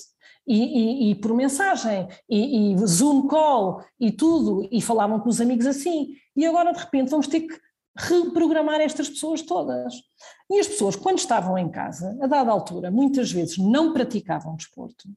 E, 0.47 0.57
e, 0.57 1.11
e 1.11 1.15
por 1.17 1.35
mensagem, 1.35 2.09
e, 2.29 2.73
e, 2.73 2.87
Zoom 2.87 3.27
call 3.29 3.85
e 4.01 4.11
tudo, 4.11 4.67
e 4.73 4.81
falavam 4.81 5.21
com 5.21 5.29
os 5.29 5.39
amigos 5.39 5.67
assim. 5.67 6.15
E 6.35 6.47
agora, 6.47 6.73
de 6.73 6.79
repente, 6.79 7.11
vamos 7.11 7.27
ter 7.27 7.41
que 7.41 7.61
reprogramar 7.95 8.81
estas 8.81 9.11
pessoas 9.11 9.43
todas. 9.43 9.95
E 10.51 10.59
as 10.59 10.67
pessoas, 10.67 10.97
quando 10.97 11.19
estavam 11.19 11.59
em 11.59 11.71
casa, 11.71 12.19
a 12.23 12.27
dada 12.27 12.51
altura, 12.51 12.91
muitas 12.91 13.31
vezes 13.31 13.59
não 13.59 13.93
praticavam 13.93 14.57
desporto, 14.57 15.09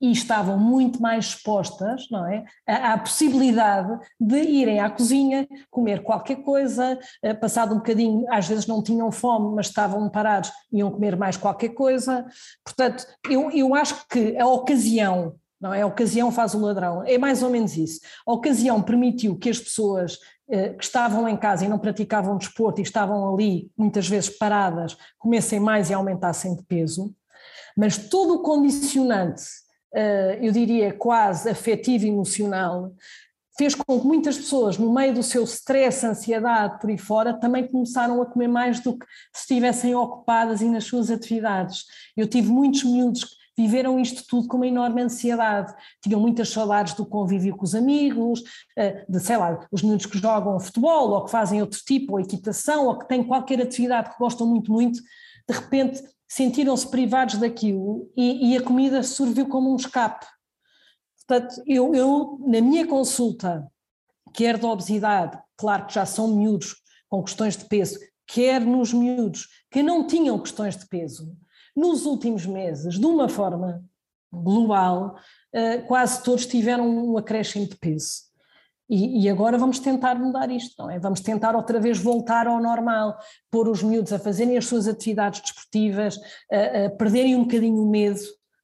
e 0.00 0.10
estavam 0.10 0.58
muito 0.58 1.00
mais 1.00 1.26
expostas 1.26 2.08
não 2.10 2.26
é, 2.26 2.44
à, 2.66 2.96
possibilidade 2.96 3.98
de 4.18 4.40
irem 4.40 4.80
à 4.80 4.88
cozinha, 4.88 5.46
comer 5.70 6.02
qualquer 6.02 6.36
coisa, 6.36 6.98
eh, 7.22 7.34
passado 7.34 7.74
um 7.74 7.78
bocadinho, 7.78 8.24
às 8.30 8.48
vezes 8.48 8.66
não 8.66 8.82
tinham 8.82 9.12
fome, 9.12 9.54
mas 9.54 9.66
estavam 9.66 10.08
parados, 10.08 10.50
iam 10.72 10.90
comer 10.90 11.16
mais 11.16 11.36
qualquer 11.36 11.70
coisa. 11.70 12.26
Portanto, 12.64 13.06
eu, 13.28 13.50
eu 13.50 13.74
acho 13.74 14.06
que 14.08 14.38
a 14.38 14.46
ocasião, 14.46 15.34
não 15.60 15.74
é? 15.74 15.82
A 15.82 15.86
ocasião 15.86 16.32
faz 16.32 16.54
o 16.54 16.60
ladrão, 16.60 17.04
é 17.04 17.18
mais 17.18 17.42
ou 17.42 17.50
menos 17.50 17.76
isso. 17.76 18.00
A 18.26 18.32
ocasião 18.32 18.80
permitiu 18.80 19.36
que 19.36 19.50
as 19.50 19.58
pessoas 19.58 20.18
eh, 20.48 20.70
que 20.70 20.82
estavam 20.82 21.28
em 21.28 21.36
casa 21.36 21.64
e 21.64 21.68
não 21.68 21.78
praticavam 21.78 22.38
desporto 22.38 22.80
e 22.80 22.82
estavam 22.82 23.32
ali 23.34 23.70
muitas 23.76 24.08
vezes 24.08 24.30
paradas, 24.30 24.96
comessem 25.18 25.60
mais 25.60 25.90
e 25.90 25.94
aumentassem 25.94 26.56
de 26.56 26.62
peso, 26.62 27.14
mas 27.76 27.96
todo 27.96 28.34
o 28.34 28.42
condicionante 28.42 29.42
eu 30.40 30.52
diria, 30.52 30.92
quase 30.92 31.48
afetivo 31.48 32.06
emocional, 32.06 32.92
fez 33.60 33.74
com 33.74 34.00
que 34.00 34.06
muitas 34.06 34.38
pessoas, 34.38 34.78
no 34.78 34.90
meio 34.90 35.12
do 35.12 35.22
seu 35.22 35.44
stress, 35.44 36.06
ansiedade 36.06 36.80
por 36.80 36.88
aí 36.88 36.96
fora, 36.96 37.34
também 37.34 37.66
começaram 37.66 38.22
a 38.22 38.24
comer 38.24 38.48
mais 38.48 38.80
do 38.80 38.96
que 38.96 39.04
se 39.34 39.42
estivessem 39.42 39.94
ocupadas 39.94 40.62
e 40.62 40.64
nas 40.64 40.84
suas 40.84 41.10
atividades. 41.10 41.84
Eu 42.16 42.26
tive 42.26 42.48
muitos 42.50 42.84
miúdos 42.84 43.22
que 43.24 43.36
viveram 43.58 44.00
isto 44.00 44.24
tudo 44.26 44.48
com 44.48 44.56
uma 44.56 44.66
enorme 44.66 45.02
ansiedade, 45.02 45.74
tinham 46.02 46.18
muitas 46.18 46.48
saudades 46.48 46.94
do 46.94 47.04
convívio 47.04 47.54
com 47.54 47.64
os 47.64 47.74
amigos, 47.74 48.42
eh, 48.78 49.04
de, 49.06 49.20
sei 49.20 49.36
lá, 49.36 49.66
os 49.70 49.82
miúdos 49.82 50.06
que 50.06 50.18
jogam 50.18 50.58
futebol 50.58 51.10
ou 51.10 51.24
que 51.26 51.30
fazem 51.30 51.60
outro 51.60 51.80
tipo, 51.84 52.14
ou 52.14 52.20
equitação, 52.20 52.86
ou 52.86 52.98
que 52.98 53.08
têm 53.08 53.22
qualquer 53.22 53.60
atividade 53.60 54.10
que 54.10 54.18
gostam 54.18 54.46
muito, 54.46 54.72
muito, 54.72 54.98
de 55.50 55.58
repente 55.58 56.02
sentiram-se 56.28 56.88
privados 56.88 57.36
daquilo 57.36 58.10
e, 58.16 58.52
e, 58.52 58.56
a 58.56 58.62
comida 58.62 59.02
serviu 59.02 59.48
como 59.48 59.72
um 59.72 59.76
escape. 59.76 60.24
Portanto, 61.26 61.60
eu, 61.66 61.94
eu, 61.94 62.38
na 62.46 62.60
minha 62.60 62.86
consulta, 62.86 63.66
quer 64.32 64.56
da 64.56 64.68
obesidade, 64.68 65.38
claro 65.56 65.86
que 65.86 65.94
já 65.94 66.06
são 66.06 66.28
miúdos 66.28 66.76
com 67.08 67.22
questões 67.22 67.56
de 67.56 67.64
peso, 67.64 67.98
quer 68.26 68.60
nos 68.60 68.92
miúdos 68.92 69.48
que 69.70 69.82
não 69.82 70.06
tinham 70.06 70.38
questões 70.38 70.76
de 70.76 70.86
peso, 70.86 71.36
nos 71.76 72.06
últimos 72.06 72.46
meses, 72.46 72.98
de 72.98 73.06
uma 73.06 73.28
forma 73.28 73.84
global, 74.32 75.16
eh, 75.52 75.78
quase 75.78 76.22
todos 76.22 76.46
tiveram 76.46 76.88
um 76.88 77.16
acréscimo 77.16 77.66
de 77.68 77.76
peso. 77.76 78.29
E, 78.90 79.22
e, 79.22 79.28
agora 79.28 79.56
vamos 79.56 79.78
tentar 79.78 80.16
mudar 80.16 80.50
isto, 80.50 80.74
não 80.76 80.90
é? 80.90 80.98
Vamos 80.98 81.20
tentar 81.20 81.54
outra 81.54 81.78
vez 81.78 81.96
voltar 81.96 82.48
ao 82.48 82.60
normal, 82.60 83.16
pôr 83.48 83.68
os 83.68 83.84
miúdos 83.84 84.12
a 84.12 84.18
fazerem 84.18 84.58
as 84.58 84.66
suas 84.66 84.88
atividades 84.88 85.40
desportivas, 85.40 86.18
a, 86.50 86.86
a 86.86 86.90
perderem 86.90 87.36
um 87.36 87.44
bocadinho 87.44 87.80
o 87.80 87.88
medo, 87.88 88.18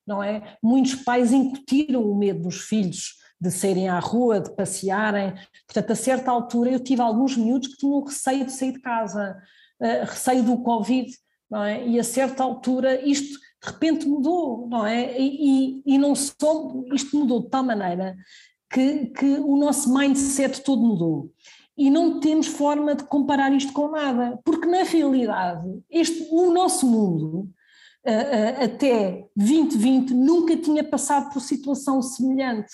não 0.05 0.20
é? 0.20 0.57
Muitos 0.61 0.97
pais 0.97 1.33
incutiram 1.33 2.03
o 2.03 2.18
medo 2.18 2.43
nos 2.43 2.57
filhos 2.57 3.14
de 3.41 3.53
saírem 3.53 3.89
à 3.89 4.01
rua, 4.01 4.41
de 4.41 4.51
passearem. 4.57 5.33
Portanto, 5.64 5.93
a 5.93 5.97
certa 5.97 6.31
altura 6.33 6.70
eu 6.70 6.81
tive 6.81 7.03
alguns 7.03 7.37
miúdos 7.37 7.68
que 7.68 7.77
tinham 7.77 8.03
receio 8.03 8.45
de 8.45 8.53
sair 8.53 8.72
de 8.72 8.81
casa, 8.81 9.41
uh, 9.81 10.07
receio 10.07 10.43
do 10.43 10.59
Covid, 10.59 11.09
não 11.49 11.62
é? 11.62 11.87
E 11.87 12.01
a 12.01 12.05
certa 12.05 12.43
altura 12.43 13.01
isto 13.09 13.39
de 13.62 13.72
repente 13.72 14.09
mudou, 14.09 14.66
não 14.68 14.85
é? 14.85 15.16
E, 15.16 15.83
e, 15.87 15.95
e 15.95 15.99
não 15.99 16.16
só, 16.16 16.72
isto 16.93 17.16
mudou 17.16 17.43
de 17.43 17.49
tal 17.49 17.62
maneira 17.62 18.16
que, 18.71 19.07
que 19.07 19.39
o 19.39 19.57
nosso 19.57 19.93
mindset 19.93 20.62
todo 20.62 20.83
mudou. 20.83 21.31
E 21.77 21.91
não 21.91 22.21
temos 22.21 22.47
forma 22.47 22.95
de 22.95 23.05
comparar 23.05 23.53
isto 23.53 23.73
com 23.73 23.91
nada, 23.91 24.39
porque 24.45 24.67
na 24.67 24.83
realidade 24.83 25.83
este, 25.91 26.27
o 26.31 26.51
nosso 26.51 26.87
mundo 26.87 27.49
uh, 28.07 28.61
uh, 28.61 28.64
até 28.64 29.29
2020 29.37 30.14
nunca 30.14 30.57
tinha 30.57 30.83
passado 30.83 31.33
por 31.33 31.41
situação 31.41 32.01
semelhante. 32.01 32.73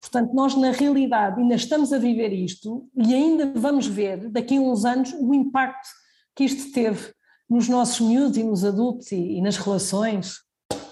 Portanto, 0.00 0.32
nós 0.32 0.54
na 0.54 0.70
realidade 0.70 1.40
ainda 1.40 1.56
estamos 1.56 1.92
a 1.92 1.98
viver 1.98 2.32
isto 2.32 2.88
e 2.96 3.12
ainda 3.12 3.52
vamos 3.56 3.86
ver 3.88 4.30
daqui 4.30 4.56
a 4.56 4.60
uns 4.60 4.84
anos 4.84 5.12
o 5.18 5.34
impacto 5.34 5.88
que 6.36 6.44
isto 6.44 6.70
teve 6.72 7.12
nos 7.50 7.68
nossos 7.68 8.00
miúdos 8.00 8.38
e 8.38 8.44
nos 8.44 8.64
adultos 8.64 9.10
e, 9.10 9.16
e 9.16 9.40
nas 9.40 9.56
relações 9.56 10.36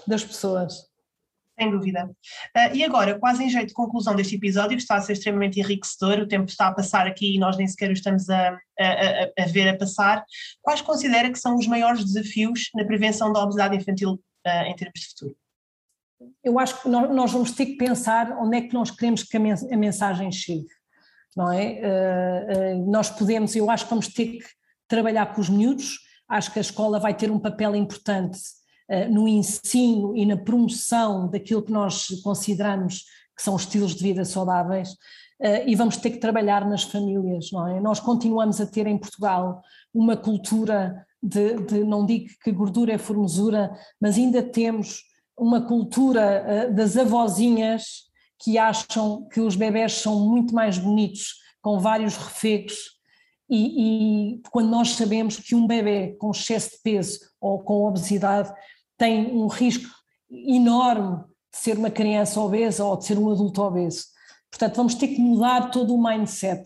das 0.05 0.25
pessoas. 0.25 0.87
Sem 1.59 1.71
dúvida. 1.71 2.05
Uh, 2.05 2.75
e 2.75 2.83
agora, 2.83 3.17
quase 3.17 3.43
em 3.43 3.49
jeito 3.49 3.69
de 3.69 3.73
conclusão 3.73 4.15
deste 4.15 4.35
episódio, 4.35 4.77
que 4.77 4.83
está 4.83 4.95
a 4.95 5.01
ser 5.01 5.13
extremamente 5.13 5.59
enriquecedor, 5.59 6.19
o 6.19 6.27
tempo 6.27 6.49
está 6.49 6.67
a 6.67 6.73
passar 6.73 7.07
aqui 7.07 7.35
e 7.35 7.39
nós 7.39 7.57
nem 7.57 7.67
sequer 7.67 7.89
o 7.89 7.93
estamos 7.93 8.29
a, 8.29 8.49
a, 8.79 9.43
a 9.43 9.45
ver 9.47 9.67
a 9.69 9.77
passar, 9.77 10.23
quais 10.61 10.81
considera 10.81 11.31
que 11.31 11.39
são 11.39 11.55
os 11.55 11.65
maiores 11.65 12.05
desafios 12.05 12.69
na 12.75 12.85
prevenção 12.85 13.33
da 13.33 13.41
obesidade 13.41 13.75
infantil 13.75 14.13
uh, 14.45 14.63
em 14.67 14.75
termos 14.75 14.99
de 14.99 15.07
futuro? 15.07 15.35
Eu 16.43 16.59
acho 16.59 16.81
que 16.81 16.89
nós 16.89 17.31
vamos 17.31 17.51
ter 17.51 17.65
que 17.65 17.77
pensar 17.77 18.37
onde 18.39 18.57
é 18.57 18.61
que 18.61 18.73
nós 18.73 18.89
queremos 18.91 19.23
que 19.23 19.37
a 19.37 19.77
mensagem 19.77 20.31
chegue, 20.31 20.67
não 21.35 21.51
é? 21.51 21.81
Uh, 22.75 22.91
nós 22.91 23.09
podemos, 23.09 23.55
eu 23.55 23.69
acho 23.69 23.83
que 23.85 23.89
vamos 23.89 24.07
ter 24.07 24.37
que 24.37 24.45
trabalhar 24.87 25.27
com 25.33 25.41
os 25.41 25.49
miúdos, 25.49 25.99
acho 26.29 26.51
que 26.51 26.59
a 26.59 26.61
escola 26.61 26.99
vai 26.99 27.15
ter 27.15 27.31
um 27.31 27.39
papel 27.39 27.75
importante 27.75 28.39
no 29.09 29.27
ensino 29.27 30.15
e 30.15 30.25
na 30.25 30.37
promoção 30.37 31.29
daquilo 31.29 31.61
que 31.61 31.71
nós 31.71 32.07
consideramos 32.23 33.03
que 33.35 33.43
são 33.43 33.55
estilos 33.55 33.95
de 33.95 34.03
vida 34.03 34.25
saudáveis 34.25 34.95
eh, 35.39 35.69
e 35.69 35.75
vamos 35.75 35.97
ter 35.97 36.11
que 36.11 36.17
trabalhar 36.17 36.67
nas 36.67 36.83
famílias, 36.83 37.51
não 37.51 37.67
é? 37.67 37.79
Nós 37.79 37.99
continuamos 37.99 38.59
a 38.59 38.65
ter 38.65 38.87
em 38.87 38.97
Portugal 38.97 39.61
uma 39.93 40.17
cultura 40.17 41.05
de, 41.21 41.55
de 41.57 41.83
não 41.83 42.05
digo 42.05 42.27
que 42.43 42.51
gordura 42.51 42.93
é 42.93 42.97
formosura, 42.97 43.71
mas 44.01 44.17
ainda 44.17 44.41
temos 44.41 45.03
uma 45.37 45.61
cultura 45.61 46.21
eh, 46.21 46.69
das 46.71 46.97
avózinhas 46.97 48.07
que 48.39 48.57
acham 48.57 49.27
que 49.31 49.39
os 49.39 49.55
bebés 49.55 49.93
são 49.93 50.19
muito 50.27 50.53
mais 50.53 50.77
bonitos 50.77 51.35
com 51.61 51.79
vários 51.79 52.15
refegos 52.17 52.97
e, 53.49 54.35
e, 54.35 54.41
quando 54.51 54.69
nós 54.69 54.91
sabemos 54.91 55.37
que 55.37 55.55
um 55.55 55.65
bebê 55.65 56.15
com 56.19 56.31
excesso 56.31 56.71
de 56.71 56.81
peso 56.83 57.19
ou 57.39 57.59
com 57.59 57.85
obesidade 57.85 58.53
tem 58.97 59.31
um 59.31 59.47
risco 59.47 59.89
enorme 60.29 61.23
de 61.51 61.57
ser 61.57 61.77
uma 61.77 61.89
criança 61.89 62.39
obesa 62.39 62.83
ou 62.83 62.97
de 62.97 63.05
ser 63.05 63.17
um 63.17 63.31
adulto 63.31 63.61
obeso. 63.61 64.05
Portanto, 64.49 64.75
vamos 64.75 64.95
ter 64.95 65.09
que 65.09 65.19
mudar 65.19 65.71
todo 65.71 65.93
o 65.93 66.01
mindset. 66.01 66.63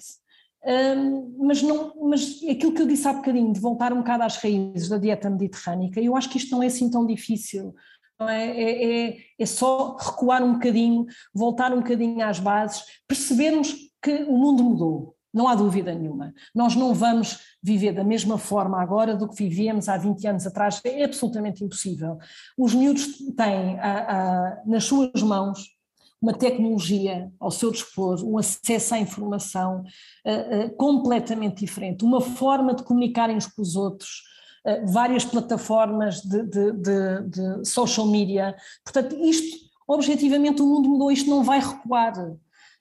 Um, 0.63 1.37
mas, 1.39 1.61
não, 1.61 1.93
mas 2.01 2.39
aquilo 2.49 2.73
que 2.73 2.81
eu 2.81 2.87
disse 2.87 3.07
há 3.07 3.13
bocadinho, 3.13 3.51
de 3.51 3.59
voltar 3.59 3.91
um 3.91 3.97
bocado 3.97 4.23
às 4.23 4.37
raízes 4.37 4.87
da 4.87 4.97
dieta 4.97 5.29
mediterrânica, 5.29 5.99
eu 5.99 6.15
acho 6.15 6.29
que 6.29 6.37
isto 6.37 6.51
não 6.51 6.61
é 6.61 6.67
assim 6.67 6.89
tão 6.89 7.05
difícil. 7.05 7.73
É? 8.29 8.45
É, 8.45 9.07
é, 9.09 9.17
é, 9.39 9.45
só 9.45 9.95
recuar 9.95 10.43
um 10.43 10.53
bocadinho, 10.53 11.05
voltar 11.33 11.73
um 11.73 11.77
bocadinho 11.77 12.23
às 12.23 12.39
bases, 12.39 12.83
percebermos 13.07 13.75
que 14.01 14.23
o 14.23 14.37
mundo 14.37 14.63
mudou. 14.63 15.15
Não 15.33 15.47
há 15.47 15.55
dúvida 15.55 15.93
nenhuma. 15.93 16.33
Nós 16.53 16.75
não 16.75 16.93
vamos 16.93 17.39
viver 17.63 17.93
da 17.93 18.03
mesma 18.03 18.37
forma 18.37 18.81
agora 18.81 19.15
do 19.15 19.27
que 19.27 19.35
vivíamos 19.35 19.87
há 19.87 19.97
20 19.97 20.27
anos 20.27 20.47
atrás, 20.47 20.81
é 20.83 21.03
absolutamente 21.03 21.63
impossível. 21.63 22.17
Os 22.57 22.73
miúdos 22.73 23.07
têm 23.35 23.79
a, 23.79 23.99
a, 23.99 24.61
nas 24.65 24.83
suas 24.83 25.21
mãos 25.21 25.69
uma 26.21 26.33
tecnologia 26.33 27.31
ao 27.39 27.49
seu 27.49 27.71
dispor, 27.71 28.23
um 28.23 28.37
acesso 28.37 28.93
à 28.93 28.99
informação 28.99 29.83
uh, 30.25 30.65
uh, 30.65 30.75
completamente 30.75 31.65
diferente, 31.65 32.05
uma 32.05 32.21
forma 32.21 32.75
de 32.75 32.83
comunicarem 32.83 33.35
uns 33.35 33.47
com 33.47 33.61
os 33.61 33.75
outros 33.75 34.29
várias 34.85 35.25
plataformas 35.25 36.21
de, 36.21 36.43
de, 36.43 36.71
de, 36.73 37.21
de 37.29 37.67
social 37.67 38.05
media. 38.05 38.55
Portanto, 38.83 39.15
isto, 39.15 39.57
objetivamente, 39.87 40.61
o 40.61 40.67
mundo 40.67 40.87
mudou, 40.87 41.11
isto 41.11 41.29
não 41.29 41.43
vai 41.43 41.59
recuar. 41.59 42.13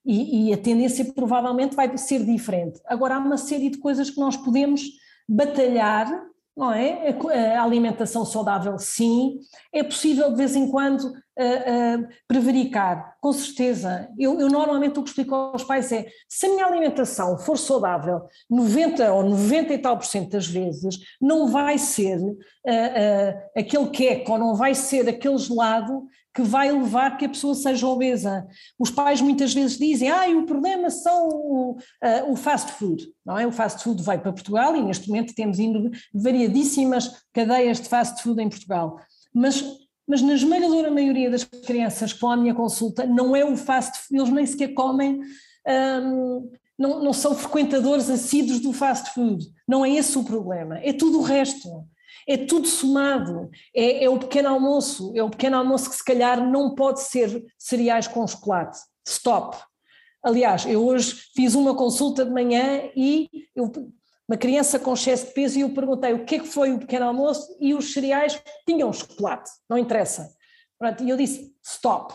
E, 0.05 0.49
e, 0.49 0.53
a 0.53 0.59
tendência 0.59 1.05
provavelmente 1.13 1.77
vai 1.77 1.97
ser 1.99 2.25
diferente. 2.25 2.81
Agora, 2.87 3.17
há 3.17 3.19
uma 3.19 3.37
série 3.37 3.69
de 3.69 3.79
coisas 3.79 4.09
que 4.09 4.19
nós 4.19 4.37
podemos 4.37 4.83
batalhar 5.29 6.11
não 6.57 6.73
é? 6.73 7.17
A 7.57 7.63
alimentação 7.63 8.25
saudável, 8.25 8.79
sim. 8.79 9.39
É 9.73 9.83
possível 9.83 10.31
de 10.31 10.37
vez 10.37 10.55
em 10.55 10.71
quando 10.71 11.11
uh, 11.41 12.09
prevaricar, 12.29 13.17
com 13.21 13.33
certeza. 13.33 14.09
Eu, 14.19 14.39
eu, 14.41 14.49
normalmente 14.49 14.99
o 14.99 15.03
que 15.03 15.09
explico 15.09 15.35
aos 15.35 15.65
pais 15.65 15.91
é: 15.93 16.07
se 16.29 16.47
a 16.47 16.51
minha 16.51 16.67
alimentação 16.67 17.39
for 17.39 17.57
saudável 17.57 18.23
90 18.49 19.13
ou 19.13 19.23
90 19.25 19.75
e 19.75 19.79
tal 19.79 19.97
por 19.97 20.07
cento 20.07 20.31
das 20.31 20.47
vezes, 20.47 20.99
não 21.21 21.49
vai 21.49 21.79
ser 21.79 22.19
uh, 22.19 22.39
aquele 23.57 23.89
queque 23.89 24.31
ou 24.31 24.39
não 24.39 24.55
vai 24.55 24.75
ser 24.75 25.09
aquele 25.09 25.39
gelado 25.39 26.07
que 26.35 26.43
vai 26.43 26.71
levar 26.71 27.17
que 27.17 27.25
a 27.25 27.29
pessoa 27.29 27.55
seja 27.55 27.87
obesa. 27.87 28.47
Os 28.79 28.91
pais 28.91 29.21
muitas 29.21 29.53
vezes 29.53 29.77
dizem, 29.77 30.11
ah, 30.11 30.29
o 30.29 30.47
problema 30.47 30.89
são 30.91 31.29
o, 31.29 31.71
uh, 31.73 32.33
o, 32.33 32.37
fast 32.37 32.73
food, 32.73 33.09
não 33.25 33.39
é? 33.39 33.47
O 33.47 33.53
fast 33.53 33.83
food 33.83 34.03
veio 34.03 34.21
para 34.21 34.33
Portugal 34.33 34.77
e 34.77 34.83
neste 34.83 35.09
momento 35.09 35.35
temos 35.35 35.59
indo 35.59 35.91
variadíssimas 36.15 37.25
cadeias 37.33 37.81
de 37.81 37.89
fast 37.89 38.23
food 38.23 38.41
em 38.41 38.49
Portugal. 38.49 39.01
Mas, 39.35 39.63
mas 40.11 40.23
na 40.23 40.35
esmagadora 40.35 40.91
maioria 40.91 41.31
das 41.31 41.45
crianças 41.45 42.13
vão 42.13 42.33
à 42.33 42.37
minha 42.37 42.53
consulta, 42.53 43.07
não 43.07 43.37
é 43.37 43.45
o 43.45 43.57
fast 43.57 43.97
food, 43.97 44.21
eles 44.21 44.33
nem 44.33 44.45
sequer 44.45 44.75
comem, 44.75 45.21
um, 46.03 46.51
não, 46.77 47.01
não 47.01 47.13
são 47.13 47.33
frequentadores 47.33 48.11
assíduos 48.11 48.59
do 48.59 48.73
fast 48.73 49.15
food. 49.15 49.47
Não 49.69 49.85
é 49.85 49.91
esse 49.91 50.19
o 50.19 50.25
problema, 50.25 50.81
é 50.81 50.93
tudo 50.93 51.21
o 51.21 51.23
resto. 51.23 51.69
É 52.27 52.37
tudo 52.37 52.67
somado, 52.67 53.49
é, 53.75 54.05
é, 54.05 54.11
o 54.11 54.19
pequeno 54.19 54.49
almoço, 54.49 55.13
é 55.15 55.23
o 55.23 55.31
pequeno 55.31 55.57
almoço 55.57 55.89
que 55.89 55.97
se 55.97 56.05
calhar 56.05 56.45
não 56.45 56.75
pode 56.75 57.03
ser 57.03 57.45
cereais 57.57 58.09
com 58.09 58.27
chocolate, 58.27 58.79
stop. 59.07 59.57
Aliás, 60.23 60.67
eu 60.67 60.85
hoje 60.85 61.15
fiz 61.35 61.55
uma 61.55 61.75
consulta 61.75 62.25
de 62.25 62.31
manhã 62.31 62.83
e 62.97 63.29
eu, 63.55 63.73
uma 64.31 64.37
criança 64.37 64.79
com 64.79 64.95
excesso 64.95 65.27
de 65.27 65.33
peso 65.33 65.59
e 65.59 65.63
eu 65.63 65.75
perguntei 65.75 66.13
o 66.13 66.25
que 66.25 66.37
é 66.37 66.39
que 66.39 66.47
foi 66.47 66.73
o 66.73 66.79
pequeno 66.79 67.07
almoço 67.07 67.57
e 67.59 67.75
os 67.75 67.93
cereais 67.93 68.41
tinham 68.65 68.93
chocolate, 68.93 69.51
não 69.69 69.77
interessa. 69.77 70.33
E 71.03 71.11
eu 71.11 71.17
disse 71.17 71.53
stop. 71.65 72.15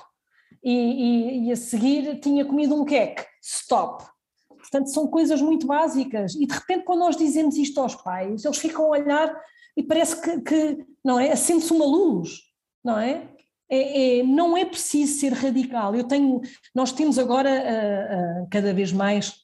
E, 0.64 0.72
e, 0.72 1.48
e 1.48 1.52
a 1.52 1.58
seguir 1.58 2.22
tinha 2.22 2.46
comido 2.46 2.74
um 2.74 2.86
queque, 2.86 3.26
stop. 3.44 4.06
Portanto, 4.48 4.92
são 4.92 5.08
coisas 5.08 5.42
muito 5.42 5.68
básicas. 5.68 6.36
E 6.36 6.48
de 6.48 6.54
repente, 6.54 6.86
quando 6.86 7.00
nós 7.00 7.18
dizemos 7.18 7.58
isto 7.58 7.82
aos 7.82 7.96
pais, 7.96 8.46
eles 8.46 8.58
ficam 8.58 8.86
a 8.86 8.98
olhar 8.98 9.38
e 9.76 9.84
parece 9.84 10.22
que, 10.22 10.40
que 10.40 10.86
não 11.04 11.20
é? 11.20 11.34
Acende-se 11.34 11.74
uma 11.74 11.86
luz, 11.86 12.40
não 12.82 12.98
é? 12.98 13.28
É, 13.70 14.20
é? 14.20 14.24
não 14.24 14.56
é 14.56 14.64
preciso 14.64 15.20
ser 15.20 15.34
radical. 15.34 15.94
Eu 15.94 16.06
tenho, 16.06 16.40
nós 16.74 16.94
temos 16.94 17.20
agora 17.20 17.50
uh, 17.50 18.44
uh, 18.44 18.48
cada 18.50 18.74
vez 18.74 18.94
mais 18.94 19.36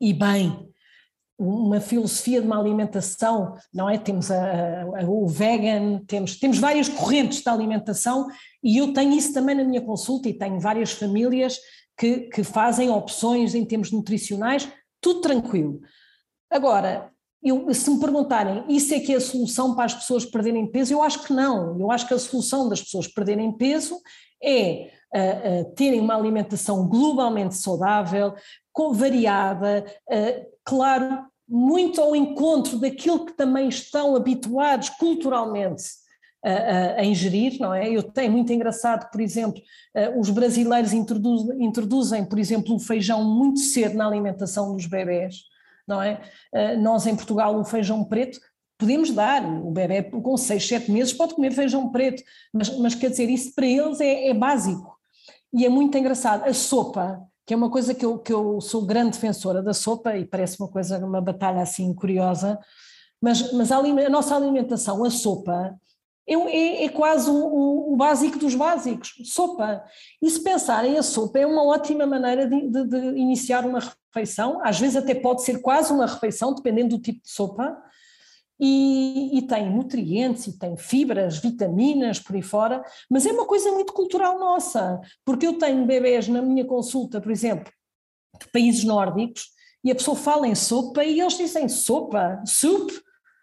e 0.00 0.12
bem 0.12 0.71
uma 1.42 1.80
filosofia 1.80 2.40
de 2.40 2.46
uma 2.46 2.58
alimentação, 2.58 3.54
não 3.72 3.88
é? 3.88 3.98
Temos 3.98 4.30
a, 4.30 4.82
a, 4.82 5.04
o 5.08 5.26
vegan, 5.26 6.00
temos, 6.06 6.38
temos 6.38 6.58
várias 6.58 6.88
correntes 6.88 7.42
de 7.42 7.48
alimentação 7.48 8.28
e 8.62 8.78
eu 8.78 8.92
tenho 8.92 9.12
isso 9.12 9.32
também 9.32 9.54
na 9.54 9.64
minha 9.64 9.80
consulta 9.80 10.28
e 10.28 10.34
tenho 10.34 10.60
várias 10.60 10.92
famílias 10.92 11.58
que, 11.98 12.20
que 12.30 12.44
fazem 12.44 12.90
opções 12.90 13.54
em 13.54 13.64
termos 13.64 13.90
nutricionais, 13.90 14.68
tudo 15.00 15.20
tranquilo. 15.20 15.80
Agora, 16.50 17.10
eu, 17.42 17.72
se 17.74 17.90
me 17.90 17.98
perguntarem, 17.98 18.64
isso 18.68 18.94
é 18.94 19.00
que 19.00 19.12
é 19.12 19.16
a 19.16 19.20
solução 19.20 19.74
para 19.74 19.86
as 19.86 19.94
pessoas 19.94 20.24
perderem 20.24 20.70
peso? 20.70 20.94
Eu 20.94 21.02
acho 21.02 21.24
que 21.24 21.32
não. 21.32 21.78
Eu 21.78 21.90
acho 21.90 22.06
que 22.06 22.14
a 22.14 22.18
solução 22.18 22.68
das 22.68 22.80
pessoas 22.80 23.08
perderem 23.08 23.50
peso 23.56 24.00
é 24.40 24.90
uh, 25.14 25.62
uh, 25.62 25.74
terem 25.74 26.00
uma 26.00 26.14
alimentação 26.14 26.88
globalmente 26.88 27.56
saudável, 27.56 28.34
variada, 28.92 29.84
uh, 30.08 30.46
claro, 30.64 31.26
muito 31.48 32.00
ao 32.00 32.14
encontro 32.16 32.78
daquilo 32.78 33.26
que 33.26 33.32
também 33.32 33.68
estão 33.68 34.16
habituados 34.16 34.88
culturalmente 34.90 35.84
a, 36.44 37.00
a, 37.00 37.04
ingerir, 37.04 37.58
não 37.60 37.72
é? 37.72 37.88
Eu 37.88 38.02
tenho 38.02 38.32
muito 38.32 38.52
engraçado, 38.52 39.10
por 39.10 39.20
exemplo, 39.20 39.62
os 40.18 40.28
brasileiros 40.30 40.92
introduzem, 40.92 41.64
introduzem, 41.64 42.24
por 42.24 42.38
exemplo, 42.38 42.74
o 42.74 42.80
feijão 42.80 43.24
muito 43.24 43.60
cedo 43.60 43.96
na 43.96 44.06
alimentação 44.06 44.72
dos 44.74 44.86
bebés 44.86 45.52
não 45.86 46.02
é? 46.02 46.20
Eh, 46.52 46.76
nós 46.76 47.06
em 47.06 47.16
Portugal 47.16 47.58
o 47.58 47.64
feijão 47.64 48.04
preto 48.04 48.40
podemos 48.78 49.12
dar, 49.12 49.44
o 49.44 49.70
bebê 49.70 50.02
com 50.02 50.36
6, 50.36 50.66
7 50.66 50.90
meses 50.90 51.12
pode 51.12 51.34
comer 51.34 51.52
feijão 51.52 51.90
preto, 51.90 52.22
mas, 52.52 52.76
mas 52.78 52.94
quer 52.96 53.10
dizer, 53.10 53.30
isso 53.30 53.54
para 53.54 53.66
eles 53.66 54.00
é, 54.00 54.28
é, 54.28 54.34
básico 54.34 54.98
e 55.52 55.64
é 55.64 55.68
muito 55.68 55.96
engraçado. 55.96 56.44
A 56.44 56.52
sopa, 56.52 57.20
que 57.46 57.52
é 57.54 57.56
uma 57.56 57.70
coisa 57.70 57.94
que 57.94 58.04
eu, 58.04 58.18
que 58.18 58.32
eu 58.32 58.60
sou 58.60 58.86
grande 58.86 59.12
defensora 59.12 59.62
da 59.62 59.74
sopa 59.74 60.16
e 60.16 60.24
parece 60.24 60.60
uma 60.60 60.68
coisa, 60.68 60.98
uma 60.98 61.20
batalha 61.20 61.62
assim 61.62 61.92
curiosa, 61.94 62.58
mas, 63.20 63.52
mas 63.52 63.70
a, 63.70 63.78
a 63.78 64.10
nossa 64.10 64.34
alimentação, 64.34 65.04
a 65.04 65.10
sopa, 65.10 65.76
é, 66.26 66.34
é, 66.34 66.84
é 66.84 66.88
quase 66.88 67.30
o, 67.30 67.92
o, 67.92 67.96
básico 67.96 68.38
dos 68.38 68.54
básicos, 68.54 69.12
sopa. 69.24 69.84
E 70.20 70.30
se 70.30 70.42
pensarem, 70.42 70.96
a 70.96 71.02
sopa 71.02 71.38
é 71.38 71.46
uma 71.46 71.64
ótima 71.64 72.06
maneira 72.06 72.48
de, 72.48 72.68
de, 72.68 72.84
de, 72.84 72.96
iniciar 73.18 73.66
uma 73.66 73.80
refeição, 73.80 74.60
às 74.64 74.78
vezes 74.78 74.96
até 74.96 75.14
pode 75.14 75.42
ser 75.42 75.60
quase 75.60 75.92
uma 75.92 76.06
refeição, 76.06 76.54
dependendo 76.54 76.96
do 76.96 77.02
tipo 77.02 77.22
de 77.22 77.30
sopa, 77.30 77.76
e, 78.64 79.38
e 79.38 79.42
tem 79.42 79.68
nutrientes, 79.68 80.46
e 80.46 80.56
tem 80.56 80.76
fibras, 80.76 81.38
vitaminas, 81.38 82.20
por 82.20 82.36
aí 82.36 82.42
fora, 82.42 82.80
mas 83.10 83.26
é 83.26 83.32
uma 83.32 83.44
coisa 83.44 83.72
muito 83.72 83.92
cultural 83.92 84.38
nossa, 84.38 85.00
porque 85.24 85.48
eu 85.48 85.58
tenho 85.58 85.84
bebés 85.84 86.28
na 86.28 86.40
minha 86.40 86.64
consulta, 86.64 87.20
por 87.20 87.32
exemplo, 87.32 87.72
de 88.40 88.48
países 88.52 88.84
nórdicos, 88.84 89.48
e 89.82 89.90
a 89.90 89.94
pessoa 89.96 90.16
fala 90.16 90.46
em 90.46 90.54
sopa 90.54 91.02
e 91.02 91.20
eles 91.20 91.36
dizem 91.36 91.68
sopa, 91.68 92.40
soup, 92.46 92.92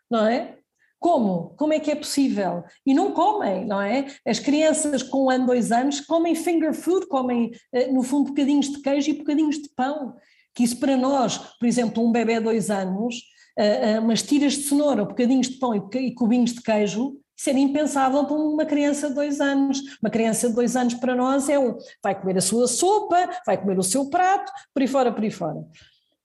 não 0.09 0.25
é? 0.25 0.55
Como? 1.01 1.53
Como 1.57 1.73
é 1.73 1.81
que 1.81 1.91
é 1.91 1.95
possível? 1.95 2.63
E 2.85 2.93
não 2.93 3.11
comem, 3.11 3.65
não 3.65 3.81
é? 3.81 4.07
As 4.25 4.39
crianças 4.39 5.03
com 5.03 5.25
um 5.25 5.29
ano, 5.29 5.47
dois 5.47 5.69
anos 5.69 5.99
comem 5.99 6.33
finger 6.33 6.73
food, 6.73 7.07
comem 7.07 7.51
eh, 7.73 7.87
no 7.87 8.03
fundo 8.03 8.29
bocadinhos 8.29 8.69
de 8.69 8.81
queijo 8.81 9.09
e 9.09 9.17
bocadinhos 9.17 9.57
de 9.57 9.69
pão. 9.75 10.15
Que 10.53 10.63
isso 10.63 10.79
para 10.79 10.95
nós, 10.95 11.37
por 11.37 11.65
exemplo, 11.65 12.05
um 12.05 12.11
bebê 12.11 12.35
de 12.35 12.45
dois 12.45 12.69
anos, 12.69 13.15
eh, 13.63 13.99
umas 13.99 14.21
tiras 14.21 14.53
de 14.53 14.63
cenoura, 14.63 15.05
bocadinhos 15.05 15.49
de 15.49 15.57
pão 15.57 15.75
e 15.75 16.13
cubinhos 16.13 16.53
de 16.53 16.61
queijo, 16.61 17.17
isso 17.39 17.49
impensável 17.51 18.25
para 18.25 18.35
uma 18.35 18.65
criança 18.65 19.07
de 19.07 19.15
dois 19.15 19.39
anos. 19.39 19.79
Uma 20.01 20.09
criança 20.09 20.49
de 20.49 20.55
dois 20.55 20.75
anos 20.75 20.95
para 20.95 21.15
nós 21.15 21.47
é 21.47 21.57
um, 21.57 21.77
vai 22.03 22.19
comer 22.19 22.37
a 22.37 22.41
sua 22.41 22.67
sopa, 22.67 23.29
vai 23.45 23.57
comer 23.57 23.79
o 23.79 23.83
seu 23.83 24.09
prato, 24.09 24.51
por 24.73 24.81
aí 24.81 24.87
fora, 24.87 25.11
por 25.11 25.23
aí 25.23 25.31
fora. 25.31 25.65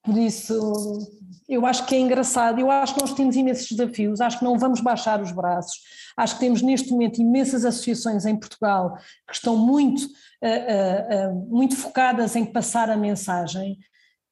Por 0.02 0.18
isso, 0.18 0.98
eu 1.48 1.64
acho 1.64 1.86
que 1.86 1.94
é 1.94 2.00
engraçado, 2.00 2.60
eu 2.60 2.70
acho 2.70 2.94
que 2.94 3.00
nós 3.00 3.14
temos 3.14 3.36
imensos 3.36 3.70
desafios, 3.70 4.20
acho 4.20 4.40
que 4.40 4.44
não 4.44 4.58
vamos 4.58 4.80
baixar 4.80 5.22
os 5.22 5.30
braços, 5.30 5.80
acho 6.16 6.34
que 6.34 6.40
temos 6.40 6.60
neste 6.62 6.90
momento 6.90 7.22
imensas 7.22 7.64
associações 7.64 8.26
em 8.26 8.36
Portugal 8.36 8.96
que 9.26 9.34
estão 9.34 9.56
muito, 9.56 10.02
uh, 10.02 11.30
uh, 11.30 11.30
uh, 11.30 11.48
muito 11.48 11.76
focadas 11.76 12.34
em 12.34 12.44
passar 12.44 12.90
a 12.90 12.96
mensagem 12.96 13.78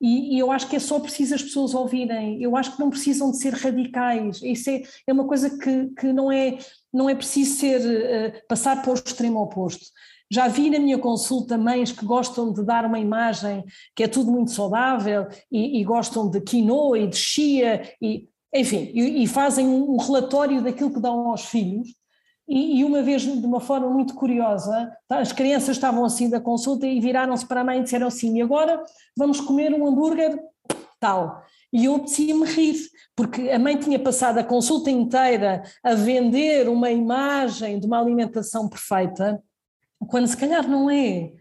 e, 0.03 0.35
e, 0.35 0.39
eu 0.39 0.51
acho 0.51 0.69
que 0.69 0.77
é 0.77 0.81
só 0.81 0.99
preciso 0.99 1.35
as 1.35 1.43
pessoas 1.43 1.75
ouvirem, 1.75 2.43
eu 2.43 2.57
acho 2.57 2.73
que 2.75 2.81
não 2.81 2.91
precisam 2.91 3.31
de 3.31 3.39
ser 3.39 3.55
radicais, 3.55 4.43
isso 4.43 4.69
é, 4.69 4.83
é 5.07 5.13
uma 5.13 5.27
coisa 5.27 5.49
que, 5.49 5.87
que 5.99 6.13
não, 6.13 6.31
é, 6.31 6.59
não 6.93 7.09
é 7.09 7.15
preciso 7.15 7.59
ser, 7.59 8.45
passar 8.49 8.83
para 8.83 8.91
o 8.91 8.95
extremo 8.95 9.41
oposto. 9.41 9.87
Já 10.33 10.49
vi 10.49 10.71
na 10.71 10.79
minha 10.79 10.97
consulta 10.97 11.59
mães 11.59 11.93
que 11.93 12.07
gostam 12.07 12.55
de 12.55 12.65
dar 12.65 12.87
uma 12.87 12.99
imagem 12.99 13.63
que 13.95 14.03
é 14.03 14.09
tudo 14.09 14.33
muito 14.33 14.51
saudável 14.51 15.29
e, 15.51 15.79
e 15.79 15.85
gostam 15.85 16.31
de 16.31 16.41
quinoa 16.41 16.99
e 16.99 17.07
de 17.07 17.17
chia, 17.17 17.83
e, 18.01 18.27
enfim, 18.55 18.91
e, 18.95 19.23
e, 19.23 19.27
fazem 19.27 19.69
um 19.69 19.99
relatório 19.99 20.63
daquilo 20.63 20.93
que 20.93 21.01
dão 21.01 21.29
aos 21.29 21.45
filhos. 21.45 21.89
E, 22.49 22.81
e, 22.81 22.85
uma 22.85 23.03
vez, 23.03 23.23
de 23.23 23.47
uma 23.47 23.61
forma 23.61 23.89
muito 23.89 24.15
curiosa, 24.15 24.93
tá, 25.09 25.21
as 25.21 25.33
crianças 25.33 25.77
estavam 25.77 26.05
assim 26.05 26.29
da 26.29 26.41
consulta 26.41 26.87
e 26.87 27.01
viraram-se 27.01 27.47
para 27.47 27.61
a 27.61 27.65
mãe 27.65 27.81
e 27.81 27.83
disseram 27.85 28.09
assim: 28.09 28.37
e 28.37 28.43
agora 28.43 28.83
vamos 29.17 29.41
comer 29.41 29.73
um 29.73 29.87
hambúrguer 29.87 30.39
tal. 30.99 31.43
E 31.73 31.87
eu 31.87 31.95
apetecia-me 31.95 32.45
rir, 32.45 32.77
porque 33.17 33.49
a 33.51 33.59
mãe 33.59 33.79
tinha 33.79 33.99
passado 33.99 34.39
a 34.39 34.45
consulta 34.45 34.91
inteira 34.91 35.63
a 35.83 35.95
vender 35.95 36.69
uma 36.69 36.91
imagem 36.91 37.81
de 37.81 37.87
uma 37.87 37.99
alimentação 37.99 38.69
perfeita 38.69 39.43
quando 40.09 40.27
se 40.27 40.37
calhar 40.37 40.69
não 40.69 40.91
é. 40.91 41.33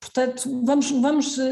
Portanto, 0.00 0.62
vamos, 0.64 0.90
vamos 0.90 1.38
uh, 1.38 1.42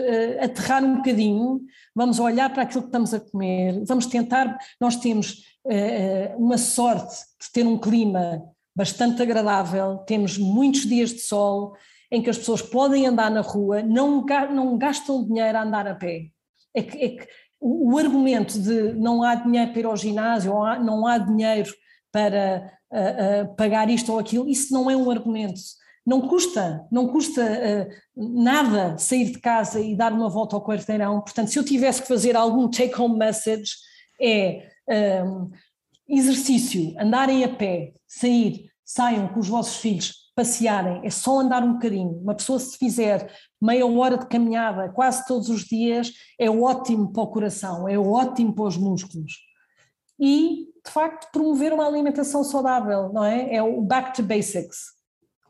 aterrar 0.41 0.83
um 0.83 0.97
bocadinho, 0.97 1.61
vamos 1.95 2.19
olhar 2.19 2.51
para 2.51 2.63
aquilo 2.63 2.83
que 2.83 2.89
estamos 2.89 3.13
a 3.13 3.21
comer, 3.21 3.85
vamos 3.85 4.07
tentar. 4.07 4.59
Nós 4.81 4.97
temos 4.97 5.45
uh, 5.67 6.37
uma 6.39 6.57
sorte 6.57 7.15
de 7.41 7.53
ter 7.53 7.67
um 7.67 7.79
clima 7.79 8.43
bastante 8.79 9.21
agradável, 9.21 9.99
temos 10.07 10.39
muitos 10.39 10.87
dias 10.87 11.11
de 11.11 11.19
sol 11.19 11.77
em 12.13 12.23
que 12.23 12.31
as 12.31 12.39
pessoas 12.39 12.63
podem 12.63 13.09
andar 13.09 13.29
na 13.29 13.41
rua, 13.41 13.83
não, 13.83 14.25
não 14.55 14.79
gastam 14.79 15.27
dinheiro 15.27 15.59
a 15.59 15.63
andar 15.63 15.89
a 15.89 15.97
pé. 15.97 16.29
É 16.73 16.83
que, 16.83 16.97
é 16.97 17.09
que 17.09 17.29
o 17.61 17.99
argumento 17.99 18.57
de 18.57 18.93
não 18.93 19.25
há 19.25 19.35
dinheiro 19.35 19.73
para 19.73 19.81
ir 19.81 19.85
ao 19.85 19.97
ginásio, 19.97 20.55
ou 20.55 20.65
não 20.79 21.09
há 21.09 21.19
dinheiro 21.19 21.75
para 22.13 22.71
uh, 22.93 23.51
uh, 23.51 23.57
pagar 23.57 23.91
isto 23.91 24.13
ou 24.13 24.19
aquilo, 24.21 24.49
isso 24.49 24.73
não 24.73 24.89
é 24.89 24.97
um 24.97 25.11
argumento. 25.11 25.61
Não 26.07 26.29
custa, 26.29 26.87
não 26.93 27.09
custa 27.09 27.43
uh, 27.43 28.33
nada 28.45 28.97
sair 28.97 29.33
de 29.33 29.41
casa 29.41 29.81
e 29.81 29.97
dar 29.97 30.13
uma 30.13 30.29
volta 30.29 30.55
ao 30.55 30.65
quarteirão. 30.65 31.21
Portanto, 31.21 31.49
se 31.49 31.59
eu 31.59 31.65
tivesse 31.65 32.01
que 32.01 32.09
fazer 32.09 32.37
algum 32.37 32.71
take-home 32.71 33.19
message, 33.19 33.73
é 34.21 34.69
um, 35.25 35.51
exercício, 36.09 36.95
andarem 36.99 37.45
a 37.45 37.49
pé, 37.49 37.93
sair, 38.07 38.68
saiam 38.89 39.29
com 39.29 39.39
os 39.39 39.49
vossos 39.49 39.77
filhos, 39.77 40.15
passearem, 40.35 41.03
é 41.05 41.11
só 41.11 41.41
andar 41.41 41.63
um 41.63 41.75
bocadinho. 41.75 42.19
Uma 42.23 42.35
pessoa, 42.35 42.59
se 42.59 42.79
fizer 42.79 43.31
meia 43.61 43.87
hora 43.87 44.17
de 44.17 44.27
caminhada 44.27 44.89
quase 44.89 45.27
todos 45.27 45.51
os 45.51 45.65
dias, 45.65 46.11
é 46.41 46.49
ótimo 46.49 47.13
para 47.13 47.23
o 47.23 47.27
coração, 47.27 47.87
é 47.87 47.99
ótimo 47.99 48.55
para 48.55 48.65
os 48.65 48.79
músculos. 48.79 49.33
E, 50.19 50.69
de 50.85 50.91
facto, 50.91 51.31
promover 51.31 51.73
uma 51.73 51.87
alimentação 51.87 52.43
saudável, 52.43 53.13
não 53.13 53.23
é? 53.23 53.55
É 53.57 53.63
o 53.63 53.83
back 53.83 54.15
to 54.15 54.23
basics. 54.23 54.95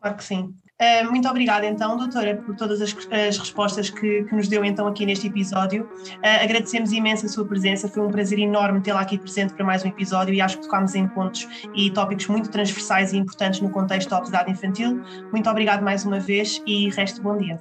Claro 0.00 0.16
que 0.16 0.24
sim. 0.24 0.54
Uh, 0.80 1.10
muito 1.10 1.28
obrigada 1.28 1.66
então, 1.66 1.96
doutora, 1.96 2.36
por 2.36 2.54
todas 2.54 2.80
as, 2.80 2.96
as 3.10 3.36
respostas 3.36 3.90
que, 3.90 4.22
que, 4.22 4.32
nos 4.32 4.46
deu 4.46 4.64
então 4.64 4.86
aqui 4.86 5.04
neste 5.04 5.26
episódio. 5.26 5.82
Uh, 5.82 6.44
agradecemos 6.44 6.92
imenso 6.92 7.26
a 7.26 7.28
sua 7.28 7.44
presença, 7.44 7.88
foi 7.88 8.00
um 8.00 8.12
prazer 8.12 8.38
enorme 8.38 8.80
tê-la 8.80 9.00
aqui 9.00 9.18
presente 9.18 9.54
para 9.54 9.64
mais 9.64 9.84
um 9.84 9.88
episódio 9.88 10.32
e 10.32 10.40
acho 10.40 10.58
que 10.58 10.62
tocámos 10.62 10.94
em 10.94 11.08
pontos 11.08 11.48
e 11.74 11.90
tópicos 11.90 12.28
muito 12.28 12.48
transversais 12.48 13.12
e 13.12 13.16
importantes 13.16 13.60
no 13.60 13.70
contexto 13.70 14.08
da 14.08 14.18
obesidade 14.18 14.52
infantil. 14.52 15.02
Muito 15.32 15.50
obrigado 15.50 15.82
mais 15.82 16.04
uma 16.04 16.20
vez 16.20 16.62
e 16.64 16.88
resto 16.90 17.20
bom 17.22 17.36
dia. 17.36 17.58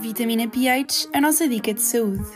Vitamina 0.00 0.48
pH, 0.48 1.10
a 1.14 1.20
nossa 1.20 1.48
dica 1.48 1.72
de 1.72 1.80
saúde. 1.80 2.26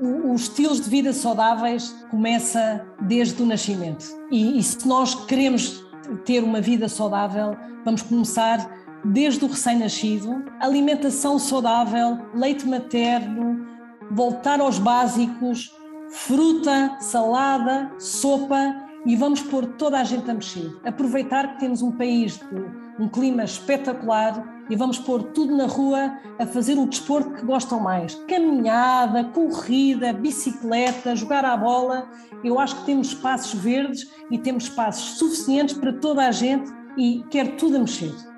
Os 0.00 0.44
estilos 0.44 0.80
de 0.80 0.88
vida 0.88 1.12
saudáveis 1.12 1.94
começa 2.10 2.86
desde 3.02 3.42
o 3.42 3.44
nascimento 3.44 4.06
e, 4.30 4.58
e 4.58 4.62
se 4.62 4.88
nós 4.88 5.14
queremos 5.26 5.84
ter 6.24 6.42
uma 6.42 6.62
vida 6.62 6.88
saudável, 6.88 7.54
vamos 7.84 8.00
começar 8.00 8.81
desde 9.04 9.44
o 9.44 9.48
recém-nascido, 9.48 10.44
alimentação 10.60 11.38
saudável, 11.38 12.18
leite 12.34 12.66
materno, 12.66 13.66
voltar 14.10 14.60
aos 14.60 14.78
básicos, 14.78 15.74
fruta, 16.10 16.96
salada, 17.00 17.90
sopa 17.98 18.74
e 19.04 19.16
vamos 19.16 19.40
pôr 19.40 19.66
toda 19.66 19.98
a 19.98 20.04
gente 20.04 20.30
a 20.30 20.34
mexer. 20.34 20.70
Aproveitar 20.84 21.54
que 21.54 21.60
temos 21.60 21.82
um 21.82 21.90
país 21.90 22.38
de 22.38 23.02
um 23.02 23.08
clima 23.08 23.42
espetacular 23.42 24.64
e 24.70 24.76
vamos 24.76 24.98
pôr 24.98 25.22
tudo 25.24 25.56
na 25.56 25.66
rua 25.66 26.12
a 26.38 26.46
fazer 26.46 26.78
o 26.78 26.86
desporto 26.86 27.32
que 27.32 27.44
gostam 27.44 27.80
mais. 27.80 28.14
Caminhada, 28.28 29.24
corrida, 29.24 30.12
bicicleta, 30.12 31.16
jogar 31.16 31.44
à 31.44 31.56
bola. 31.56 32.08
Eu 32.44 32.60
acho 32.60 32.76
que 32.76 32.86
temos 32.86 33.08
espaços 33.08 33.54
verdes 33.60 34.08
e 34.30 34.38
temos 34.38 34.64
espaços 34.64 35.18
suficientes 35.18 35.76
para 35.76 35.92
toda 35.92 36.26
a 36.26 36.30
gente 36.30 36.70
e 36.96 37.24
quer 37.30 37.56
tudo 37.56 37.76
a 37.76 37.80
mexer. 37.80 38.31